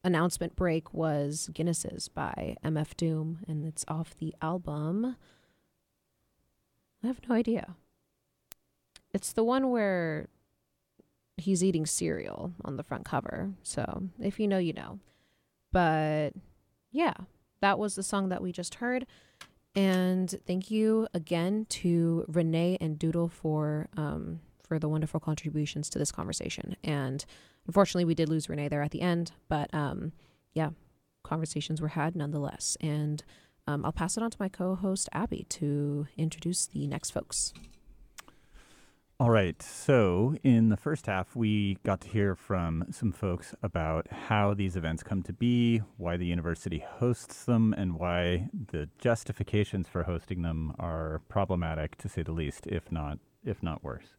announcement 0.04 0.56
break 0.56 0.94
was 0.94 1.50
Guinnesses 1.52 2.08
by 2.14 2.56
MF 2.64 2.96
Doom, 2.96 3.40
and 3.48 3.66
it's 3.66 3.84
off 3.88 4.16
the 4.18 4.34
album. 4.42 5.18
I 7.04 7.08
have 7.08 7.20
no 7.28 7.36
idea. 7.36 7.76
It's 9.14 9.34
the 9.34 9.44
one 9.44 9.72
where 9.72 10.30
he's 11.38 11.64
eating 11.64 11.86
cereal 11.86 12.54
on 12.64 12.78
the 12.78 12.84
front 12.84 13.06
cover. 13.06 13.52
So 13.64 14.04
if 14.22 14.40
you 14.40 14.48
know, 14.48 14.58
you 14.58 14.74
know. 14.74 15.00
But 15.74 16.30
yeah, 16.92 17.14
that 17.60 17.78
was 17.78 17.96
the 17.96 18.04
song 18.04 18.30
that 18.30 18.42
we 18.42 18.54
just 18.54 18.76
heard. 18.76 19.06
And 19.76 20.34
thank 20.46 20.72
you 20.72 21.08
again 21.14 21.66
to 21.70 22.26
Renee 22.30 22.78
and 22.80 22.98
Doodle 22.98 23.28
for 23.28 23.90
um, 23.98 24.40
for 24.62 24.80
the 24.80 24.88
wonderful 24.88 25.20
contributions 25.20 25.90
to 25.90 26.00
this 26.00 26.12
conversation. 26.12 26.78
And 26.84 27.26
unfortunately, 27.68 28.06
we 28.06 28.16
did 28.16 28.30
lose 28.30 28.48
Renee 28.48 28.70
there 28.70 28.82
at 28.84 28.92
the 28.92 29.02
end, 29.02 29.34
but 29.50 29.74
um, 29.74 30.14
yeah, 30.54 30.70
conversations 31.24 31.82
were 31.82 31.90
had 31.90 32.16
nonetheless. 32.16 32.78
And 32.80 33.24
um, 33.68 33.84
I'll 33.84 33.92
pass 33.92 34.16
it 34.16 34.24
on 34.24 34.32
to 34.32 34.38
my 34.40 34.50
co-host 34.50 35.10
Abby 35.12 35.46
to 35.50 36.08
introduce 36.18 36.66
the 36.66 36.86
next 36.88 37.12
folks. 37.12 37.54
All 39.20 39.30
right. 39.30 39.62
So, 39.62 40.36
in 40.44 40.70
the 40.70 40.76
first 40.76 41.06
half, 41.06 41.36
we 41.36 41.78
got 41.84 42.02
to 42.02 42.08
hear 42.08 42.36
from 42.36 42.86
some 42.90 43.12
folks 43.12 43.54
about 43.62 44.08
how 44.12 44.56
these 44.56 44.76
events 44.76 45.04
come 45.04 45.22
to 45.24 45.34
be, 45.34 45.82
why 45.98 46.18
the 46.18 46.26
university 46.26 46.80
hosts 46.80 47.46
them, 47.46 47.74
and 47.78 48.00
why 48.00 48.50
the 48.72 48.90
justifications 48.98 49.88
for 49.88 50.04
hosting 50.04 50.42
them 50.42 50.74
are 50.80 51.22
problematic, 51.30 51.96
to 51.98 52.10
say 52.10 52.24
the 52.24 52.32
least, 52.32 52.66
if 52.66 52.92
not 52.92 53.20
if 53.46 53.62
not 53.62 53.84
worse. 53.84 54.18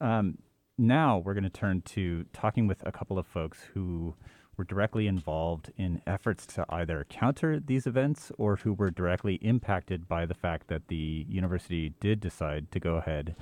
Um, 0.00 0.38
now 0.76 1.18
we're 1.18 1.34
going 1.34 1.44
to 1.44 1.50
turn 1.50 1.80
to 1.82 2.26
talking 2.32 2.66
with 2.66 2.86
a 2.86 2.92
couple 2.92 3.18
of 3.18 3.26
folks 3.26 3.60
who 3.72 4.14
were 4.58 4.64
directly 4.64 5.06
involved 5.06 5.72
in 5.76 6.02
efforts 6.06 6.46
to 6.46 6.66
either 6.68 7.06
counter 7.08 7.58
these 7.58 7.86
events 7.86 8.30
or 8.36 8.56
who 8.56 8.74
were 8.74 8.90
directly 8.90 9.36
impacted 9.36 10.06
by 10.06 10.26
the 10.26 10.34
fact 10.34 10.68
that 10.68 10.88
the 10.88 11.24
university 11.28 11.94
did 12.00 12.20
decide 12.20 12.70
to 12.72 12.78
go 12.78 12.96
ahead 12.96 13.34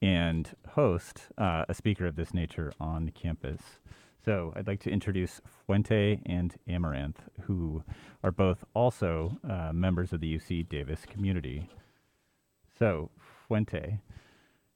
and 0.00 0.54
host 0.70 1.28
uh, 1.38 1.64
a 1.68 1.74
speaker 1.74 2.06
of 2.06 2.16
this 2.16 2.32
nature 2.32 2.72
on 2.80 3.10
campus. 3.10 3.60
So 4.24 4.52
I'd 4.56 4.66
like 4.66 4.80
to 4.80 4.90
introduce 4.90 5.40
Fuente 5.66 6.20
and 6.26 6.54
Amaranth, 6.68 7.22
who 7.42 7.82
are 8.22 8.32
both 8.32 8.64
also 8.74 9.38
uh, 9.48 9.72
members 9.72 10.12
of 10.12 10.20
the 10.20 10.36
UC 10.36 10.68
Davis 10.68 11.06
community. 11.06 11.68
So, 12.78 13.10
Fuente, 13.46 14.00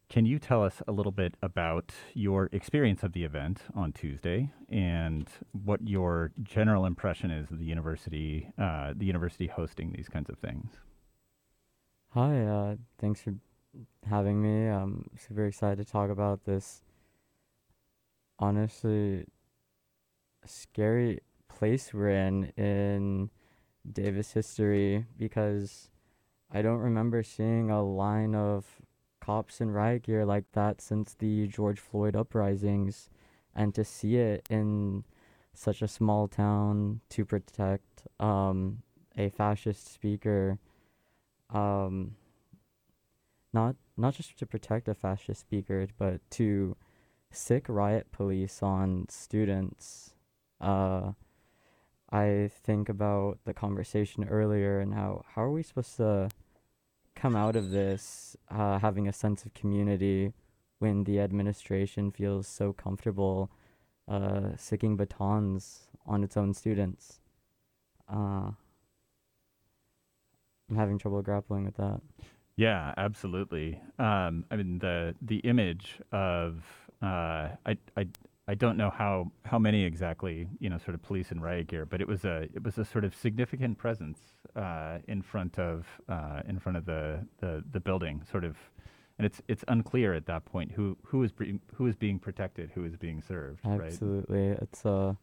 can 0.09 0.27
you 0.27 0.39
tell 0.39 0.63
us 0.63 0.83
a 0.87 0.93
little 0.93 1.13
bit 1.13 1.37
about 1.43 1.93
your 2.15 2.49
experience 2.53 3.03
of 3.03 3.13
the 3.13 3.25
event 3.25 3.63
on 3.75 3.93
Tuesday 3.93 4.53
and 4.69 5.29
what 5.53 5.87
your 5.87 6.33
general 6.43 6.85
impression 6.85 7.31
is 7.31 7.51
of 7.51 7.59
the 7.59 7.65
university, 7.65 8.53
uh, 8.59 8.93
the 8.97 9.07
university 9.07 9.47
hosting 9.47 9.93
these 9.93 10.09
kinds 10.09 10.29
of 10.29 10.39
things? 10.39 10.73
Hi, 12.11 12.45
uh, 12.45 12.77
thanks 13.01 13.23
for 13.23 13.35
having 14.09 14.43
me. 14.43 14.69
I'm 14.69 15.11
super 15.19 15.47
excited 15.47 15.85
to 15.85 15.91
talk 15.91 16.11
about 16.11 16.45
this 16.45 16.83
honestly 18.39 19.25
scary 20.45 21.21
place 21.49 21.95
we're 21.95 22.09
in 22.09 22.45
in 22.57 23.31
Davis 23.91 24.33
history 24.33 25.07
because 25.17 25.91
I 26.51 26.63
don't 26.63 26.79
remember 26.79 27.23
seeing 27.23 27.71
a 27.71 27.83
line 27.83 28.35
of 28.35 28.67
cops 29.21 29.61
in 29.61 29.71
riot 29.71 30.03
gear 30.03 30.25
like 30.25 30.45
that 30.53 30.81
since 30.81 31.15
the 31.15 31.47
George 31.47 31.79
Floyd 31.79 32.17
uprisings 32.17 33.09
and 33.55 33.75
to 33.75 33.85
see 33.85 34.17
it 34.17 34.45
in 34.51 35.05
such 35.55 35.83
a 35.83 35.89
small 35.89 36.27
town 36.27 37.01
to 37.11 37.25
protect 37.25 38.07
um, 38.19 38.83
a 39.17 39.29
fascist 39.29 39.93
speaker 39.93 40.59
um, 41.51 42.17
not 43.53 43.77
not 43.97 44.15
just 44.15 44.39
to 44.39 44.47
protect 44.47 44.89
a 44.89 44.95
fascist 44.95 45.41
speaker, 45.41 45.87
but 45.99 46.21
to 46.31 46.77
sic 47.31 47.67
riot 47.69 48.11
police 48.13 48.63
on 48.63 49.07
students. 49.09 50.15
Uh, 50.61 51.13
I 52.11 52.51
think 52.53 52.89
about 52.89 53.39
the 53.45 53.55
conversation 53.55 54.25
earlier 54.25 54.81
and 54.81 54.95
how 54.95 55.25
how 55.35 55.45
are 55.45 55.51
we 55.51 55.63
supposed 55.63 55.97
to 55.97 56.29
come 57.15 57.37
out 57.37 57.57
of 57.57 57.71
this 57.71 58.37
uh, 58.51 58.79
having 58.79 59.09
a 59.09 59.13
sense 59.13 59.45
of 59.45 59.55
community 59.55 60.33
when 60.79 61.05
the 61.05 61.21
administration 61.21 62.11
feels 62.11 62.49
so 62.49 62.73
comfortable 62.73 63.51
uh, 64.09 64.57
siccing 64.57 64.97
batons 64.97 65.87
on 66.07 66.25
its 66.25 66.37
own 66.37 66.53
students. 66.53 67.21
Uh, 68.13 68.51
I'm 70.69 70.77
having 70.77 70.99
trouble 70.99 71.23
grappling 71.23 71.65
with 71.65 71.77
that. 71.77 72.01
Yeah, 72.63 72.95
absolutely. 72.97 73.81
Um, 73.99 74.45
I 74.51 74.57
mean 74.57 74.79
the 74.79 75.15
the 75.21 75.39
image 75.39 76.01
of 76.13 76.63
uh, 77.03 77.49
I 77.67 77.77
I 77.97 78.07
I 78.49 78.55
don't 78.55 78.77
know 78.77 78.91
how 78.91 79.33
how 79.45 79.59
many 79.59 79.85
exactly 79.85 80.49
you 80.61 80.69
know 80.71 80.79
sort 80.79 80.95
of 80.95 81.03
police 81.03 81.33
in 81.33 81.41
riot 81.41 81.67
gear, 81.69 81.87
but 81.87 82.01
it 82.01 82.09
was 82.09 82.25
a 82.25 82.43
it 82.55 82.63
was 82.63 82.79
a 82.79 82.85
sort 82.85 83.05
of 83.05 83.15
significant 83.15 83.79
presence 83.79 84.19
uh, 84.55 84.99
in 85.09 85.23
front 85.23 85.59
of 85.59 85.87
uh, 86.09 86.43
in 86.49 86.59
front 86.59 86.79
of 86.79 86.85
the, 86.85 87.27
the 87.39 87.65
the 87.73 87.81
building, 87.81 88.23
sort 88.31 88.45
of, 88.45 88.57
and 89.19 89.27
it's 89.27 89.41
it's 89.49 89.65
unclear 89.69 90.15
at 90.15 90.27
that 90.27 90.45
point 90.45 90.73
who 90.73 90.97
who 91.05 91.23
is 91.23 91.33
being 91.33 91.61
who 91.75 91.87
is 91.87 91.97
being 91.97 92.19
protected, 92.19 92.71
who 92.75 92.85
is 92.85 92.97
being 92.97 93.23
served. 93.23 93.61
Absolutely, 93.65 94.51
right? 94.51 94.59
it's 94.63 94.85
a 94.85 95.17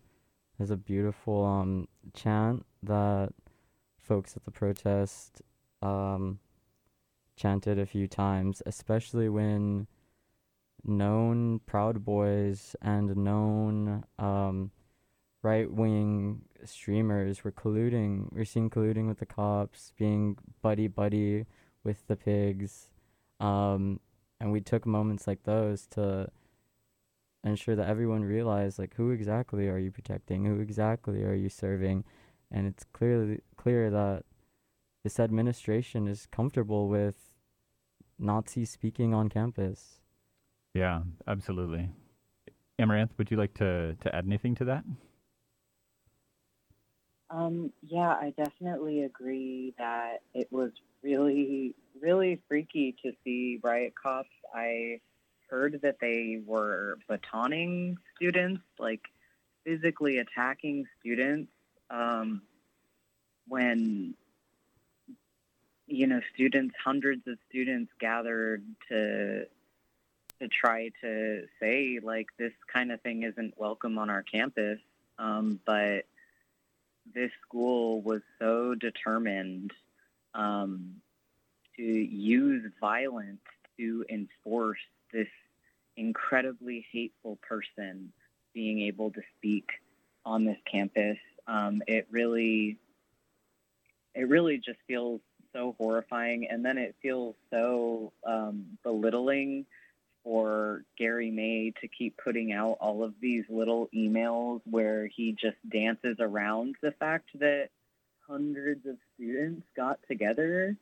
there's 0.57 0.71
a 0.71 0.77
beautiful 0.77 1.45
um, 1.45 1.87
chant 2.13 2.65
that 2.83 3.29
folks 3.97 4.35
at 4.35 4.43
the 4.43 4.51
protest 4.51 5.41
um, 5.81 6.39
chanted 7.39 7.79
a 7.79 7.85
few 7.85 8.07
times, 8.07 8.61
especially 8.65 9.29
when 9.29 9.87
known 10.83 11.59
Proud 11.65 12.03
Boys 12.03 12.75
and 12.81 13.15
known 13.15 14.03
um, 14.17 14.71
right 15.41 15.71
wing 15.71 16.41
streamers 16.65 17.43
were 17.43 17.51
colluding. 17.51 18.27
We're 18.31 18.45
seeing 18.45 18.69
colluding 18.69 19.07
with 19.07 19.19
the 19.19 19.25
cops, 19.25 19.93
being 19.97 20.37
buddy 20.61 20.87
buddy 20.87 21.45
with 21.83 22.05
the 22.07 22.17
pigs. 22.17 22.89
Um, 23.39 24.01
and 24.41 24.51
we 24.51 24.59
took 24.59 24.85
moments 24.85 25.25
like 25.25 25.43
those 25.43 25.87
to 25.91 26.29
ensure 27.43 27.75
that 27.75 27.87
everyone 27.87 28.23
realized 28.23 28.79
like 28.79 28.95
who 28.95 29.11
exactly 29.11 29.69
are 29.69 29.77
you 29.77 29.91
protecting, 29.91 30.45
who 30.45 30.59
exactly 30.59 31.23
are 31.23 31.33
you 31.33 31.47
serving, 31.47 32.03
and 32.51 32.67
it's 32.67 32.83
clearly 32.91 33.39
clear 33.55 33.89
that 33.89 34.23
this 35.03 35.19
administration 35.19 36.07
is 36.07 36.27
comfortable 36.29 36.89
with 36.89 37.28
Nazi 38.19 38.65
speaking 38.65 39.13
on 39.13 39.29
campus. 39.29 40.01
Yeah, 40.73 41.01
absolutely. 41.27 41.89
Amaranth, 42.77 43.11
would 43.17 43.31
you 43.31 43.37
like 43.37 43.53
to, 43.55 43.95
to 43.95 44.15
add 44.15 44.25
anything 44.25 44.55
to 44.55 44.65
that? 44.65 44.83
Um, 47.29 47.71
yeah, 47.81 48.09
I 48.09 48.33
definitely 48.35 49.03
agree 49.03 49.73
that 49.77 50.21
it 50.33 50.47
was 50.51 50.71
really, 51.03 51.75
really 52.01 52.41
freaky 52.47 52.95
to 53.03 53.11
see 53.23 53.59
riot 53.63 53.93
cops. 54.01 54.29
I 54.53 54.99
heard 55.49 55.79
that 55.83 55.97
they 56.01 56.39
were 56.45 56.97
batoning 57.09 57.95
students, 58.15 58.61
like 58.77 59.01
physically 59.63 60.17
attacking 60.17 60.85
students 60.99 61.51
um, 61.89 62.41
when 63.47 64.15
you 65.89 66.07
know, 66.07 66.21
students, 66.33 66.75
hundreds 66.83 67.27
of 67.27 67.37
students 67.49 67.91
gathered 67.99 68.63
to 68.89 69.45
to 70.39 70.47
try 70.47 70.89
to 71.01 71.45
say 71.59 71.99
like 72.01 72.27
this 72.37 72.53
kind 72.71 72.93
of 72.93 73.01
thing 73.01 73.23
isn't 73.23 73.53
welcome 73.57 73.97
on 73.97 74.09
our 74.09 74.23
campus. 74.23 74.79
Um, 75.17 75.59
but 75.65 76.05
this 77.13 77.31
school 77.45 78.01
was 78.01 78.21
so 78.39 78.73
determined 78.73 79.73
um, 80.33 80.95
to 81.75 81.83
use 81.83 82.71
violence 82.79 83.41
to 83.77 84.05
enforce 84.09 84.79
this 85.11 85.27
incredibly 85.97 86.85
hateful 86.91 87.37
person 87.41 88.13
being 88.53 88.81
able 88.81 89.11
to 89.11 89.21
speak 89.37 89.69
on 90.25 90.45
this 90.45 90.57
campus. 90.71 91.17
Um, 91.47 91.81
it 91.87 92.07
really, 92.11 92.77
it 94.15 94.29
really 94.29 94.57
just 94.57 94.79
feels 94.87 95.19
so 95.53 95.75
horrifying, 95.77 96.47
and 96.49 96.63
then 96.63 96.77
it 96.77 96.95
feels 97.01 97.35
so 97.49 98.11
um, 98.25 98.77
belittling 98.83 99.65
for 100.23 100.83
Gary 100.97 101.31
May 101.31 101.73
to 101.81 101.87
keep 101.87 102.17
putting 102.17 102.51
out 102.51 102.77
all 102.81 103.03
of 103.03 103.13
these 103.21 103.45
little 103.49 103.89
emails 103.95 104.61
where 104.69 105.07
he 105.07 105.31
just 105.31 105.57
dances 105.71 106.17
around 106.19 106.75
the 106.81 106.91
fact 106.91 107.29
that 107.39 107.69
hundreds 108.27 108.85
of 108.85 108.97
students 109.15 109.65
got 109.75 109.99
together 110.07 110.75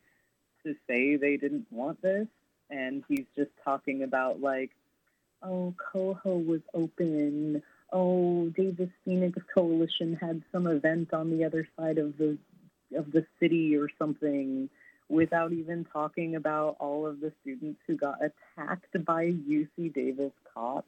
to 0.65 0.75
say 0.87 1.15
they 1.15 1.37
didn't 1.37 1.67
want 1.71 2.01
this, 2.01 2.27
and 2.69 3.03
he's 3.07 3.25
just 3.35 3.51
talking 3.63 4.03
about 4.03 4.41
like, 4.41 4.71
oh, 5.43 5.73
Coho 5.91 6.37
was 6.37 6.61
open. 6.73 7.61
Oh, 7.93 8.49
Davis 8.49 8.89
Phoenix 9.05 9.39
Coalition 9.53 10.17
had 10.19 10.43
some 10.51 10.67
event 10.67 11.13
on 11.13 11.29
the 11.29 11.45
other 11.45 11.67
side 11.79 11.99
of 11.99 12.17
the 12.17 12.37
of 12.95 13.11
the 13.11 13.25
city 13.39 13.75
or 13.75 13.89
something 13.97 14.69
without 15.09 15.53
even 15.53 15.85
talking 15.85 16.35
about 16.35 16.75
all 16.79 17.05
of 17.05 17.19
the 17.19 17.31
students 17.41 17.79
who 17.87 17.95
got 17.95 18.17
attacked 18.21 19.05
by 19.05 19.25
UC 19.25 19.93
Davis 19.93 20.33
cops. 20.53 20.87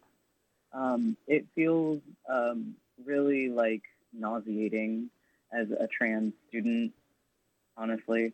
Um, 0.73 1.17
it 1.27 1.45
feels 1.55 2.01
um, 2.27 2.75
really 3.05 3.49
like 3.49 3.81
nauseating 4.13 5.09
as 5.51 5.67
a 5.71 5.87
trans 5.87 6.33
student, 6.49 6.91
honestly. 7.77 8.33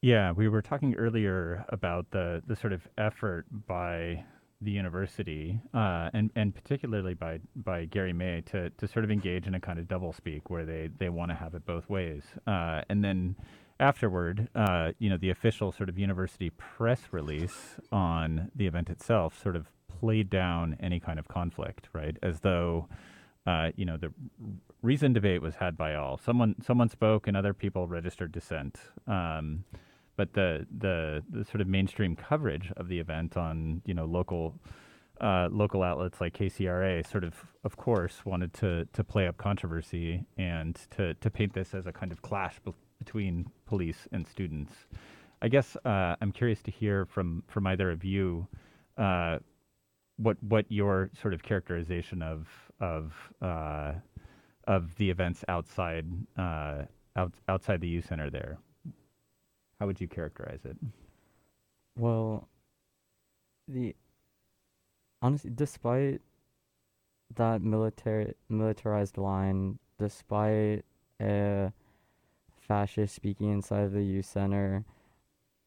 Yeah, 0.00 0.32
we 0.32 0.48
were 0.48 0.62
talking 0.62 0.94
earlier 0.94 1.64
about 1.68 2.10
the 2.10 2.42
the 2.46 2.54
sort 2.54 2.72
of 2.72 2.86
effort 2.96 3.46
by 3.50 4.24
the 4.60 4.70
university, 4.70 5.60
uh, 5.72 6.10
and 6.12 6.30
and 6.34 6.54
particularly 6.54 7.14
by 7.14 7.40
by 7.54 7.84
Gary 7.84 8.12
May 8.12 8.40
to 8.46 8.70
to 8.70 8.88
sort 8.88 9.04
of 9.04 9.10
engage 9.10 9.46
in 9.46 9.54
a 9.54 9.60
kind 9.60 9.78
of 9.78 9.86
double 9.86 10.12
speak 10.12 10.50
where 10.50 10.64
they 10.64 10.88
they 10.98 11.08
want 11.08 11.30
to 11.30 11.34
have 11.34 11.54
it 11.54 11.64
both 11.64 11.88
ways, 11.88 12.24
uh, 12.46 12.82
and 12.88 13.04
then 13.04 13.36
afterward, 13.80 14.48
uh, 14.56 14.92
you 14.98 15.08
know, 15.08 15.16
the 15.16 15.30
official 15.30 15.70
sort 15.70 15.88
of 15.88 15.98
university 15.98 16.50
press 16.50 17.00
release 17.12 17.76
on 17.92 18.50
the 18.56 18.66
event 18.66 18.90
itself 18.90 19.40
sort 19.40 19.54
of 19.54 19.66
played 20.00 20.28
down 20.28 20.76
any 20.80 20.98
kind 20.98 21.18
of 21.18 21.28
conflict, 21.28 21.88
right, 21.92 22.16
as 22.22 22.40
though. 22.40 22.88
Uh, 23.46 23.70
you 23.76 23.86
know, 23.86 23.96
the 23.96 24.12
reason 24.82 25.14
debate 25.14 25.40
was 25.40 25.54
had 25.54 25.74
by 25.74 25.94
all. 25.94 26.18
Someone 26.18 26.54
someone 26.62 26.90
spoke, 26.90 27.26
and 27.26 27.34
other 27.34 27.54
people 27.54 27.88
registered 27.88 28.30
dissent. 28.30 28.76
Um, 29.06 29.64
but 30.18 30.34
the, 30.34 30.66
the 30.76 31.22
the 31.30 31.44
sort 31.44 31.60
of 31.62 31.68
mainstream 31.68 32.16
coverage 32.16 32.72
of 32.76 32.88
the 32.88 32.98
event 32.98 33.36
on 33.36 33.80
you 33.86 33.94
know 33.94 34.04
local 34.04 34.60
uh, 35.20 35.48
local 35.50 35.82
outlets 35.82 36.20
like 36.20 36.34
KCRA 36.34 37.08
sort 37.08 37.24
of 37.24 37.34
of 37.64 37.76
course 37.76 38.26
wanted 38.26 38.52
to 38.54 38.84
to 38.92 39.04
play 39.04 39.28
up 39.28 39.36
controversy 39.38 40.24
and 40.36 40.76
to 40.90 41.14
to 41.14 41.30
paint 41.30 41.54
this 41.54 41.72
as 41.72 41.86
a 41.86 41.92
kind 41.92 42.10
of 42.10 42.20
clash 42.20 42.58
be- 42.64 42.74
between 42.98 43.46
police 43.64 44.08
and 44.12 44.26
students. 44.26 44.72
I 45.40 45.46
guess 45.46 45.76
uh, 45.84 46.16
I'm 46.20 46.32
curious 46.32 46.62
to 46.62 46.72
hear 46.72 47.06
from 47.06 47.44
from 47.46 47.68
either 47.68 47.88
of 47.90 48.04
you 48.04 48.48
uh, 48.98 49.38
what 50.16 50.36
what 50.42 50.66
your 50.68 51.10
sort 51.22 51.32
of 51.32 51.44
characterization 51.44 52.22
of 52.22 52.48
of 52.80 53.14
uh, 53.40 53.92
of 54.66 54.96
the 54.96 55.10
events 55.10 55.44
outside 55.46 56.06
uh, 56.36 56.82
out, 57.14 57.32
outside 57.48 57.80
the 57.80 57.88
U 57.88 58.02
Center 58.02 58.30
there. 58.30 58.58
How 59.78 59.86
would 59.86 60.00
you 60.00 60.08
characterize 60.08 60.64
it? 60.64 60.76
Well, 61.96 62.48
the 63.66 63.94
honestly, 65.22 65.50
despite 65.54 66.20
that 67.34 67.62
military 67.62 68.34
militarized 68.48 69.18
line, 69.18 69.78
despite 69.98 70.84
a 71.20 71.72
fascist 72.56 73.14
speaking 73.14 73.50
inside 73.50 73.84
of 73.84 73.92
the 73.92 74.02
youth 74.02 74.26
center, 74.26 74.84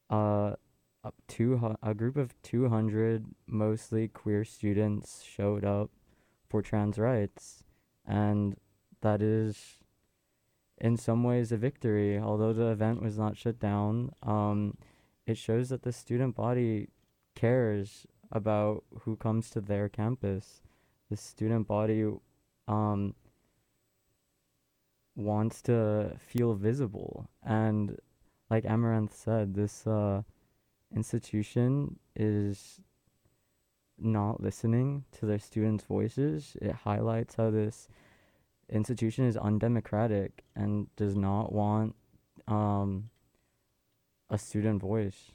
uh, 0.10 0.56
two 1.28 1.78
a 1.82 1.94
group 1.94 2.18
of 2.18 2.34
two 2.42 2.70
hundred 2.70 3.26
mostly 3.48 4.08
queer 4.08 4.44
students 4.44 5.24
showed 5.24 5.64
up 5.64 5.90
for 6.50 6.62
trans 6.62 6.98
rights, 6.98 7.64
and 8.06 8.58
that 9.02 9.22
is 9.22 9.81
in 10.82 10.98
some 10.98 11.24
ways 11.24 11.52
a 11.52 11.58
victory. 11.58 12.20
Although 12.20 12.54
the 12.54 12.68
event 12.68 13.02
was 13.02 13.18
not 13.18 13.38
shut 13.38 13.60
down, 13.60 14.12
um, 14.24 14.78
it 15.26 15.38
shows 15.38 15.70
that 15.70 15.84
the 15.84 15.94
student 15.94 16.36
body 16.36 16.90
cares 17.36 18.08
about 18.32 18.84
who 19.02 19.16
comes 19.16 19.50
to 19.52 19.62
their 19.62 19.88
campus. 19.88 20.62
The 21.10 21.18
student 21.18 21.68
body 21.68 22.06
um, 22.68 23.14
wants 25.16 25.62
to 25.64 26.18
feel 26.20 26.56
visible. 26.56 27.30
And 27.44 27.98
like 28.50 28.66
Amaranth 28.66 29.16
said, 29.16 29.54
this 29.54 29.86
uh, 29.86 30.24
institution 30.96 32.00
is 32.16 32.82
not 34.00 34.42
listening 34.42 35.06
to 35.20 35.28
their 35.28 35.40
students' 35.40 35.84
voices. 35.84 36.58
It 36.60 36.74
highlights 36.74 37.36
how 37.36 37.52
this 37.52 37.88
institution 38.72 39.26
is 39.26 39.38
undemocratic 39.38 40.44
and 40.56 40.88
does 40.96 41.16
not 41.16 41.52
want 41.52 41.96
um, 42.48 43.10
a 44.30 44.38
student 44.38 44.82
voice. 44.82 45.32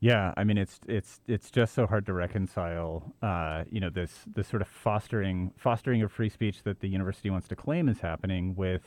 Yeah, 0.00 0.34
I 0.36 0.44
mean 0.44 0.58
it's 0.58 0.78
it's 0.86 1.20
it's 1.26 1.50
just 1.50 1.74
so 1.74 1.86
hard 1.86 2.04
to 2.06 2.12
reconcile, 2.12 3.14
uh, 3.22 3.64
you 3.70 3.80
know, 3.80 3.88
this 3.88 4.24
this 4.26 4.46
sort 4.46 4.60
of 4.60 4.68
fostering 4.68 5.52
fostering 5.56 6.02
of 6.02 6.12
free 6.12 6.28
speech 6.28 6.62
that 6.64 6.80
the 6.80 6.88
university 6.88 7.30
wants 7.30 7.48
to 7.48 7.56
claim 7.56 7.88
is 7.88 8.00
happening 8.00 8.54
with, 8.54 8.84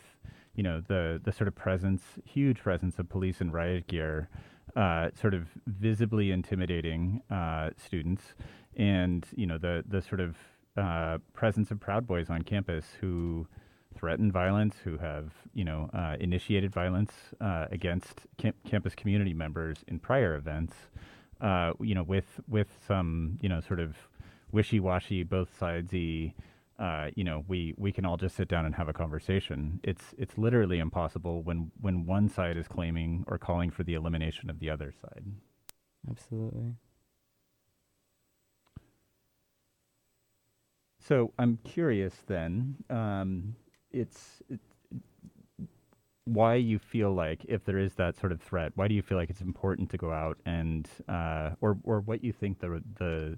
you 0.55 0.61
know, 0.61 0.81
the 0.87 1.19
the 1.23 1.31
sort 1.31 1.47
of 1.47 1.55
presence, 1.55 2.03
huge 2.25 2.59
presence 2.59 2.99
of 2.99 3.09
police 3.09 3.41
in 3.41 3.51
riot 3.51 3.87
gear, 3.87 4.29
uh, 4.75 5.09
sort 5.19 5.33
of 5.33 5.47
visibly 5.65 6.29
intimidating 6.31 7.21
uh, 7.31 7.71
students, 7.75 8.35
and 8.77 9.25
you 9.35 9.47
know 9.47 9.57
the 9.57 9.83
the 9.87 10.01
sort 10.01 10.21
of 10.21 10.37
uh, 10.77 11.17
presence 11.33 11.71
of 11.71 11.79
Proud 11.79 12.07
Boys 12.07 12.29
on 12.29 12.43
campus 12.43 12.85
who 12.99 13.47
threaten 13.97 14.31
violence, 14.31 14.75
who 14.83 14.97
have 14.97 15.31
you 15.53 15.63
know 15.63 15.89
uh, 15.93 16.15
initiated 16.19 16.71
violence 16.71 17.11
uh, 17.41 17.65
against 17.71 18.21
camp- 18.37 18.55
campus 18.67 18.95
community 18.95 19.33
members 19.33 19.77
in 19.87 19.99
prior 19.99 20.35
events. 20.35 20.75
Uh, 21.41 21.73
you 21.79 21.95
know, 21.95 22.03
with 22.03 22.39
with 22.47 22.67
some 22.87 23.37
you 23.41 23.49
know 23.49 23.61
sort 23.61 23.79
of 23.79 23.95
wishy-washy, 24.51 25.23
both 25.23 25.49
sidesy. 25.59 26.33
Uh, 26.77 27.09
you 27.15 27.25
know, 27.25 27.43
we, 27.49 27.73
we 27.77 27.91
can 27.91 28.05
all 28.05 28.15
just 28.15 28.37
sit 28.37 28.47
down 28.47 28.65
and 28.65 28.73
have 28.73 28.87
a 28.87 28.93
conversation. 28.93 29.81
It's 29.83 30.15
it's 30.17 30.37
literally 30.37 30.79
impossible 30.79 31.43
when 31.43 31.71
when 31.81 32.05
one 32.05 32.29
side 32.29 32.55
is 32.55 32.69
claiming 32.69 33.25
or 33.27 33.37
calling 33.37 33.69
for 33.69 33.83
the 33.83 33.95
elimination 33.95 34.49
of 34.49 34.59
the 34.59 34.69
other 34.69 34.93
side. 35.01 35.25
Absolutely. 36.09 36.75
So 40.99 41.33
I'm 41.39 41.57
curious 41.63 42.15
then. 42.27 42.75
Um, 42.89 43.55
it's 43.91 44.41
it, 44.49 44.59
why 46.25 46.55
you 46.55 46.77
feel 46.77 47.11
like 47.11 47.43
if 47.47 47.65
there 47.65 47.79
is 47.79 47.95
that 47.95 48.17
sort 48.17 48.31
of 48.31 48.41
threat, 48.41 48.71
why 48.75 48.87
do 48.87 48.93
you 48.93 49.01
feel 49.01 49.17
like 49.17 49.29
it's 49.29 49.41
important 49.41 49.89
to 49.89 49.97
go 49.97 50.11
out 50.11 50.37
and 50.45 50.87
uh, 51.07 51.51
or 51.61 51.77
or 51.83 52.01
what 52.01 52.23
you 52.23 52.31
think 52.31 52.59
the 52.59 52.83
the 52.97 53.37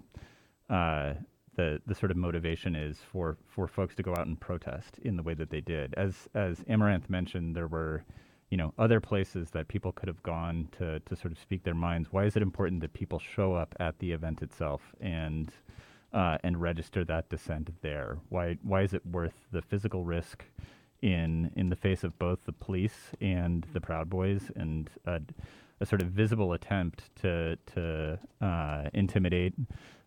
uh, 0.74 1.14
the 1.55 1.82
the 1.86 1.95
sort 1.95 2.12
of 2.12 2.18
motivation 2.18 2.76
is 2.76 2.97
for 3.12 3.38
for 3.47 3.68
folks 3.68 3.95
to 3.95 4.03
go 4.03 4.14
out 4.16 4.28
and 4.28 4.39
protest 4.39 4.99
in 5.03 5.16
the 5.16 5.24
way 5.24 5.34
that 5.34 5.49
they 5.49 5.62
did. 5.62 5.93
As 5.95 6.28
as 6.34 6.64
Amaranth 6.68 7.09
mentioned, 7.09 7.55
there 7.55 7.68
were 7.68 8.03
you 8.49 8.57
know 8.57 8.74
other 8.78 8.99
places 8.99 9.51
that 9.51 9.68
people 9.68 9.91
could 9.91 10.07
have 10.07 10.22
gone 10.24 10.68
to 10.78 10.99
to 10.99 11.16
sort 11.16 11.32
of 11.32 11.38
speak 11.39 11.64
their 11.64 11.76
minds. 11.76 12.12
Why 12.12 12.26
is 12.26 12.36
it 12.36 12.41
important 12.41 12.82
that 12.82 12.93
people 12.93 13.20
show 13.20 13.53
up 13.53 13.74
at 13.80 13.97
the 13.99 14.12
event 14.12 14.41
itself 14.41 14.82
and 14.99 15.51
uh, 16.14 16.38
and 16.43 16.62
register 16.62 17.03
that 17.05 17.30
dissent 17.30 17.82
there? 17.82 18.18
Why 18.30 18.57
why 18.64 18.82
is 18.82 18.93
it 18.93 19.05
worth 19.05 19.47
the 19.51 19.62
physical 19.62 20.03
risk 20.03 20.45
in 21.01 21.51
in 21.55 21.70
the 21.70 21.76
face 21.76 22.03
of 22.03 22.18
both 22.20 22.39
the 22.45 22.51
police 22.53 23.12
and 23.20 23.66
the 23.74 23.82
Proud 23.82 24.09
Boys 24.09 24.51
and 24.55 24.89
a, 25.05 25.22
a 25.80 25.86
sort 25.86 26.01
of 26.01 26.09
visible 26.09 26.53
attempt 26.53 27.16
to 27.22 27.57
to 27.74 28.20
uh, 28.41 28.89
intimidate 28.93 29.53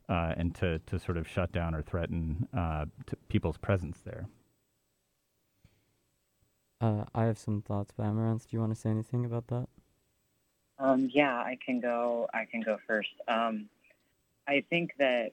uh, 0.08 0.34
and 0.36 0.54
to 0.56 0.78
to 0.80 0.98
sort 0.98 1.16
of 1.16 1.26
shut 1.28 1.52
down 1.52 1.74
or 1.74 1.82
threaten 1.82 2.48
uh, 2.56 2.84
people's 3.28 3.56
presence 3.56 4.00
there? 4.04 4.26
Uh, 6.80 7.04
I 7.14 7.24
have 7.24 7.38
some 7.38 7.62
thoughts, 7.62 7.94
but 7.96 8.04
Amaranth, 8.04 8.50
do 8.50 8.56
you 8.56 8.60
want 8.60 8.74
to 8.74 8.80
say 8.80 8.90
anything 8.90 9.24
about 9.24 9.46
that? 9.46 9.68
Um, 10.78 11.08
yeah, 11.12 11.36
I 11.36 11.56
can 11.64 11.80
go. 11.80 12.28
I 12.34 12.44
can 12.44 12.60
go 12.60 12.78
first. 12.86 13.10
Um, 13.28 13.68
I 14.46 14.64
think 14.68 14.90
that 14.98 15.32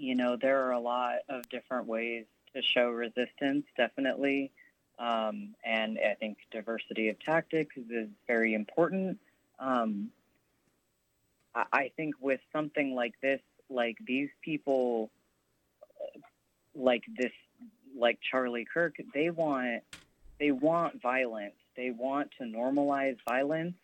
you 0.00 0.14
know, 0.14 0.36
there 0.40 0.64
are 0.66 0.72
a 0.72 0.80
lot 0.80 1.16
of 1.28 1.46
different 1.50 1.86
ways 1.86 2.24
to 2.54 2.62
show 2.62 2.88
resistance, 2.88 3.66
definitely. 3.76 4.50
Um, 4.98 5.54
and 5.62 5.98
I 5.98 6.14
think 6.14 6.38
diversity 6.50 7.10
of 7.10 7.20
tactics 7.20 7.76
is 7.76 8.08
very 8.26 8.54
important. 8.54 9.18
Um, 9.58 10.10
I, 11.54 11.90
think 11.96 12.14
with 12.20 12.40
something 12.50 12.94
like 12.94 13.14
this, 13.20 13.40
like 13.68 13.98
these 14.06 14.30
people, 14.42 15.10
like 16.74 17.02
this, 17.18 17.32
like 17.96 18.20
Charlie 18.22 18.66
Kirk, 18.72 18.94
they 19.12 19.28
want, 19.28 19.82
they 20.38 20.50
want 20.50 21.02
violence. 21.02 21.56
They 21.76 21.90
want 21.90 22.30
to 22.38 22.44
normalize 22.44 23.18
violence. 23.28 23.74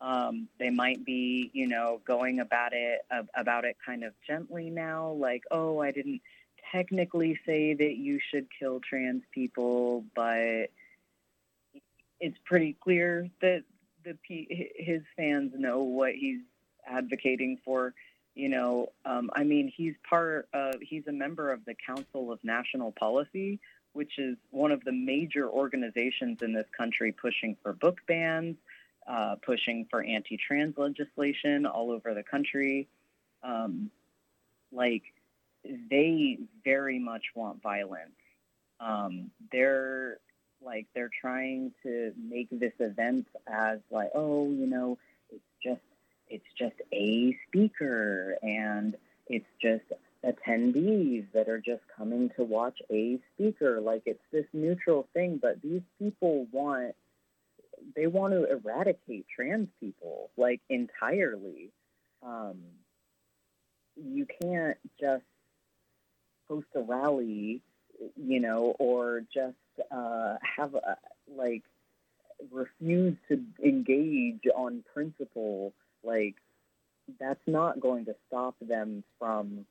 Um, 0.00 0.48
they 0.58 0.70
might 0.70 1.04
be, 1.04 1.50
you 1.52 1.66
know, 1.66 2.00
going 2.06 2.40
about 2.40 2.72
it 2.72 3.00
about 3.34 3.64
it 3.64 3.76
kind 3.84 4.02
of 4.02 4.14
gently 4.26 4.70
now, 4.70 5.10
like, 5.12 5.42
oh, 5.50 5.80
I 5.80 5.90
didn't 5.90 6.22
technically 6.72 7.38
say 7.44 7.74
that 7.74 7.96
you 7.96 8.18
should 8.30 8.46
kill 8.58 8.80
trans 8.80 9.22
people, 9.32 10.04
but 10.14 10.70
it's 12.18 12.38
pretty 12.44 12.76
clear 12.82 13.28
that 13.40 13.64
the 14.04 14.16
his 14.76 15.02
fans 15.16 15.52
know 15.56 15.82
what 15.82 16.14
he's 16.14 16.40
advocating 16.86 17.58
for. 17.64 17.94
You 18.34 18.48
know, 18.48 18.92
um, 19.04 19.30
I 19.34 19.44
mean, 19.44 19.72
he's 19.74 19.94
part 20.08 20.48
of 20.54 20.76
he's 20.80 21.06
a 21.08 21.12
member 21.12 21.52
of 21.52 21.64
the 21.64 21.74
Council 21.74 22.32
of 22.32 22.42
National 22.42 22.92
Policy, 22.92 23.60
which 23.92 24.18
is 24.18 24.36
one 24.50 24.70
of 24.70 24.82
the 24.84 24.92
major 24.92 25.48
organizations 25.48 26.40
in 26.42 26.52
this 26.52 26.68
country 26.76 27.12
pushing 27.12 27.56
for 27.62 27.72
book 27.72 27.98
bans 28.06 28.56
uh, 29.10 29.34
pushing 29.44 29.86
for 29.90 30.04
anti-trans 30.04 30.78
legislation 30.78 31.66
all 31.66 31.90
over 31.90 32.14
the 32.14 32.22
country. 32.22 32.86
Um, 33.42 33.90
like 34.72 35.02
they 35.64 36.38
very 36.64 36.98
much 36.98 37.24
want 37.34 37.60
violence. 37.60 38.12
Um, 38.78 39.30
they're 39.50 40.18
like 40.62 40.86
they're 40.94 41.10
trying 41.20 41.72
to 41.82 42.12
make 42.16 42.48
this 42.50 42.72
event 42.78 43.26
as 43.46 43.80
like, 43.90 44.10
oh, 44.14 44.44
you 44.50 44.66
know, 44.66 44.96
it's 45.30 45.42
just 45.62 45.80
it's 46.28 46.46
just 46.56 46.76
a 46.92 47.36
speaker 47.48 48.36
and 48.42 48.96
it's 49.26 49.48
just 49.60 49.84
attendees 50.24 51.24
that 51.32 51.48
are 51.48 51.60
just 51.60 51.82
coming 51.96 52.30
to 52.36 52.44
watch 52.44 52.78
a 52.92 53.18
speaker. 53.34 53.80
Like 53.80 54.02
it's 54.06 54.22
this 54.30 54.46
neutral 54.52 55.08
thing, 55.14 55.40
but 55.42 55.60
these 55.62 55.82
people 55.98 56.46
want 56.52 56.94
they 57.94 58.06
want 58.06 58.32
to 58.32 58.44
eradicate 58.50 59.26
trans 59.34 59.68
people 59.80 60.30
like 60.36 60.60
entirely. 60.68 61.70
Um, 62.22 62.58
you 63.96 64.26
can't 64.40 64.78
just 65.00 65.24
host 66.48 66.66
a 66.74 66.80
rally, 66.80 67.62
you 68.16 68.40
know, 68.40 68.74
or 68.78 69.22
just 69.32 69.56
uh, 69.90 70.36
have 70.56 70.74
a, 70.74 70.96
like 71.34 71.62
refuse 72.50 73.16
to 73.28 73.42
engage 73.62 74.42
on 74.54 74.84
principle. 74.92 75.72
Like 76.02 76.36
that's 77.18 77.40
not 77.46 77.80
going 77.80 78.06
to 78.06 78.14
stop 78.28 78.54
them 78.60 79.04
from 79.18 79.66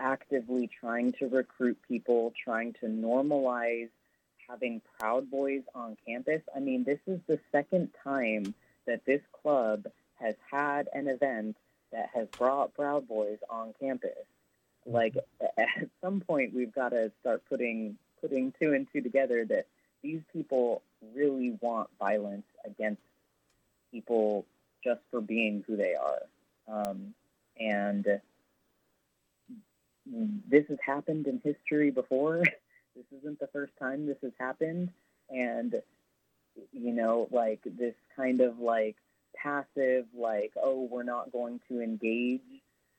actively 0.00 0.68
trying 0.80 1.12
to 1.18 1.26
recruit 1.26 1.78
people, 1.86 2.32
trying 2.42 2.74
to 2.80 2.86
normalize 2.86 3.90
having 4.48 4.80
Proud 4.98 5.30
Boys 5.30 5.62
on 5.74 5.96
campus. 6.06 6.42
I 6.54 6.60
mean, 6.60 6.84
this 6.84 7.00
is 7.06 7.20
the 7.26 7.38
second 7.52 7.90
time 8.02 8.54
that 8.86 9.04
this 9.06 9.20
club 9.42 9.86
has 10.16 10.34
had 10.50 10.88
an 10.92 11.08
event 11.08 11.56
that 11.92 12.10
has 12.14 12.28
brought 12.38 12.74
Proud 12.74 13.08
Boys 13.08 13.38
on 13.48 13.74
campus. 13.80 14.10
Like 14.86 15.16
at 15.58 15.88
some 16.02 16.20
point, 16.20 16.54
we've 16.54 16.74
got 16.74 16.90
to 16.90 17.10
start 17.20 17.42
putting 17.48 17.96
putting 18.20 18.52
two 18.60 18.72
and 18.72 18.86
two 18.92 19.02
together 19.02 19.44
that 19.44 19.66
these 20.02 20.20
people 20.32 20.82
really 21.14 21.56
want 21.60 21.88
violence 21.98 22.46
against 22.64 23.02
people 23.90 24.44
just 24.82 25.00
for 25.10 25.20
being 25.20 25.64
who 25.66 25.76
they 25.76 25.94
are, 25.94 26.22
um, 26.68 27.14
and 27.58 28.06
this 30.50 30.64
has 30.68 30.78
happened 30.84 31.26
in 31.26 31.40
history 31.42 31.90
before. 31.90 32.42
this 32.94 33.20
isn't 33.20 33.38
the 33.40 33.48
first 33.48 33.72
time 33.78 34.06
this 34.06 34.18
has 34.22 34.32
happened, 34.38 34.90
and 35.30 35.82
you 36.72 36.92
know, 36.92 37.28
like 37.30 37.60
this 37.64 37.94
kind 38.16 38.40
of 38.40 38.58
like 38.58 38.96
passive, 39.36 40.06
like 40.16 40.52
oh, 40.62 40.88
we're 40.90 41.02
not 41.02 41.32
going 41.32 41.60
to 41.68 41.80
engage 41.80 42.40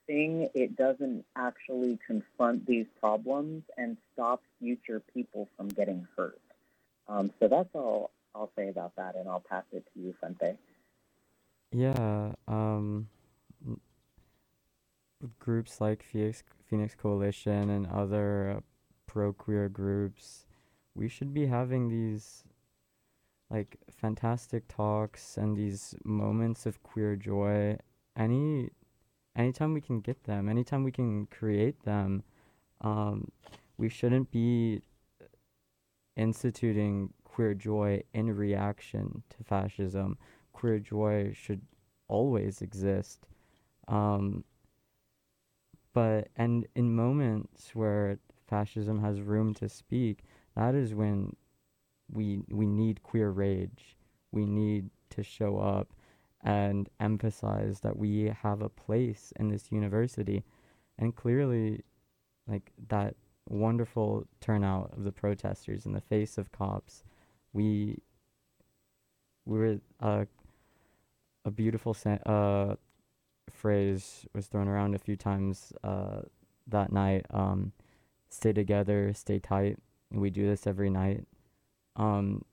thing. 0.08 0.50
It 0.54 0.76
doesn't 0.76 1.26
actually 1.36 2.00
confront 2.06 2.66
these 2.66 2.86
problems 3.00 3.64
and 3.78 3.98
stop 4.14 4.42
future 4.60 5.02
people 5.14 5.48
from 5.58 5.70
getting 5.70 6.08
hurt. 6.16 6.40
Um, 7.08 7.32
so 7.40 7.48
that's 7.48 7.70
all 7.74 8.12
I'll 8.34 8.52
say 8.58 8.70
about 8.70 8.96
that, 8.98 9.16
and 9.16 9.30
I'll 9.30 9.44
pass 9.48 9.64
it 9.72 9.86
to 9.94 10.00
you, 10.00 10.16
Fuente. 10.20 10.58
Yeah, 11.72 12.34
um, 12.48 13.08
groups 15.40 15.82
like 15.82 16.04
Phoenix, 16.04 16.44
Phoenix 16.70 16.96
Coalition 16.96 17.70
and 17.70 17.88
other 17.88 18.58
uh, 18.58 18.60
pro 19.16 19.32
queer 19.32 19.70
groups, 19.70 20.46
we 20.94 21.08
should 21.08 21.34
be 21.34 21.46
having 21.46 21.88
these 21.88 22.44
like 23.50 23.78
fantastic 23.90 24.68
talks 24.68 25.38
and 25.38 25.56
these 25.56 25.96
moments 26.04 26.66
of 26.66 26.84
queer 26.84 27.16
joy 27.16 27.78
any 28.18 28.70
anytime 29.36 29.74
we 29.74 29.80
can 29.80 30.00
get 30.02 30.24
them 30.24 30.50
anytime 30.50 30.84
we 30.84 30.92
can 30.92 31.28
create 31.28 31.84
them 31.84 32.24
um, 32.82 33.32
we 33.78 33.88
shouldn't 33.88 34.32
be 34.32 34.82
instituting 36.18 37.14
queer 37.24 37.54
joy 37.54 38.02
in 38.16 38.36
reaction 38.36 39.22
to 39.30 39.44
fascism 39.44 40.18
queer 40.54 40.80
joy 40.80 41.32
should 41.34 41.62
always 42.08 42.62
exist. 42.62 43.28
Um, 43.88 44.44
but, 45.94 46.30
and 46.36 46.66
in 46.76 46.96
moments 46.96 47.76
where 47.76 48.20
fascism 48.48 49.02
has 49.02 49.22
room 49.22 49.54
to 49.56 49.70
speak, 49.70 50.24
that 50.56 50.76
is 50.76 50.94
when 50.94 51.36
we, 52.12 52.42
we 52.50 52.66
need 52.66 53.04
queer 53.04 53.30
rage. 53.30 53.98
We 54.32 54.46
need 54.46 54.90
to 55.12 55.24
show 55.24 55.58
up 55.60 55.94
and 56.44 56.90
emphasize 57.00 57.80
that 57.82 57.98
we 57.98 58.32
have 58.42 58.62
a 58.62 58.70
place 58.70 59.34
in 59.38 59.50
this 59.50 59.72
university. 59.72 60.44
And 61.00 61.16
clearly, 61.16 61.84
like 62.48 62.72
that 62.90 63.16
wonderful 63.48 64.28
turnout 64.42 64.92
of 64.96 65.04
the 65.04 65.12
protesters 65.12 65.86
in 65.86 65.94
the 65.94 66.02
face 66.02 66.38
of 66.38 66.52
cops, 66.52 67.04
we 67.54 67.98
we 69.46 69.60
were 69.60 69.80
uh, 70.00 70.26
a 71.46 71.52
beautiful 71.52 71.94
sa- 71.94 72.24
uh, 72.26 72.76
phrase 73.50 74.26
was 74.34 74.48
thrown 74.48 74.68
around 74.68 74.96
a 74.96 75.00
few 75.00 75.16
times 75.16 75.72
uh, 75.84 76.22
that 76.68 76.92
night. 76.92 77.26
Um, 77.30 77.72
stay 78.36 78.54
together, 78.54 79.14
stay 79.14 79.40
tight. 79.40 79.78
We 80.12 80.30
do 80.30 80.48
this 80.48 80.68
every 80.68 80.90
night. 80.90 81.26
Um, 81.96 82.44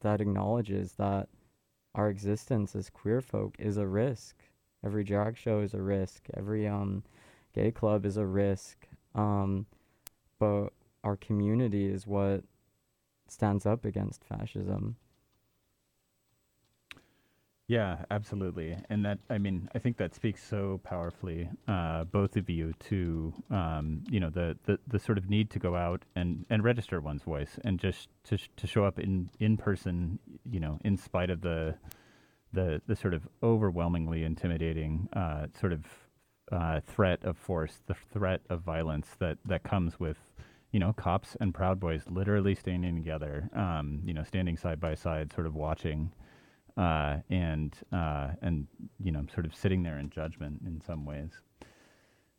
that 0.00 0.20
acknowledges 0.20 0.92
that 0.92 1.28
our 1.94 2.08
existence 2.08 2.74
as 2.74 2.90
queer 2.90 3.20
folk 3.20 3.56
is 3.58 3.76
a 3.76 3.86
risk. 3.86 4.36
Every 4.84 5.04
drag 5.04 5.36
show 5.36 5.60
is 5.60 5.74
a 5.74 5.80
risk. 5.80 6.26
Every 6.36 6.66
um, 6.66 7.02
gay 7.54 7.70
club 7.70 8.04
is 8.04 8.16
a 8.16 8.26
risk. 8.26 8.86
Um, 9.14 9.66
but 10.38 10.68
our 11.04 11.16
community 11.16 11.86
is 11.86 12.06
what 12.06 12.42
stands 13.28 13.64
up 13.64 13.84
against 13.84 14.24
fascism. 14.24 14.96
Yeah, 17.68 18.04
absolutely. 18.10 18.76
And 18.90 19.04
that, 19.06 19.18
I 19.30 19.38
mean, 19.38 19.68
I 19.74 19.78
think 19.78 19.96
that 19.96 20.14
speaks 20.14 20.42
so 20.44 20.80
powerfully, 20.84 21.48
uh, 21.68 22.04
both 22.04 22.36
of 22.36 22.50
you, 22.50 22.74
to, 22.90 23.32
um, 23.50 24.02
you 24.10 24.20
know, 24.20 24.30
the, 24.30 24.58
the, 24.64 24.78
the 24.88 24.98
sort 24.98 25.16
of 25.16 25.30
need 25.30 25.48
to 25.50 25.58
go 25.58 25.74
out 25.74 26.02
and, 26.14 26.44
and 26.50 26.62
register 26.64 27.00
one's 27.00 27.22
voice 27.22 27.58
and 27.64 27.78
just 27.78 28.08
to, 28.24 28.36
to 28.56 28.66
show 28.66 28.84
up 28.84 28.98
in, 28.98 29.30
in 29.38 29.56
person, 29.56 30.18
you 30.50 30.60
know, 30.60 30.78
in 30.84 30.96
spite 30.98 31.30
of 31.30 31.40
the, 31.40 31.74
the, 32.52 32.82
the 32.86 32.96
sort 32.96 33.14
of 33.14 33.26
overwhelmingly 33.42 34.24
intimidating 34.24 35.08
uh, 35.14 35.46
sort 35.58 35.72
of 35.72 35.86
uh, 36.50 36.80
threat 36.80 37.24
of 37.24 37.38
force, 37.38 37.80
the 37.86 37.94
threat 38.12 38.40
of 38.50 38.60
violence 38.60 39.08
that, 39.18 39.38
that 39.46 39.62
comes 39.62 39.98
with, 39.98 40.18
you 40.72 40.80
know, 40.80 40.92
cops 40.92 41.36
and 41.40 41.54
Proud 41.54 41.80
Boys 41.80 42.02
literally 42.10 42.54
standing 42.54 42.96
together, 42.96 43.48
um, 43.54 44.02
you 44.04 44.12
know, 44.12 44.24
standing 44.24 44.56
side 44.56 44.80
by 44.80 44.94
side, 44.94 45.32
sort 45.32 45.46
of 45.46 45.54
watching 45.54 46.12
uh, 46.76 47.18
and 47.30 47.74
uh, 47.92 48.28
and 48.42 48.66
you 49.02 49.12
know 49.12 49.24
sort 49.32 49.46
of 49.46 49.54
sitting 49.54 49.82
there 49.82 49.98
in 49.98 50.10
judgment 50.10 50.62
in 50.66 50.80
some 50.80 51.04
ways. 51.04 51.30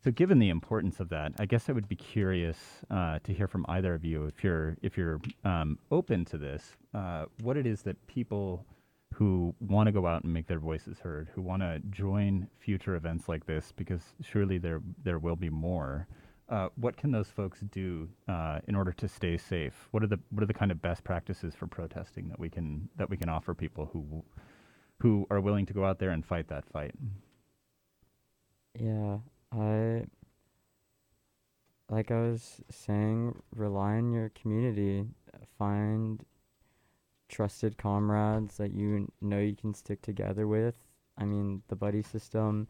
So, 0.04 0.10
given 0.10 0.38
the 0.38 0.50
importance 0.50 1.00
of 1.00 1.08
that, 1.08 1.32
I 1.38 1.46
guess 1.46 1.70
I 1.70 1.72
would 1.72 1.88
be 1.88 1.96
curious 1.96 2.58
uh, 2.90 3.20
to 3.24 3.32
hear 3.32 3.48
from 3.48 3.64
either 3.68 3.94
of 3.94 4.04
you 4.04 4.26
if 4.26 4.44
you're 4.44 4.76
if 4.82 4.98
you're 4.98 5.20
um, 5.44 5.78
open 5.90 6.26
to 6.26 6.36
this, 6.36 6.76
uh, 6.92 7.24
what 7.40 7.56
it 7.56 7.66
is 7.66 7.82
that 7.82 8.06
people 8.06 8.66
who 9.14 9.54
want 9.60 9.86
to 9.86 9.92
go 9.92 10.06
out 10.06 10.24
and 10.24 10.32
make 10.32 10.46
their 10.46 10.58
voices 10.58 10.98
heard, 10.98 11.28
who 11.34 11.40
want 11.40 11.62
to 11.62 11.80
join 11.90 12.48
future 12.58 12.96
events 12.96 13.28
like 13.28 13.46
this, 13.46 13.72
because 13.76 14.02
surely 14.20 14.58
there 14.58 14.82
there 15.02 15.18
will 15.18 15.36
be 15.36 15.48
more. 15.48 16.06
Uh, 16.48 16.68
what 16.76 16.96
can 16.96 17.10
those 17.10 17.28
folks 17.28 17.60
do 17.72 18.08
uh, 18.28 18.60
in 18.68 18.74
order 18.74 18.92
to 18.92 19.08
stay 19.08 19.36
safe? 19.36 19.88
What 19.92 20.02
are 20.02 20.06
the 20.06 20.20
what 20.30 20.42
are 20.42 20.46
the 20.46 20.54
kind 20.54 20.70
of 20.70 20.82
best 20.82 21.02
practices 21.02 21.54
for 21.54 21.66
protesting 21.66 22.28
that 22.28 22.38
we 22.38 22.50
can 22.50 22.88
that 22.96 23.08
we 23.08 23.16
can 23.16 23.28
offer 23.30 23.54
people 23.54 23.88
who 23.92 24.22
who 25.00 25.26
are 25.30 25.40
willing 25.40 25.66
to 25.66 25.72
go 25.72 25.84
out 25.84 25.98
there 25.98 26.10
and 26.10 26.24
fight 26.24 26.48
that 26.48 26.68
fight? 26.68 26.94
Yeah, 28.78 29.18
I 29.52 30.04
like 31.88 32.10
I 32.10 32.20
was 32.20 32.60
saying, 32.70 33.40
rely 33.54 33.94
on 33.96 34.12
your 34.12 34.30
community. 34.30 35.04
Find 35.58 36.24
trusted 37.28 37.78
comrades 37.78 38.56
that 38.58 38.72
you 38.72 39.10
know 39.20 39.38
you 39.38 39.56
can 39.56 39.74
stick 39.74 40.02
together 40.02 40.46
with. 40.46 40.74
I 41.16 41.24
mean, 41.24 41.62
the 41.68 41.76
buddy 41.76 42.02
system 42.02 42.68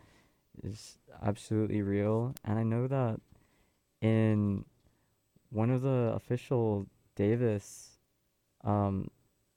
is 0.63 0.99
absolutely 1.23 1.83
real, 1.83 2.35
and 2.45 2.59
I 2.59 2.63
know 2.63 2.87
that 2.87 3.21
in 4.05 4.65
one 5.51 5.71
of 5.71 5.83
the 5.83 6.13
official 6.15 6.87
Davis 7.17 7.99
um, 8.65 9.09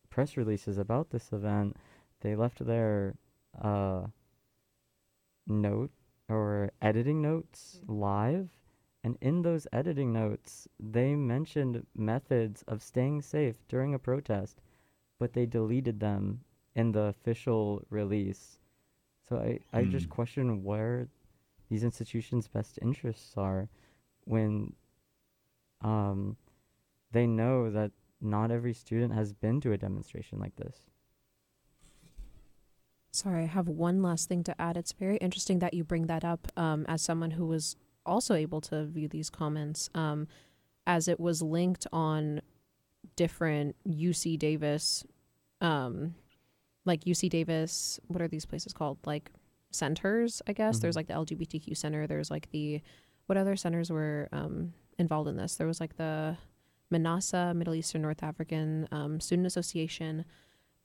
press 0.10 0.38
releases 0.38 0.78
about 0.78 1.10
this 1.10 1.34
event, 1.34 1.76
they 2.22 2.36
left 2.36 2.66
their 2.66 3.16
uh, 3.62 4.08
note 5.48 5.92
or 6.30 6.72
editing 6.82 7.22
notes 7.22 7.82
live. 7.88 8.50
And 9.04 9.18
in 9.22 9.42
those 9.42 9.68
editing 9.72 10.12
notes, 10.14 10.68
they 10.80 11.16
mentioned 11.16 11.86
methods 11.96 12.64
of 12.68 12.82
staying 12.84 13.22
safe 13.22 13.56
during 13.70 13.94
a 13.94 14.00
protest, 14.00 14.62
but 15.20 15.34
they 15.34 15.46
deleted 15.46 16.00
them 16.00 16.42
in 16.76 16.92
the 16.92 17.04
official 17.04 17.84
release. 17.90 18.60
So 19.30 19.38
I, 19.38 19.60
I 19.74 19.86
just 19.86 20.10
Hmm. 20.10 20.10
question 20.10 20.64
where 20.64 21.08
these 21.70 21.84
institutions' 21.84 22.48
best 22.48 22.80
interests 22.82 23.34
are 23.38 23.70
when 24.28 24.74
um, 25.82 26.38
they 27.12 27.28
know 27.28 27.70
that 27.72 27.92
not 28.20 28.52
every 28.52 28.74
student 28.74 29.14
has 29.14 29.32
been 29.34 29.62
to 29.62 29.72
a 29.72 29.78
demonstration 29.78 30.40
like 30.40 30.56
this. 30.56 30.82
Sorry, 33.12 33.44
I 33.44 33.48
have 33.48 33.68
one 33.68 34.02
last 34.04 34.30
thing 34.30 34.44
to 34.44 34.62
add. 34.62 34.78
It's 34.78 34.92
very 34.92 35.18
interesting 35.18 35.60
that 35.60 35.74
you 35.74 35.84
bring 35.84 36.08
that 36.08 36.24
up 36.24 36.48
um, 36.56 36.86
as 36.88 37.02
someone 37.02 37.32
who 37.32 37.46
was 37.48 37.76
also 38.06 38.36
able 38.36 38.62
to 38.62 38.86
view 38.86 39.08
these 39.08 39.30
comments, 39.30 39.90
um, 39.96 40.28
as 40.86 41.08
it 41.08 41.20
was 41.20 41.42
linked 41.42 41.88
on 41.92 42.42
different 43.16 43.76
UC 43.88 44.38
Davis, 44.38 45.04
um, 45.62 46.14
like 46.86 47.06
UC 47.06 47.30
Davis, 47.30 48.00
what 48.08 48.22
are 48.22 48.28
these 48.28 48.46
places 48.46 48.72
called? 48.72 48.98
Like 49.06 49.32
centers, 49.72 50.42
I 50.48 50.54
guess. 50.54 50.80
There's 50.80 50.94
Mhm. 50.94 50.98
like 50.98 51.08
the 51.08 51.14
LGBTQ 51.16 51.76
center. 51.76 52.06
There's 52.08 52.30
like 52.30 52.50
the, 52.52 52.82
what 53.28 53.38
other 53.38 53.56
centers 53.56 53.90
were 53.92 54.28
um, 54.32 54.74
involved 54.98 55.30
in 55.30 55.38
this? 55.38 55.56
There 55.56 55.68
was 55.68 55.80
like 55.80 55.98
the 55.98 56.38
MENASA 56.92 57.56
Middle 57.56 57.76
Eastern 57.76 58.02
North 58.02 58.24
African 58.24 58.88
um, 58.92 59.20
Student 59.20 59.48
Association. 59.48 60.26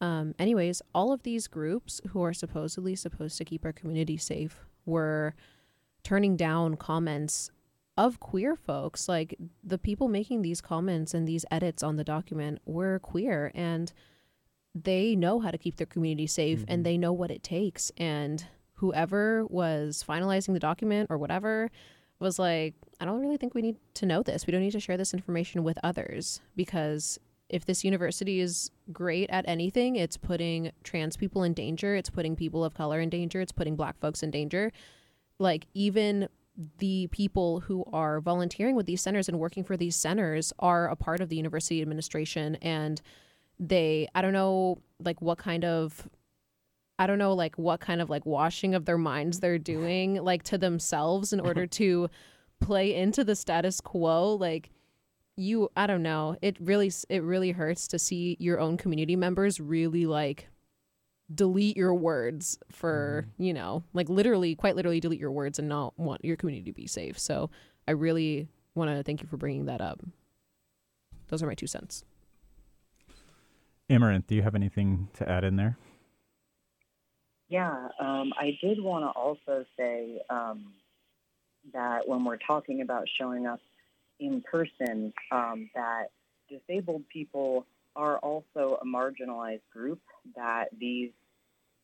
Um, 0.01 0.35
anyways, 0.39 0.83
all 0.95 1.13
of 1.13 1.23
these 1.23 1.47
groups 1.47 2.01
who 2.11 2.23
are 2.23 2.35
supposedly 2.35 2.97
supposed 2.97 3.39
to 3.39 3.45
keep 3.45 3.65
our 3.65 3.73
community 3.73 4.17
safe 4.17 4.67
were 4.85 5.35
turning 6.03 6.37
down 6.37 6.77
comments 6.77 7.51
of 7.97 8.19
queer 8.19 8.57
folks. 8.57 9.09
Like 9.09 9.37
the 9.63 9.79
people 9.79 10.09
making 10.09 10.43
these 10.43 10.61
comments 10.61 11.15
and 11.15 11.27
these 11.27 11.45
edits 11.51 11.83
on 11.83 11.97
the 11.97 12.05
document 12.05 12.61
were 12.65 12.99
queer 12.99 13.53
and 13.55 13.93
they 14.75 15.15
know 15.15 15.41
how 15.41 15.51
to 15.51 15.59
keep 15.59 15.77
their 15.77 15.87
community 15.87 16.27
safe 16.27 16.65
and 16.67 16.85
they 16.85 16.97
know 16.97 17.13
what 17.13 17.31
it 17.31 17.43
takes. 17.43 17.93
And 17.97 18.45
whoever 18.75 19.47
was 19.47 20.05
finalizing 20.07 20.55
the 20.55 20.59
document 20.59 21.09
or 21.11 21.19
whatever 21.19 21.71
was 22.23 22.39
like, 22.39 22.75
I 23.01 23.05
don't 23.05 23.21
really 23.21 23.37
think 23.37 23.55
we 23.55 23.63
need 23.63 23.77
to 23.95 24.07
know 24.07 24.23
this. 24.23 24.47
We 24.47 24.53
don't 24.53 24.63
need 24.63 24.73
to 24.73 24.81
share 24.81 24.97
this 24.97 25.13
information 25.13 25.65
with 25.65 25.79
others 25.83 26.41
because 26.57 27.19
if 27.49 27.67
this 27.67 27.85
university 27.85 28.41
is 28.41 28.71
great 28.93 29.29
at 29.31 29.45
anything, 29.47 29.97
it's 29.97 30.17
putting 30.17 30.73
trans 30.85 31.17
people 31.17 31.43
in 31.43 31.53
danger, 31.53 31.95
it's 31.95 32.09
putting 32.09 32.35
people 32.35 32.65
of 32.65 32.73
color 32.73 33.01
in 33.01 33.11
danger, 33.11 33.41
it's 33.41 33.53
putting 33.53 33.77
black 33.77 33.99
folks 34.01 34.23
in 34.23 34.31
danger. 34.31 34.73
Like, 35.39 35.67
even 35.75 36.29
the 36.79 37.09
people 37.09 37.61
who 37.61 37.85
are 37.93 38.21
volunteering 38.21 38.77
with 38.77 38.87
these 38.87 39.01
centers 39.01 39.29
and 39.29 39.39
working 39.39 39.65
for 39.65 39.77
these 39.77 39.97
centers 39.97 40.53
are 40.59 40.89
a 40.89 40.97
part 40.97 41.21
of 41.21 41.29
the 41.29 41.37
university 41.37 41.81
administration 41.81 42.57
and 42.57 43.01
they 43.59 44.07
i 44.15 44.21
don't 44.21 44.35
know 44.35 44.77
like 45.03 45.23
what 45.23 45.39
kind 45.39 45.65
of 45.65 46.09
i 47.03 47.07
don't 47.07 47.19
know 47.19 47.33
like 47.35 47.57
what 47.57 47.81
kind 47.81 48.01
of 48.01 48.09
like 48.09 48.25
washing 48.25 48.75
of 48.75 48.85
their 48.85 48.99
minds 48.99 49.41
they're 49.41 49.59
doing 49.59 50.15
like 50.23 50.43
to 50.43 50.57
themselves 50.57 51.33
in 51.33 51.41
order 51.41 51.67
to 51.81 52.09
play 52.61 52.95
into 52.95 53.25
the 53.25 53.37
status 53.37 53.81
quo 53.81 54.35
like 54.35 54.71
you 55.37 55.71
i 55.77 55.87
don't 55.87 56.03
know. 56.03 56.37
It 56.43 56.57
really 56.61 56.93
it 57.09 57.23
really 57.23 57.53
hurts 57.53 57.89
to 57.89 57.99
see 57.99 58.37
your 58.39 58.61
own 58.61 58.77
community 58.77 59.17
members 59.17 59.61
really 59.61 60.07
like 60.07 60.49
delete 61.35 61.77
your 61.77 61.95
words 61.95 62.59
for 62.71 63.25
mm-hmm. 63.27 63.43
you 63.43 63.55
know 63.55 63.83
like 63.95 64.09
literally 64.09 64.55
quite 64.55 64.77
literally 64.77 65.01
delete 65.01 65.21
your 65.21 65.31
words 65.31 65.59
and 65.59 65.69
not 65.69 65.99
want 65.99 66.25
your 66.25 66.37
community 66.37 66.71
to 66.71 66.75
be 66.75 66.87
safe. 66.87 67.19
So 67.19 67.51
i 67.89 67.93
really 67.93 68.49
want 68.75 68.91
to 68.91 69.03
thank 69.03 69.23
you 69.23 69.29
for 69.29 69.37
bringing 69.37 69.67
that 69.67 69.81
up. 69.81 70.01
Those 71.29 71.43
are 71.43 71.47
my 71.47 71.55
two 71.55 71.67
cents. 71.67 72.05
Amaranth, 73.91 74.27
do 74.27 74.35
you 74.35 74.43
have 74.43 74.55
anything 74.55 75.09
to 75.15 75.29
add 75.29 75.45
in 75.45 75.57
there? 75.57 75.77
Yeah, 77.53 77.89
um, 78.01 78.33
I 78.39 78.57
did 78.63 78.83
want 78.83 79.05
to 79.05 79.11
also 79.11 79.67
say 79.79 80.23
um, 80.31 80.73
that 81.75 82.09
when 82.09 82.25
we're 82.25 82.39
talking 82.39 82.81
about 82.81 83.07
showing 83.19 83.47
up 83.47 83.61
in 84.19 84.41
person, 84.41 85.13
um, 85.31 85.69
that 85.75 86.05
disabled 86.49 87.03
people 87.13 87.67
are 87.95 88.17
also 88.21 88.79
a 88.81 88.87
marginalized 88.87 89.69
group. 89.71 90.01
That 90.35 90.69
these 90.81 91.11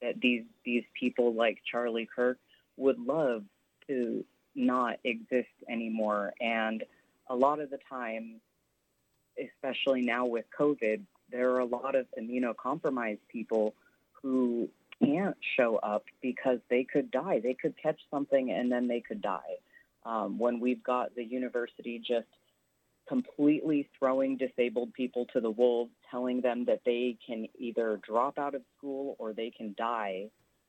that 0.01 0.19
these 0.23 0.45
these 0.65 0.85
people 0.99 1.35
like 1.35 1.59
Charlie 1.71 2.09
Kirk 2.17 2.39
would 2.79 2.99
love 2.99 3.43
to 3.89 4.25
not 4.55 4.97
exist 5.05 5.53
anymore, 5.69 6.33
and 6.41 6.83
a 7.29 7.37
lot 7.37 7.61
of 7.61 7.69
the 7.69 7.79
time, 7.91 8.41
especially 9.39 10.01
now 10.01 10.25
with 10.25 10.47
COVID, 10.59 11.03
there 11.31 11.51
are 11.51 11.61
a 11.61 11.67
lot 11.67 11.95
of 11.95 12.07
immunocompromised 12.19 13.21
people 13.31 13.75
who 14.23 14.71
can't 15.03 15.37
show 15.57 15.77
up 15.77 16.05
because 16.23 16.59
they 16.71 16.85
could 16.85 17.11
die. 17.11 17.41
They 17.43 17.55
could 17.55 17.75
catch 17.81 18.01
something 18.11 18.51
and 18.51 18.71
then 18.71 18.89
they 18.89 19.01
could 19.01 19.23
die. 19.23 19.57
Um, 20.05 20.39
when 20.39 20.61
we've 20.61 20.83
got 20.83 21.15
the 21.15 21.25
university 21.25 21.99
just 21.99 22.27
completely 23.09 23.89
throwing 23.99 24.37
disabled 24.37 24.93
people 24.93 25.27
to 25.33 25.41
the 25.41 25.51
wolves, 25.51 25.91
telling 26.11 26.41
them 26.41 26.65
that 26.67 26.81
they 26.85 27.17
can 27.27 27.47
either 27.59 28.01
drop 28.07 28.39
out 28.39 28.55
of 28.55 28.63
school 28.77 29.17
or 29.19 29.33
they 29.33 29.51
can 29.51 29.75
die 29.79 30.29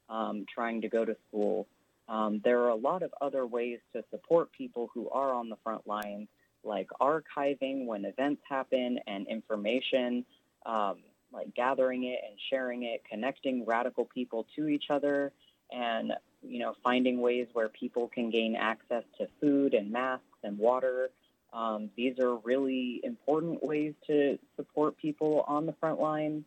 um, 0.10 0.46
trying 0.54 0.82
to 0.82 0.90
go 0.90 1.06
to 1.06 1.16
school. 1.28 1.68
Um, 2.08 2.42
there 2.44 2.60
are 2.62 2.70
a 2.70 2.76
lot 2.76 3.04
of 3.04 3.14
other 3.22 3.46
ways 3.46 3.80
to 3.94 4.04
support 4.10 4.52
people 4.52 4.90
who 4.94 5.10
are 5.10 5.34
on 5.34 5.50
the 5.50 5.58
front 5.64 5.86
lines, 5.86 6.28
like 6.64 6.88
archiving 7.00 7.86
when 7.86 8.06
events 8.06 8.42
happen 8.50 9.00
and 9.06 9.28
information, 9.28 10.26
um, 10.66 10.98
like 11.34 11.54
gathering 11.56 12.04
it 12.04 12.20
and 12.28 12.38
sharing 12.50 12.84
it, 12.84 13.04
connecting 13.10 13.66
radical 13.66 14.06
people 14.06 14.46
to 14.56 14.68
each 14.68 14.86
other, 14.90 15.32
and 15.72 16.14
you 16.42 16.60
know 16.60 16.76
finding 16.84 17.22
ways 17.22 17.48
where 17.54 17.70
people 17.70 18.08
can 18.08 18.30
gain 18.30 18.56
access 18.56 19.04
to 19.18 19.28
food 19.40 19.74
and 19.74 19.92
masks 19.92 20.26
and 20.44 20.58
water. 20.58 21.10
Um, 21.52 21.90
these 21.96 22.20
are 22.20 22.36
really 22.38 23.02
important 23.04 23.64
ways 23.64 23.94
to 24.08 24.38
support 24.56 24.98
people 24.98 25.44
on 25.48 25.66
the 25.66 25.74
front 25.74 26.00
lines. 26.00 26.44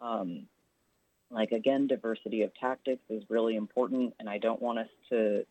Um, 0.00 0.46
like 1.30 1.52
again, 1.52 1.86
diversity 1.86 2.42
of 2.42 2.54
tactics 2.54 3.02
is 3.08 3.24
really 3.28 3.56
important, 3.56 4.14
and 4.20 4.28
I 4.28 4.38
don't 4.38 4.62
want 4.62 4.78
us 4.78 4.88
to 5.10 5.44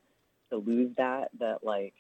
to 0.52 0.58
lose 0.58 0.92
that. 0.98 1.30
That 1.40 1.64
like 1.64 1.94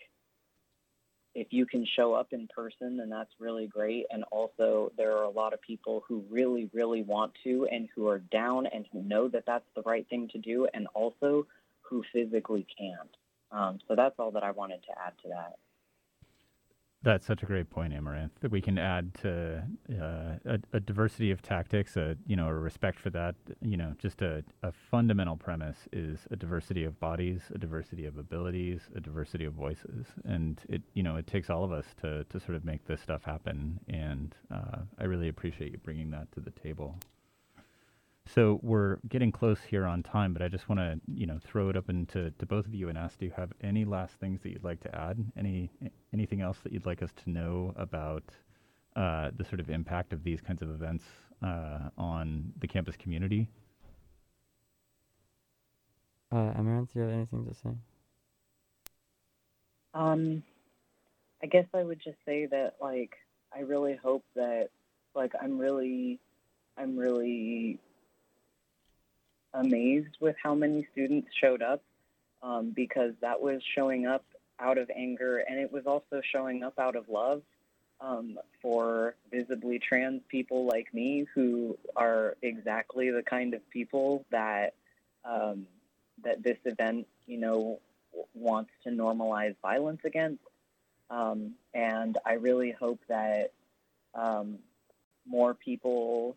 if 1.35 1.47
you 1.51 1.65
can 1.65 1.85
show 1.95 2.13
up 2.13 2.29
in 2.31 2.47
person, 2.47 2.97
then 2.97 3.09
that's 3.09 3.29
really 3.39 3.67
great. 3.67 4.05
And 4.09 4.23
also, 4.31 4.91
there 4.97 5.17
are 5.17 5.23
a 5.23 5.29
lot 5.29 5.53
of 5.53 5.61
people 5.61 6.03
who 6.07 6.23
really, 6.29 6.69
really 6.73 7.03
want 7.03 7.33
to 7.43 7.67
and 7.69 7.89
who 7.93 8.07
are 8.07 8.19
down 8.19 8.65
and 8.67 8.85
who 8.91 9.03
know 9.03 9.27
that 9.27 9.43
that's 9.45 9.67
the 9.75 9.81
right 9.83 10.07
thing 10.09 10.29
to 10.31 10.37
do, 10.37 10.67
and 10.73 10.87
also 10.93 11.45
who 11.81 12.03
physically 12.13 12.65
can't. 12.77 13.15
Um, 13.51 13.79
so 13.87 13.95
that's 13.95 14.15
all 14.17 14.31
that 14.31 14.43
I 14.43 14.51
wanted 14.51 14.81
to 14.83 14.91
add 15.05 15.13
to 15.23 15.29
that. 15.29 15.57
That's 17.05 17.27
such 17.27 17.43
a 17.43 17.47
great 17.47 17.69
point, 17.69 17.93
Amaranth. 17.93 18.33
That 18.41 18.51
we 18.51 18.61
can 18.61 18.79
add 18.79 19.13
to 19.21 19.63
uh, 19.91 20.37
a, 20.45 20.59
a 20.73 20.81
diversity 20.81 21.31
of 21.31 21.43
tactics, 21.43 21.97
a 21.97 22.17
you 22.27 22.35
know, 22.35 22.47
a 22.47 22.53
respect 22.55 22.99
for 22.99 23.11
that. 23.11 23.35
You 23.61 23.77
know, 23.77 23.93
just 23.99 24.23
a, 24.23 24.43
a 24.63 24.71
fundamental 24.71 25.37
premise 25.37 25.77
is 25.93 26.21
a 26.31 26.35
diversity 26.35 26.83
of 26.83 26.99
bodies, 26.99 27.43
a 27.53 27.59
diversity 27.59 28.07
of 28.07 28.17
abilities, 28.17 28.81
a 28.95 29.01
diversity 29.01 29.45
of 29.45 29.53
voices, 29.53 30.07
and 30.25 30.59
it 30.67 30.83
you 30.95 31.03
know 31.03 31.17
it 31.17 31.27
takes 31.27 31.51
all 31.51 31.63
of 31.63 31.71
us 31.71 31.85
to 32.01 32.25
to 32.25 32.39
sort 32.41 32.55
of 32.55 32.65
make 32.65 32.85
this 32.87 33.01
stuff 33.01 33.23
happen. 33.23 33.79
And 33.87 34.35
uh, 34.51 34.79
I 34.99 35.05
really 35.05 35.29
appreciate 35.29 35.73
you 35.73 35.77
bringing 35.77 36.11
that 36.11 36.31
to 36.33 36.41
the 36.41 36.51
table. 36.51 36.97
So 38.27 38.59
we're 38.63 38.97
getting 39.07 39.31
close 39.31 39.59
here 39.61 39.85
on 39.85 40.01
time, 40.01 40.33
but 40.33 40.41
I 40.41 40.47
just 40.47 40.67
want 40.67 40.79
to, 40.79 40.99
you 41.07 41.27
know, 41.27 41.39
throw 41.43 41.69
it 41.69 41.77
open 41.77 42.07
to, 42.07 42.31
to 42.31 42.45
both 42.45 42.65
of 42.65 42.73
you 42.73 42.89
and 42.89 42.97
ask, 42.97 43.19
do 43.19 43.25
you 43.25 43.31
have 43.37 43.51
any 43.61 43.85
last 43.85 44.15
things 44.15 44.41
that 44.41 44.49
you'd 44.49 44.63
like 44.63 44.79
to 44.81 44.95
add? 44.95 45.23
Any 45.37 45.69
anything 46.11 46.41
else 46.41 46.57
that 46.63 46.73
you'd 46.73 46.87
like 46.87 47.03
us 47.03 47.11
to 47.23 47.29
know 47.29 47.73
about 47.77 48.23
uh, 48.95 49.29
the 49.37 49.45
sort 49.45 49.59
of 49.59 49.69
impact 49.69 50.11
of 50.11 50.23
these 50.23 50.41
kinds 50.41 50.61
of 50.63 50.69
events 50.71 51.03
uh, 51.43 51.89
on 51.97 52.51
the 52.59 52.67
campus 52.67 52.95
community? 52.95 53.47
Uh, 56.31 56.51
Amaranth, 56.57 56.91
do 56.93 56.99
you 56.99 57.05
have 57.05 57.13
anything 57.13 57.45
to 57.45 57.53
say? 57.53 57.69
Um, 59.93 60.43
I 61.43 61.45
guess 61.45 61.65
I 61.73 61.83
would 61.83 62.01
just 62.03 62.17
say 62.25 62.47
that, 62.47 62.75
like, 62.81 63.15
I 63.55 63.59
really 63.59 63.95
hope 63.95 64.25
that, 64.35 64.69
like, 65.13 65.33
I'm 65.41 65.57
really, 65.57 66.19
I'm 66.77 66.97
really 66.97 67.79
amazed 69.55 70.17
with 70.19 70.35
how 70.41 70.53
many 70.53 70.87
students 70.91 71.27
showed 71.39 71.61
up 71.61 71.81
um, 72.43 72.71
because 72.75 73.13
that 73.21 73.41
was 73.41 73.61
showing 73.75 74.05
up 74.05 74.23
out 74.59 74.77
of 74.77 74.89
anger 74.95 75.37
and 75.37 75.59
it 75.59 75.71
was 75.71 75.85
also 75.85 76.21
showing 76.31 76.63
up 76.63 76.77
out 76.79 76.95
of 76.95 77.09
love 77.09 77.41
um, 78.01 78.37
for 78.61 79.15
visibly 79.31 79.79
trans 79.79 80.21
people 80.27 80.65
like 80.65 80.93
me 80.93 81.25
who 81.33 81.77
are 81.95 82.35
exactly 82.41 83.09
the 83.09 83.23
kind 83.23 83.53
of 83.53 83.69
people 83.69 84.25
that 84.31 84.73
um, 85.23 85.65
that 86.23 86.43
this 86.43 86.57
event, 86.65 87.07
you 87.25 87.37
know, 87.37 87.79
wants 88.33 88.71
to 88.83 88.89
normalize 88.89 89.55
violence 89.61 90.01
against. 90.05 90.43
Um, 91.09 91.53
and 91.73 92.17
I 92.25 92.33
really 92.33 92.71
hope 92.71 92.99
that 93.09 93.51
um, 94.13 94.59
more 95.27 95.53
people 95.53 96.35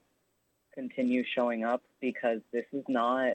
continue 0.78 1.24
showing 1.34 1.64
up 1.64 1.82
because 2.00 2.40
this 2.52 2.64
is 2.72 2.84
not 2.86 3.32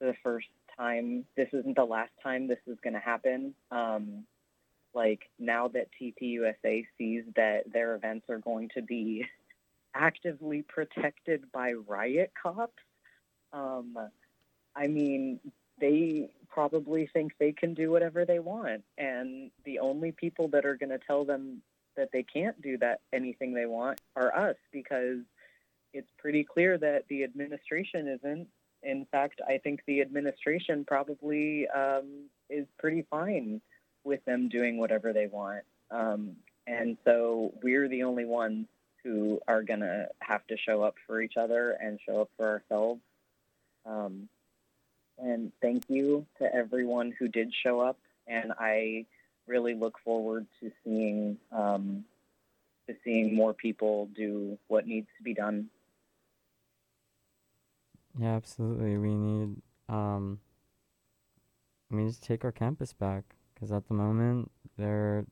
the 0.00 0.14
first 0.22 0.46
time, 0.78 1.24
this 1.36 1.48
isn't 1.52 1.74
the 1.74 1.84
last 1.84 2.12
time 2.22 2.46
this 2.46 2.60
is 2.68 2.78
going 2.82 2.94
to 2.94 3.00
happen. 3.00 3.54
Um, 3.72 4.24
like 4.94 5.28
now 5.36 5.66
that 5.68 5.88
TPUSA 6.00 6.86
sees 6.96 7.24
that 7.34 7.72
their 7.72 7.96
events 7.96 8.26
are 8.28 8.38
going 8.38 8.70
to 8.74 8.82
be 8.82 9.26
actively 9.94 10.62
protected 10.62 11.50
by 11.50 11.72
riot 11.72 12.32
cops. 12.40 12.72
Um, 13.52 13.98
I 14.76 14.86
mean, 14.86 15.40
they 15.80 16.30
probably 16.48 17.08
think 17.12 17.32
they 17.38 17.50
can 17.50 17.74
do 17.74 17.90
whatever 17.90 18.24
they 18.24 18.38
want, 18.38 18.84
and 18.96 19.50
the 19.64 19.80
only 19.80 20.12
people 20.12 20.46
that 20.48 20.64
are 20.64 20.76
going 20.76 20.90
to 20.90 21.00
tell 21.04 21.24
them 21.24 21.62
that 21.96 22.10
they 22.12 22.22
can't 22.22 22.60
do 22.62 22.78
that 22.78 23.00
anything 23.12 23.54
they 23.54 23.66
want 23.66 24.00
are 24.14 24.32
us 24.34 24.56
because 24.72 25.18
it's 25.92 26.10
pretty 26.18 26.44
clear 26.44 26.78
that 26.78 27.04
the 27.08 27.24
administration 27.24 28.08
isn't. 28.08 28.48
In 28.82 29.06
fact, 29.10 29.40
I 29.46 29.58
think 29.58 29.82
the 29.86 30.00
administration 30.00 30.84
probably 30.86 31.68
um, 31.68 32.28
is 32.48 32.66
pretty 32.78 33.06
fine 33.10 33.60
with 34.04 34.24
them 34.24 34.48
doing 34.48 34.78
whatever 34.78 35.12
they 35.12 35.26
want. 35.26 35.64
Um, 35.90 36.36
and 36.66 36.96
so 37.04 37.52
we're 37.62 37.88
the 37.88 38.04
only 38.04 38.24
ones 38.24 38.66
who 39.02 39.40
are 39.48 39.62
going 39.62 39.80
to 39.80 40.08
have 40.20 40.46
to 40.46 40.56
show 40.56 40.82
up 40.82 40.94
for 41.06 41.20
each 41.20 41.36
other 41.36 41.72
and 41.72 41.98
show 42.06 42.22
up 42.22 42.30
for 42.36 42.48
ourselves. 42.48 43.00
Um, 43.86 44.28
and 45.18 45.52
thank 45.60 45.84
you 45.88 46.26
to 46.38 46.54
everyone 46.54 47.12
who 47.18 47.28
did 47.28 47.52
show 47.62 47.80
up. 47.80 47.98
And 48.26 48.52
I 48.58 49.06
really 49.46 49.74
look 49.74 49.98
forward 50.04 50.46
to 50.60 50.70
seeing 50.84 51.38
um, 51.52 52.04
to 52.88 52.96
seeing 53.04 53.34
more 53.34 53.52
people 53.52 54.08
do 54.16 54.58
what 54.68 54.86
needs 54.86 55.08
to 55.18 55.22
be 55.22 55.34
done. 55.34 55.68
Yeah, 58.18 58.34
absolutely. 58.36 58.98
We 58.98 59.14
need 59.14 59.62
um, 59.88 60.40
we 61.90 62.04
need 62.04 62.14
to 62.14 62.20
take 62.20 62.44
our 62.44 62.52
campus 62.52 62.92
back 62.92 63.24
because 63.54 63.72
at 63.72 63.88
the 63.88 63.94
moment 63.94 64.50
there 64.76 65.18
are 65.18 65.26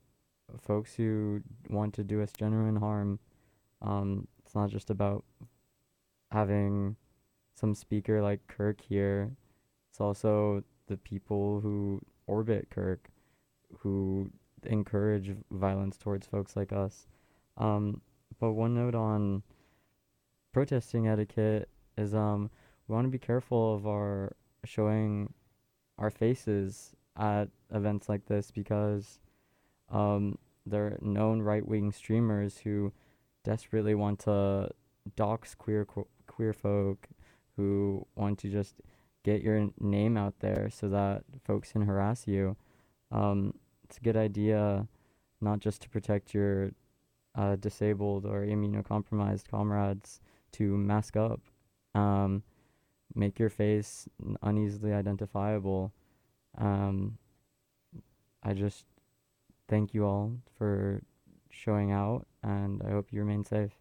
folks 0.60 0.94
who 0.94 1.40
want 1.68 1.94
to 1.94 2.04
do 2.04 2.22
us 2.22 2.32
genuine 2.36 2.76
harm. 2.76 3.18
Um, 3.82 4.26
it's 4.44 4.54
not 4.54 4.70
just 4.70 4.90
about 4.90 5.24
having 6.30 6.96
some 7.54 7.74
speaker 7.74 8.22
like 8.22 8.46
Kirk 8.46 8.80
here. 8.80 9.30
It's 9.90 10.00
also 10.00 10.62
the 10.86 10.96
people 10.96 11.60
who 11.60 12.00
orbit 12.26 12.68
Kirk, 12.70 13.08
who 13.78 14.30
encourage 14.64 15.34
violence 15.50 15.96
towards 15.96 16.26
folks 16.26 16.56
like 16.56 16.72
us. 16.72 17.06
Um, 17.56 18.00
but 18.40 18.52
one 18.52 18.74
note 18.74 18.94
on 18.94 19.42
protesting 20.52 21.06
etiquette 21.08 21.68
is 21.96 22.14
um, 22.14 22.50
we 22.88 22.94
want 22.94 23.04
to 23.04 23.10
be 23.10 23.18
careful 23.18 23.74
of 23.74 23.86
our 23.86 24.32
showing 24.64 25.32
our 25.98 26.10
faces 26.10 26.92
at 27.16 27.48
events 27.72 28.08
like 28.08 28.26
this 28.26 28.50
because 28.50 29.20
um, 29.90 30.38
there 30.66 30.86
are 30.86 30.98
known 31.00 31.42
right 31.42 31.66
wing 31.66 31.92
streamers 31.92 32.58
who 32.58 32.92
desperately 33.44 33.94
want 33.94 34.18
to 34.20 34.68
dox 35.16 35.54
queer 35.54 35.86
queer 36.26 36.52
folk 36.52 37.08
who 37.56 38.06
want 38.14 38.38
to 38.38 38.48
just 38.48 38.76
get 39.24 39.42
your 39.42 39.68
name 39.80 40.16
out 40.16 40.34
there 40.40 40.70
so 40.70 40.88
that 40.88 41.24
folks 41.44 41.72
can 41.72 41.82
harass 41.82 42.26
you. 42.26 42.56
Um, 43.10 43.54
it's 43.84 43.98
a 43.98 44.00
good 44.00 44.16
idea 44.16 44.86
not 45.40 45.60
just 45.60 45.82
to 45.82 45.88
protect 45.88 46.34
your 46.34 46.70
uh, 47.34 47.56
disabled 47.56 48.24
or 48.24 48.44
immunocompromised 48.44 49.48
comrades 49.48 50.20
to 50.52 50.76
mask 50.76 51.16
up, 51.16 51.40
um, 51.94 52.42
make 53.14 53.38
your 53.38 53.50
face 53.50 54.08
uneasily 54.42 54.92
identifiable. 54.92 55.92
Um, 56.56 57.18
I 58.42 58.54
just 58.54 58.84
thank 59.68 59.94
you 59.94 60.04
all 60.04 60.32
for 60.56 61.02
showing 61.50 61.92
out, 61.92 62.26
and 62.42 62.82
I 62.82 62.90
hope 62.90 63.12
you 63.12 63.20
remain 63.20 63.44
safe. 63.44 63.72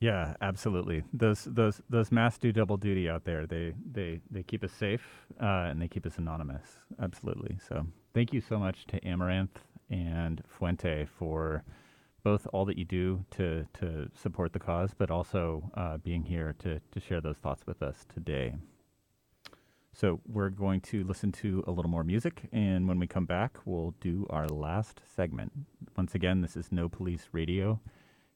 Yeah, 0.00 0.34
absolutely. 0.42 1.02
Those 1.14 1.44
those 1.44 1.80
those 1.88 2.12
masks 2.12 2.38
do 2.38 2.52
double 2.52 2.76
duty 2.76 3.08
out 3.08 3.24
there. 3.24 3.46
They 3.46 3.72
they 3.90 4.20
they 4.30 4.42
keep 4.42 4.62
us 4.62 4.72
safe 4.72 5.26
uh, 5.40 5.68
and 5.70 5.80
they 5.80 5.88
keep 5.88 6.04
us 6.04 6.18
anonymous. 6.18 6.80
Absolutely. 7.00 7.56
So 7.66 7.86
thank 8.12 8.32
you 8.32 8.42
so 8.42 8.58
much 8.58 8.86
to 8.88 9.02
Amaranth 9.06 9.60
and 9.88 10.42
Fuente 10.46 11.06
for 11.06 11.64
both 12.24 12.46
all 12.52 12.64
that 12.64 12.78
you 12.78 12.84
do 12.84 13.24
to 13.30 13.66
to 13.74 14.08
support 14.14 14.52
the 14.52 14.58
cause, 14.58 14.92
but 14.96 15.10
also 15.10 15.70
uh, 15.74 15.98
being 15.98 16.24
here 16.24 16.54
to 16.58 16.80
to 16.90 17.00
share 17.00 17.20
those 17.20 17.36
thoughts 17.36 17.66
with 17.66 17.82
us 17.82 18.06
today. 18.12 18.56
So 19.92 20.20
we're 20.26 20.50
going 20.50 20.80
to 20.90 21.04
listen 21.04 21.30
to 21.32 21.62
a 21.68 21.70
little 21.70 21.90
more 21.90 22.02
music, 22.02 22.48
and 22.52 22.88
when 22.88 22.98
we 22.98 23.06
come 23.06 23.26
back, 23.26 23.58
we'll 23.64 23.94
do 24.00 24.26
our 24.28 24.48
last 24.48 25.00
segment. 25.14 25.52
Once 25.96 26.16
again, 26.16 26.40
this 26.40 26.56
is 26.56 26.72
No 26.72 26.88
Police 26.88 27.28
Radio, 27.30 27.80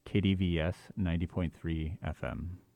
KDVS 0.06 0.76
90.3 0.96 1.98
FM. 2.00 2.67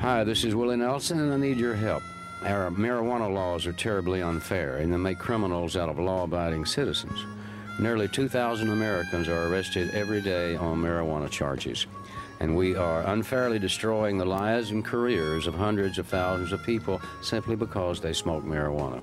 Hi, 0.00 0.24
this 0.24 0.42
is 0.42 0.56
Willie 0.56 0.76
Nelson, 0.76 1.20
and 1.20 1.32
I 1.32 1.36
need 1.36 1.56
your 1.56 1.76
help. 1.76 2.02
Our 2.42 2.68
marijuana 2.72 3.32
laws 3.32 3.64
are 3.64 3.72
terribly 3.72 4.22
unfair, 4.22 4.78
and 4.78 4.92
they 4.92 4.96
make 4.96 5.18
criminals 5.18 5.76
out 5.76 5.88
of 5.88 6.00
law 6.00 6.24
abiding 6.24 6.66
citizens. 6.66 7.24
Nearly 7.78 8.08
2,000 8.08 8.70
Americans 8.70 9.28
are 9.28 9.46
arrested 9.46 9.94
every 9.94 10.20
day 10.20 10.56
on 10.56 10.82
marijuana 10.82 11.30
charges, 11.30 11.86
and 12.40 12.56
we 12.56 12.74
are 12.74 13.02
unfairly 13.02 13.60
destroying 13.60 14.18
the 14.18 14.24
lives 14.24 14.72
and 14.72 14.84
careers 14.84 15.46
of 15.46 15.54
hundreds 15.54 15.98
of 15.98 16.08
thousands 16.08 16.50
of 16.50 16.64
people 16.64 17.00
simply 17.22 17.54
because 17.54 18.00
they 18.00 18.12
smoke 18.12 18.42
marijuana. 18.42 19.00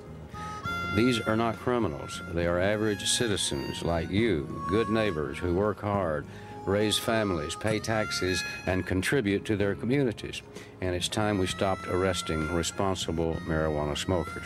These 0.93 1.21
are 1.21 1.37
not 1.37 1.55
criminals. 1.55 2.21
They 2.33 2.47
are 2.47 2.59
average 2.59 3.05
citizens 3.05 3.81
like 3.81 4.09
you, 4.09 4.61
good 4.67 4.89
neighbors 4.89 5.37
who 5.37 5.55
work 5.55 5.79
hard, 5.79 6.25
raise 6.65 6.97
families, 6.97 7.55
pay 7.55 7.79
taxes, 7.79 8.43
and 8.65 8.85
contribute 8.85 9.45
to 9.45 9.55
their 9.55 9.75
communities. 9.75 10.41
And 10.81 10.95
it's 10.95 11.07
time 11.07 11.37
we 11.37 11.47
stopped 11.47 11.87
arresting 11.87 12.53
responsible 12.53 13.35
marijuana 13.47 13.97
smokers. 13.97 14.45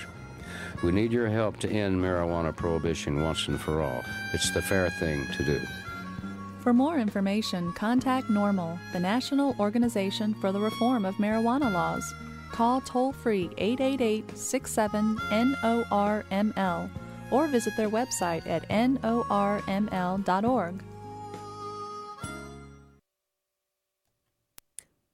We 0.83 0.91
need 0.91 1.11
your 1.11 1.29
help 1.29 1.57
to 1.59 1.69
end 1.69 2.01
marijuana 2.01 2.55
prohibition 2.55 3.23
once 3.23 3.47
and 3.47 3.59
for 3.59 3.81
all. 3.81 4.03
It's 4.33 4.51
the 4.51 4.61
fair 4.61 4.89
thing 4.89 5.25
to 5.37 5.43
do. 5.43 5.59
For 6.61 6.73
more 6.73 6.97
information, 6.97 7.71
contact 7.73 8.27
NORML, 8.27 8.79
the 8.91 8.99
National 8.99 9.55
Organization 9.59 10.33
for 10.33 10.51
the 10.51 10.59
Reform 10.59 11.05
of 11.05 11.15
Marijuana 11.15 11.71
Laws. 11.71 12.13
Call 12.51 12.81
toll 12.81 13.11
free 13.11 13.49
888 13.57 14.37
67 14.37 15.17
NORML 15.17 16.89
or 17.31 17.47
visit 17.47 17.75
their 17.77 17.89
website 17.89 18.47
at 18.47 18.67
norml.org. 18.69 19.23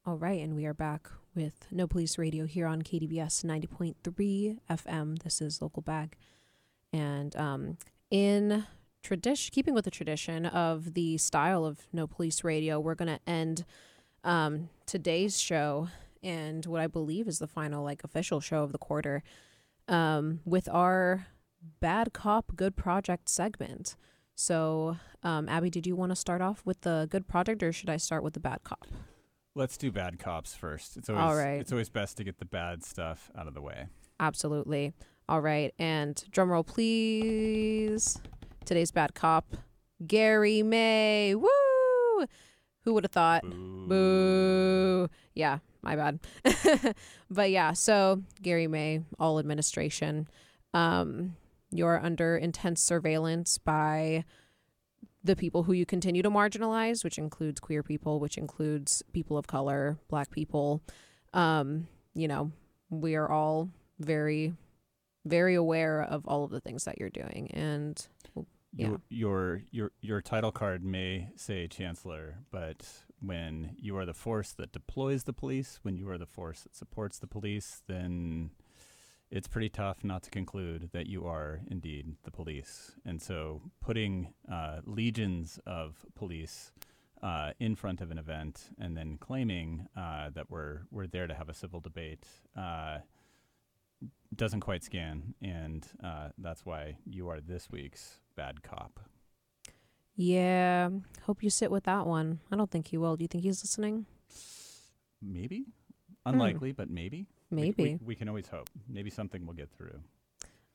All 0.03 0.17
right, 0.17 0.41
and 0.41 0.55
we 0.55 0.65
are 0.65 0.73
back 0.73 1.11
with 1.35 1.67
No 1.69 1.85
Police 1.85 2.17
Radio 2.17 2.47
here 2.47 2.65
on 2.65 2.81
KDVS 2.81 3.45
90.3 3.45 4.57
FM. 4.67 5.21
This 5.21 5.41
is 5.41 5.61
Local 5.61 5.83
Bag. 5.83 6.15
And 6.91 7.35
um, 7.35 7.77
in 8.09 8.65
tradition, 9.03 9.51
keeping 9.53 9.75
with 9.75 9.85
the 9.85 9.91
tradition 9.91 10.47
of 10.47 10.95
the 10.95 11.19
style 11.19 11.65
of 11.65 11.81
No 11.93 12.07
Police 12.07 12.43
Radio, 12.43 12.79
we're 12.79 12.95
going 12.95 13.15
to 13.15 13.19
end 13.27 13.63
um, 14.23 14.69
today's 14.87 15.39
show 15.39 15.89
and 16.23 16.65
what 16.65 16.81
I 16.81 16.87
believe 16.87 17.27
is 17.27 17.37
the 17.37 17.45
final, 17.45 17.83
like, 17.83 18.03
official 18.03 18.39
show 18.39 18.63
of 18.63 18.71
the 18.71 18.79
quarter 18.79 19.21
um, 19.87 20.39
with 20.45 20.67
our 20.69 21.27
Bad 21.79 22.11
Cop, 22.11 22.55
Good 22.55 22.75
Project 22.75 23.29
segment. 23.29 23.95
So, 24.33 24.97
um, 25.21 25.47
Abby, 25.47 25.69
did 25.69 25.85
you 25.85 25.95
want 25.95 26.11
to 26.11 26.15
start 26.15 26.41
off 26.41 26.63
with 26.65 26.81
the 26.81 27.07
good 27.11 27.27
project 27.27 27.61
or 27.61 27.71
should 27.71 27.91
I 27.91 27.97
start 27.97 28.23
with 28.23 28.33
the 28.33 28.39
bad 28.39 28.63
cop? 28.63 28.87
Let's 29.53 29.75
do 29.77 29.91
bad 29.91 30.17
cops 30.17 30.55
first. 30.55 30.95
It's 30.97 31.09
always 31.09 31.21
All 31.23 31.35
right. 31.35 31.59
it's 31.59 31.71
always 31.71 31.89
best 31.89 32.17
to 32.17 32.23
get 32.23 32.39
the 32.39 32.45
bad 32.45 32.83
stuff 32.83 33.29
out 33.37 33.47
of 33.47 33.53
the 33.53 33.61
way. 33.61 33.87
Absolutely. 34.19 34.93
All 35.27 35.41
right. 35.41 35.73
And 35.77 36.23
drum 36.31 36.49
roll, 36.49 36.63
please. 36.63 38.21
Today's 38.63 38.91
bad 38.91 39.13
cop, 39.13 39.57
Gary 40.05 40.63
May. 40.63 41.35
Woo! 41.35 41.49
Who 42.83 42.93
would 42.93 43.03
have 43.03 43.11
thought? 43.11 43.43
Boo. 43.43 45.09
Yeah, 45.35 45.59
my 45.81 45.95
bad. 45.95 46.19
but 47.29 47.51
yeah, 47.51 47.73
so 47.73 48.21
Gary 48.41 48.67
May, 48.67 49.01
all 49.19 49.37
administration. 49.37 50.27
Um, 50.73 51.35
you're 51.71 51.99
under 52.03 52.37
intense 52.37 52.81
surveillance 52.81 53.57
by 53.57 54.23
the 55.23 55.35
people 55.35 55.63
who 55.63 55.73
you 55.73 55.85
continue 55.85 56.21
to 56.23 56.31
marginalize, 56.31 57.03
which 57.03 57.17
includes 57.17 57.59
queer 57.59 57.83
people, 57.83 58.19
which 58.19 58.37
includes 58.37 59.03
people 59.13 59.37
of 59.37 59.47
color, 59.47 59.97
black 60.09 60.31
people. 60.31 60.81
Um, 61.33 61.87
you 62.13 62.27
know, 62.27 62.51
we 62.89 63.15
are 63.15 63.29
all 63.29 63.69
very, 63.99 64.53
very 65.25 65.55
aware 65.55 66.01
of 66.01 66.27
all 66.27 66.43
of 66.43 66.51
the 66.51 66.59
things 66.59 66.85
that 66.85 66.97
you're 66.97 67.09
doing. 67.09 67.51
And 67.51 68.05
yeah, 68.73 68.87
Your, 68.87 69.01
your 69.09 69.63
your 69.71 69.91
your 70.01 70.21
title 70.21 70.51
card 70.51 70.83
may 70.83 71.29
say 71.35 71.67
chancellor, 71.67 72.37
but 72.51 72.87
when 73.19 73.75
you 73.77 73.97
are 73.97 74.05
the 74.05 74.13
force 74.13 74.53
that 74.53 74.71
deploys 74.71 75.25
the 75.25 75.33
police, 75.33 75.79
when 75.83 75.97
you 75.97 76.09
are 76.09 76.17
the 76.17 76.25
force 76.25 76.61
that 76.61 76.75
supports 76.75 77.19
the 77.19 77.27
police, 77.27 77.83
then 77.87 78.51
it's 79.31 79.47
pretty 79.47 79.69
tough 79.69 80.03
not 80.03 80.23
to 80.23 80.29
conclude 80.29 80.89
that 80.93 81.07
you 81.07 81.25
are 81.25 81.61
indeed 81.69 82.15
the 82.23 82.31
police. 82.31 82.91
And 83.05 83.21
so, 83.21 83.61
putting 83.81 84.33
uh, 84.51 84.81
legions 84.85 85.59
of 85.65 86.05
police 86.15 86.71
uh, 87.23 87.51
in 87.59 87.75
front 87.75 88.01
of 88.01 88.11
an 88.11 88.17
event 88.17 88.69
and 88.79 88.97
then 88.97 89.17
claiming 89.19 89.87
uh, 89.95 90.29
that 90.33 90.49
we're 90.49 90.81
we're 90.91 91.07
there 91.07 91.27
to 91.27 91.33
have 91.33 91.49
a 91.49 91.53
civil 91.53 91.79
debate 91.79 92.25
uh, 92.57 92.99
doesn't 94.35 94.61
quite 94.61 94.83
scan, 94.83 95.33
and 95.41 95.87
uh, 96.03 96.29
that's 96.37 96.65
why 96.65 96.97
you 97.05 97.29
are 97.29 97.39
this 97.41 97.69
week's 97.69 98.19
bad 98.35 98.63
cop. 98.63 98.99
yeah. 100.15 100.89
Hope 101.23 101.43
you 101.43 101.49
sit 101.49 101.71
with 101.71 101.83
that 101.85 102.05
one. 102.05 102.39
I 102.51 102.55
don't 102.55 102.69
think 102.71 102.87
he 102.87 102.97
will. 102.97 103.15
Do 103.15 103.23
you 103.23 103.27
think 103.27 103.43
he's 103.43 103.63
listening? 103.63 104.05
Maybe, 105.21 105.65
unlikely, 106.25 106.71
but 106.71 106.89
maybe. 106.89 107.27
We- 107.51 107.57
We, 107.57 107.61
Maybe. 107.77 107.99
we, 108.03 108.15
can 108.15 108.29
always 108.29 108.47
hope. 108.47 108.69
Maybe 108.87 109.09
something 109.09 109.45
will 109.45 109.53
get 109.53 109.69
through. 109.69 109.99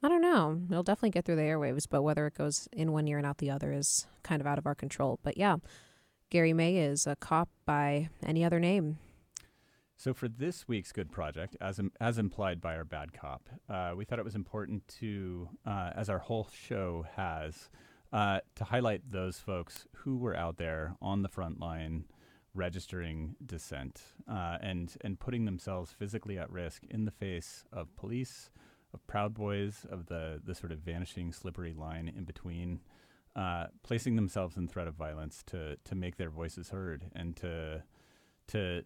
I 0.02 0.08
don't 0.08 0.20
know. 0.20 0.60
It'll 0.70 0.82
definitely 0.82 1.10
get 1.10 1.24
through 1.24 1.36
the 1.36 1.42
airwaves, 1.42 1.86
but 1.88 2.02
whether 2.02 2.26
it 2.26 2.34
goes 2.34 2.68
in 2.72 2.92
one 2.92 3.08
ear 3.08 3.16
and 3.18 3.26
out 3.26 3.38
the 3.38 3.50
other 3.50 3.72
is 3.72 4.06
kind 4.22 4.40
of 4.42 4.46
out 4.46 4.58
of 4.58 4.66
our 4.66 4.74
control. 4.74 5.18
But 5.22 5.38
yeah, 5.38 5.56
Gary 6.30 6.52
May 6.52 6.76
is 6.76 7.06
a 7.06 7.16
cop 7.16 7.48
by 7.64 8.10
any 8.22 8.44
other 8.44 8.60
name. 8.60 8.98
So 9.96 10.12
for 10.12 10.28
this 10.28 10.68
week's 10.68 10.92
good 10.92 11.10
project, 11.10 11.56
as 11.62 11.78
im- 11.78 11.92
as 11.98 12.18
implied 12.18 12.60
by 12.60 12.76
our 12.76 12.84
bad 12.84 13.14
cop, 13.14 13.48
uh, 13.70 13.94
we 13.96 14.04
thought 14.04 14.18
it 14.18 14.24
was 14.26 14.34
important 14.34 14.86
to, 15.00 15.48
uh, 15.64 15.92
as 15.96 16.10
our 16.10 16.18
whole 16.18 16.48
show 16.52 17.06
has, 17.16 17.70
uh, 18.12 18.40
to 18.56 18.64
highlight 18.64 19.10
those 19.10 19.38
folks 19.40 19.86
who 19.94 20.18
were 20.18 20.36
out 20.36 20.58
there 20.58 20.96
on 21.00 21.22
the 21.22 21.28
front 21.30 21.58
line, 21.58 22.04
registering 22.56 23.36
dissent 23.44 24.00
uh, 24.30 24.58
and 24.60 24.96
and 25.02 25.20
putting 25.20 25.44
themselves 25.44 25.92
physically 25.92 26.38
at 26.38 26.50
risk 26.50 26.82
in 26.90 27.04
the 27.04 27.10
face 27.10 27.64
of 27.72 27.94
police, 27.96 28.50
of 28.92 29.06
Proud 29.06 29.34
Boys, 29.34 29.86
of 29.90 30.06
the 30.06 30.40
the 30.44 30.54
sort 30.54 30.72
of 30.72 30.78
vanishing 30.78 31.32
slippery 31.32 31.72
line 31.72 32.12
in 32.16 32.24
between. 32.24 32.80
Uh, 33.36 33.66
placing 33.82 34.16
themselves 34.16 34.56
in 34.56 34.66
threat 34.66 34.88
of 34.88 34.94
violence 34.94 35.42
to 35.46 35.76
to 35.84 35.94
make 35.94 36.16
their 36.16 36.30
voices 36.30 36.70
heard 36.70 37.04
and 37.14 37.36
to 37.36 37.82
to 38.48 38.82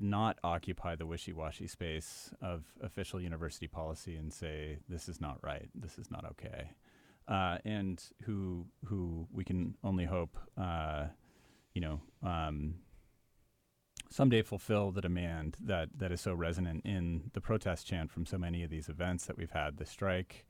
not 0.00 0.38
occupy 0.42 0.96
the 0.96 1.04
wishy-washy 1.04 1.66
space 1.66 2.32
of 2.40 2.64
official 2.82 3.20
university 3.20 3.66
policy 3.66 4.16
and 4.16 4.32
say 4.32 4.78
this 4.88 5.08
is 5.08 5.20
not 5.20 5.36
right, 5.42 5.68
this 5.74 5.98
is 5.98 6.10
not 6.10 6.24
okay, 6.24 6.70
uh, 7.28 7.58
and 7.66 8.02
who 8.22 8.66
who 8.86 9.28
we 9.30 9.44
can 9.44 9.76
only 9.84 10.06
hope, 10.06 10.38
uh, 10.56 11.04
you 11.74 11.82
know, 11.82 12.00
um, 12.22 12.74
someday 14.10 14.42
fulfill 14.42 14.90
the 14.90 15.00
demand 15.00 15.56
that 15.62 15.88
that 15.96 16.12
is 16.12 16.20
so 16.20 16.34
resonant 16.34 16.84
in 16.84 17.30
the 17.32 17.40
protest 17.40 17.86
chant 17.86 18.10
from 18.10 18.26
so 18.26 18.36
many 18.36 18.62
of 18.62 18.70
these 18.70 18.88
events 18.88 19.26
that 19.26 19.36
we've 19.36 19.52
had. 19.52 19.76
The 19.76 19.86
strike. 19.86 20.44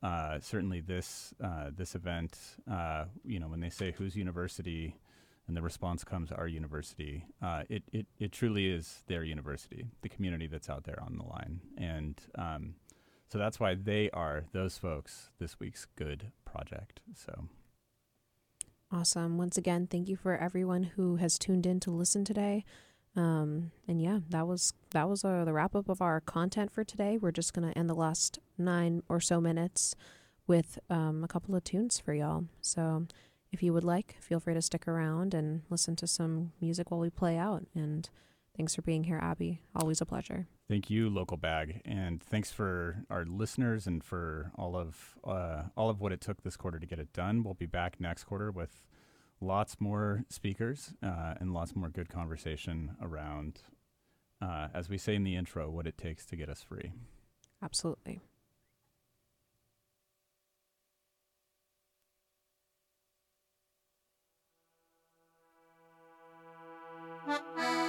Uh, 0.00 0.38
certainly, 0.40 0.80
this 0.80 1.34
uh, 1.42 1.70
this 1.74 1.96
event, 1.96 2.38
uh, 2.70 3.06
you 3.24 3.40
know, 3.40 3.48
when 3.48 3.58
they 3.58 3.70
say 3.70 3.90
whose 3.90 4.14
university, 4.14 4.96
and 5.48 5.56
the 5.56 5.62
response 5.62 6.04
comes 6.04 6.30
our 6.30 6.46
university, 6.46 7.24
uh, 7.42 7.64
it, 7.68 7.82
it 7.92 8.06
it 8.20 8.30
truly 8.30 8.68
is 8.68 9.02
their 9.08 9.24
university, 9.24 9.86
the 10.02 10.08
community 10.08 10.46
that's 10.46 10.70
out 10.70 10.84
there 10.84 11.02
on 11.02 11.16
the 11.16 11.24
line, 11.24 11.60
and 11.76 12.20
um, 12.36 12.74
so 13.28 13.38
that's 13.38 13.58
why 13.58 13.74
they 13.74 14.08
are 14.10 14.44
those 14.52 14.78
folks 14.78 15.30
this 15.40 15.58
week's 15.58 15.86
good 15.96 16.30
project. 16.44 17.00
So 17.16 17.48
Awesome. 18.90 19.36
Once 19.36 19.58
again, 19.58 19.86
thank 19.86 20.08
you 20.08 20.16
for 20.16 20.36
everyone 20.36 20.82
who 20.82 21.16
has 21.16 21.38
tuned 21.38 21.66
in 21.66 21.78
to 21.80 21.90
listen 21.90 22.24
today. 22.24 22.64
Um, 23.16 23.72
and 23.86 24.00
yeah, 24.00 24.20
that 24.30 24.46
was 24.46 24.72
that 24.90 25.08
was 25.08 25.24
uh, 25.24 25.44
the 25.44 25.52
wrap 25.52 25.74
up 25.74 25.88
of 25.88 26.00
our 26.00 26.20
content 26.20 26.70
for 26.72 26.84
today. 26.84 27.18
We're 27.18 27.32
just 27.32 27.52
gonna 27.52 27.72
end 27.74 27.90
the 27.90 27.94
last 27.94 28.38
nine 28.56 29.02
or 29.08 29.20
so 29.20 29.40
minutes 29.40 29.94
with 30.46 30.78
um, 30.88 31.24
a 31.24 31.28
couple 31.28 31.54
of 31.54 31.64
tunes 31.64 31.98
for 31.98 32.14
y'all. 32.14 32.44
So 32.60 33.06
if 33.52 33.62
you 33.62 33.72
would 33.72 33.84
like, 33.84 34.16
feel 34.20 34.40
free 34.40 34.54
to 34.54 34.62
stick 34.62 34.86
around 34.86 35.34
and 35.34 35.62
listen 35.70 35.96
to 35.96 36.06
some 36.06 36.52
music 36.60 36.90
while 36.90 37.00
we 37.00 37.10
play 37.10 37.36
out. 37.36 37.66
And 37.74 38.08
thanks 38.56 38.74
for 38.74 38.82
being 38.82 39.04
here, 39.04 39.18
Abby. 39.22 39.62
Always 39.74 40.00
a 40.00 40.06
pleasure. 40.06 40.46
Thank 40.68 40.90
you, 40.90 41.08
local 41.08 41.38
bag, 41.38 41.80
and 41.86 42.22
thanks 42.22 42.50
for 42.50 43.04
our 43.08 43.24
listeners 43.24 43.86
and 43.86 44.04
for 44.04 44.52
all 44.56 44.76
of 44.76 45.16
uh, 45.24 45.62
all 45.76 45.88
of 45.88 46.00
what 46.00 46.12
it 46.12 46.20
took 46.20 46.42
this 46.42 46.56
quarter 46.56 46.78
to 46.78 46.86
get 46.86 46.98
it 46.98 47.12
done. 47.14 47.42
We'll 47.42 47.54
be 47.54 47.66
back 47.66 47.98
next 47.98 48.24
quarter 48.24 48.50
with 48.50 48.86
lots 49.40 49.80
more 49.80 50.24
speakers 50.28 50.94
uh, 51.02 51.34
and 51.40 51.52
lots 51.52 51.74
more 51.76 51.88
good 51.88 52.08
conversation 52.08 52.96
around, 53.02 53.60
uh, 54.42 54.68
as 54.74 54.88
we 54.88 54.98
say 54.98 55.14
in 55.14 55.24
the 55.24 55.36
intro, 55.36 55.70
what 55.70 55.86
it 55.86 55.96
takes 55.96 56.26
to 56.26 56.36
get 56.36 56.48
us 56.48 56.62
free. 56.62 56.92
Absolutely. 57.62 58.20
Non-stop, 67.26 67.84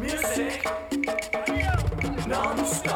Music, 0.00 0.64
non-stop. 2.26 2.93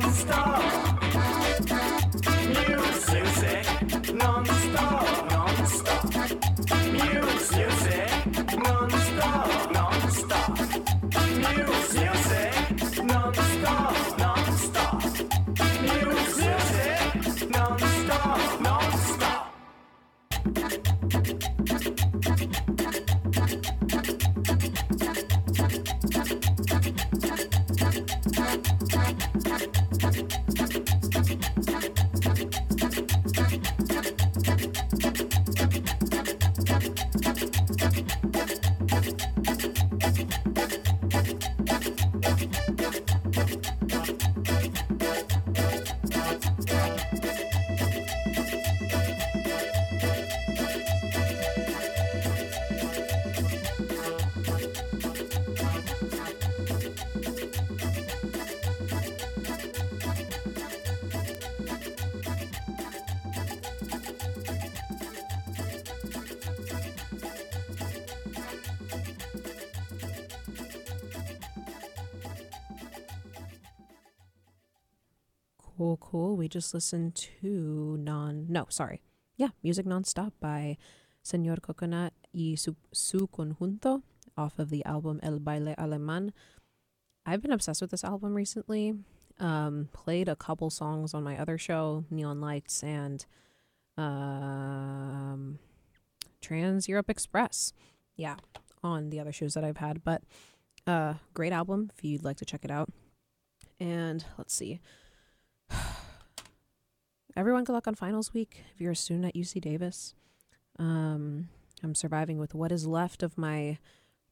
from 0.00 0.10
the 0.10 0.16
start. 0.16 0.57
Just 76.58 76.74
listened 76.74 77.14
to 77.14 77.96
non. 78.00 78.46
No, 78.48 78.66
sorry. 78.68 79.00
Yeah, 79.36 79.50
Music 79.62 79.86
Nonstop 79.86 80.32
by 80.40 80.76
Señor 81.24 81.62
Coconut 81.62 82.12
y 82.34 82.56
su, 82.56 82.74
su 82.92 83.28
Conjunto 83.28 84.02
off 84.36 84.58
of 84.58 84.68
the 84.68 84.84
album 84.84 85.20
El 85.22 85.38
Baile 85.38 85.76
Alemán. 85.76 86.32
I've 87.24 87.40
been 87.40 87.52
obsessed 87.52 87.80
with 87.80 87.92
this 87.92 88.02
album 88.02 88.34
recently. 88.34 88.94
Um, 89.38 89.88
played 89.92 90.28
a 90.28 90.34
couple 90.34 90.68
songs 90.68 91.14
on 91.14 91.22
my 91.22 91.38
other 91.38 91.58
show, 91.58 92.04
Neon 92.10 92.40
Lights, 92.40 92.82
and 92.82 93.24
um, 93.96 95.60
Trans 96.42 96.88
Europe 96.88 97.08
Express. 97.08 97.72
Yeah, 98.16 98.34
on 98.82 99.10
the 99.10 99.20
other 99.20 99.30
shows 99.32 99.54
that 99.54 99.62
I've 99.62 99.76
had. 99.76 100.02
But 100.02 100.22
uh, 100.88 101.14
great 101.34 101.52
album 101.52 101.92
if 101.96 102.04
you'd 102.04 102.24
like 102.24 102.38
to 102.38 102.44
check 102.44 102.64
it 102.64 102.70
out. 102.72 102.88
And 103.78 104.24
let's 104.36 104.54
see. 104.54 104.80
Everyone, 107.38 107.62
good 107.62 107.72
luck 107.74 107.86
on 107.86 107.94
finals 107.94 108.34
week 108.34 108.64
if 108.74 108.80
you're 108.80 108.90
a 108.90 108.96
student 108.96 109.26
at 109.26 109.36
UC 109.36 109.60
Davis. 109.60 110.12
Um, 110.76 111.48
I'm 111.84 111.94
surviving 111.94 112.38
with 112.38 112.52
what 112.52 112.72
is 112.72 112.84
left 112.84 113.22
of 113.22 113.38
my 113.38 113.78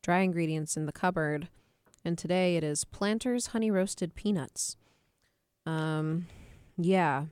dry 0.02 0.22
ingredients 0.22 0.76
in 0.76 0.86
the 0.86 0.92
cupboard, 0.92 1.48
and 2.04 2.18
today 2.18 2.56
it 2.56 2.64
is 2.64 2.84
Planters 2.84 3.48
honey 3.48 3.70
roasted 3.70 4.16
peanuts. 4.16 4.76
Um, 5.64 6.26
yeah, 6.76 7.26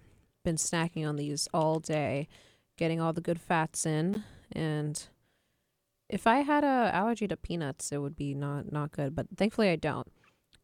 been 0.45 0.55
snacking 0.59 1.09
on 1.09 1.17
these 1.17 1.49
all 1.53 1.81
day, 1.81 2.29
getting 2.77 3.01
all 3.01 3.13
the 3.13 3.21
good 3.21 3.41
fats 3.41 3.85
in, 3.85 4.23
and 4.53 5.09
If 6.09 6.27
I 6.27 6.43
had 6.43 6.65
a 6.65 6.91
allergy 6.95 7.27
to 7.29 7.37
peanuts, 7.37 7.91
it 7.93 7.99
would 7.99 8.17
be 8.17 8.35
not 8.35 8.71
not 8.73 8.93
good. 8.93 9.15
But 9.15 9.27
thankfully, 9.37 9.71
I 9.71 9.77
don't. 9.77 10.07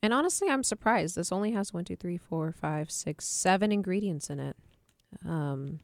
And 0.03 0.15
honestly, 0.15 0.49
I'm 0.49 0.63
surprised. 0.63 1.17
This 1.17 1.33
only 1.33 1.53
has 1.53 1.73
one, 1.73 1.85
two, 1.85 1.97
three, 1.97 2.17
four, 2.19 2.53
five, 2.53 2.91
six, 2.91 3.27
seven 3.27 3.73
ingredients 3.73 4.31
in 4.31 4.41
it. 4.41 4.57
Um, 5.27 5.81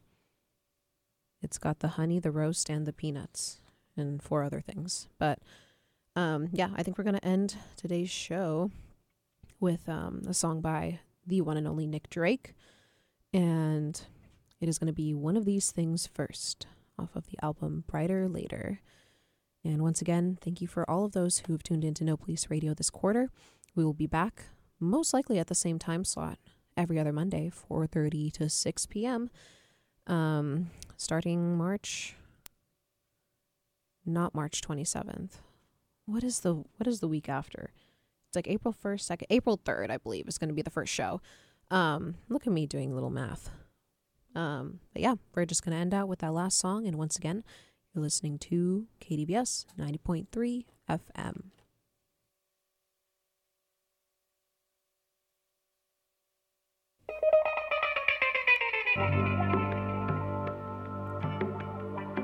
it's 1.41 1.57
got 1.57 1.79
the 1.79 1.89
honey, 1.89 2.19
the 2.19 2.31
roast, 2.31 2.69
and 2.69 2.85
the 2.85 2.93
peanuts, 2.93 3.59
and 3.95 4.21
four 4.21 4.43
other 4.43 4.61
things. 4.61 5.07
But 5.17 5.39
um, 6.15 6.49
yeah, 6.51 6.69
I 6.75 6.83
think 6.83 6.97
we're 6.97 7.03
gonna 7.03 7.19
end 7.23 7.55
today's 7.75 8.09
show 8.09 8.71
with 9.59 9.87
um, 9.87 10.23
a 10.27 10.33
song 10.33 10.61
by 10.61 10.99
the 11.25 11.41
one 11.41 11.57
and 11.57 11.67
only 11.67 11.87
Nick 11.87 12.09
Drake, 12.09 12.53
and 13.33 13.99
it 14.59 14.67
is 14.69 14.79
gonna 14.79 14.93
be 14.93 15.13
one 15.13 15.37
of 15.37 15.45
these 15.45 15.71
things 15.71 16.07
first 16.07 16.67
off 16.97 17.15
of 17.15 17.27
the 17.27 17.37
album 17.43 17.83
Bryter 17.87 18.31
Layter. 18.33 18.81
And 19.63 19.81
once 19.81 20.01
again, 20.01 20.37
thank 20.41 20.61
you 20.61 20.67
for 20.67 20.89
all 20.89 21.05
of 21.05 21.11
those 21.11 21.39
who 21.39 21.53
have 21.53 21.63
tuned 21.63 21.83
into 21.83 22.03
No 22.03 22.15
Police 22.15 22.49
Radio 22.49 22.73
this 22.73 22.89
quarter. 22.89 23.29
We 23.75 23.83
will 23.83 23.93
be 23.93 24.07
back 24.07 24.45
most 24.79 25.13
likely 25.13 25.39
at 25.39 25.47
the 25.47 25.55
same 25.55 25.77
time 25.77 26.03
slot 26.03 26.39
every 26.77 26.99
other 26.99 27.11
Monday, 27.11 27.51
4:30 27.51 28.31
to 28.33 28.49
6 28.49 28.85
p.m. 28.85 29.29
Um, 30.05 30.69
starting 30.95 31.57
March 31.57 32.15
not 34.07 34.33
March 34.33 34.61
27th. 34.61 35.31
What 36.05 36.23
is 36.23 36.39
the 36.39 36.53
what 36.53 36.87
is 36.87 37.01
the 37.01 37.07
week 37.07 37.27
after? 37.27 37.71
It's 38.29 38.35
like 38.35 38.47
April 38.47 38.73
1st, 38.73 39.17
2nd, 39.17 39.25
April 39.29 39.57
3rd, 39.57 39.89
I 39.89 39.97
believe 39.97 40.27
is 40.27 40.37
going 40.37 40.49
to 40.49 40.55
be 40.55 40.61
the 40.61 40.69
first 40.69 40.93
show. 40.93 41.21
Um, 41.69 42.15
look 42.29 42.47
at 42.47 42.53
me 42.53 42.65
doing 42.65 42.93
little 42.93 43.09
math. 43.09 43.49
Um, 44.35 44.79
but 44.93 45.01
yeah, 45.01 45.15
we're 45.33 45.45
just 45.45 45.63
going 45.63 45.75
to 45.75 45.81
end 45.81 45.93
out 45.93 46.07
with 46.07 46.19
that 46.19 46.33
last 46.33 46.57
song 46.57 46.87
and 46.87 46.97
once 46.97 47.17
again, 47.17 47.43
you're 47.93 48.03
listening 48.03 48.37
to 48.39 48.87
KDVS 49.01 49.65
90.3 49.77 50.65
FM. 50.89 51.41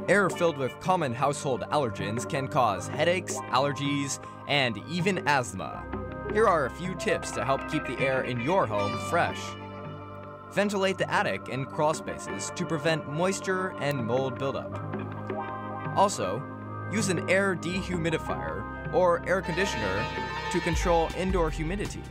Air 0.09 0.29
filled 0.29 0.57
with 0.57 0.79
common 0.79 1.13
household 1.13 1.63
allergens 1.71 2.27
can 2.29 2.47
cause 2.47 2.87
headaches, 2.87 3.35
allergies, 3.51 4.19
and 4.47 4.77
even 4.89 5.27
asthma. 5.27 5.85
Here 6.33 6.47
are 6.47 6.65
a 6.65 6.69
few 6.71 6.95
tips 6.95 7.31
to 7.31 7.45
help 7.45 7.69
keep 7.71 7.85
the 7.85 7.99
air 7.99 8.23
in 8.23 8.41
your 8.41 8.65
home 8.65 8.97
fresh. 9.09 9.39
Ventilate 10.51 10.97
the 10.97 11.09
attic 11.11 11.47
and 11.49 11.67
crawl 11.67 11.93
spaces 11.93 12.51
to 12.55 12.65
prevent 12.65 13.07
moisture 13.07 13.75
and 13.79 14.05
mold 14.05 14.37
buildup. 14.37 14.79
Also, 15.95 16.43
use 16.91 17.09
an 17.09 17.29
air 17.29 17.55
dehumidifier 17.55 18.93
or 18.93 19.27
air 19.27 19.41
conditioner 19.41 20.05
to 20.51 20.59
control 20.59 21.09
indoor 21.17 21.49
humidity. 21.49 22.01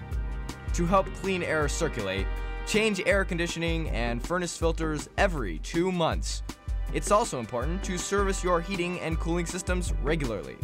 To 0.75 0.87
help 0.87 1.07
clean 1.15 1.43
air 1.43 1.69
circulate, 1.69 2.27
change 2.67 3.01
air 3.07 3.25
conditioning 3.25 3.89
and 3.91 4.25
furnace 4.25 4.57
filters 4.57 5.09
every 5.19 5.59
two 5.59 5.91
months. 5.93 6.43
It's 6.93 7.11
also 7.11 7.39
important 7.39 7.83
to 7.85 7.97
service 7.99 8.45
your 8.45 8.61
heating 8.61 9.01
and 9.01 9.19
cooling 9.19 9.47
systems 9.47 9.93
regularly. 10.03 10.57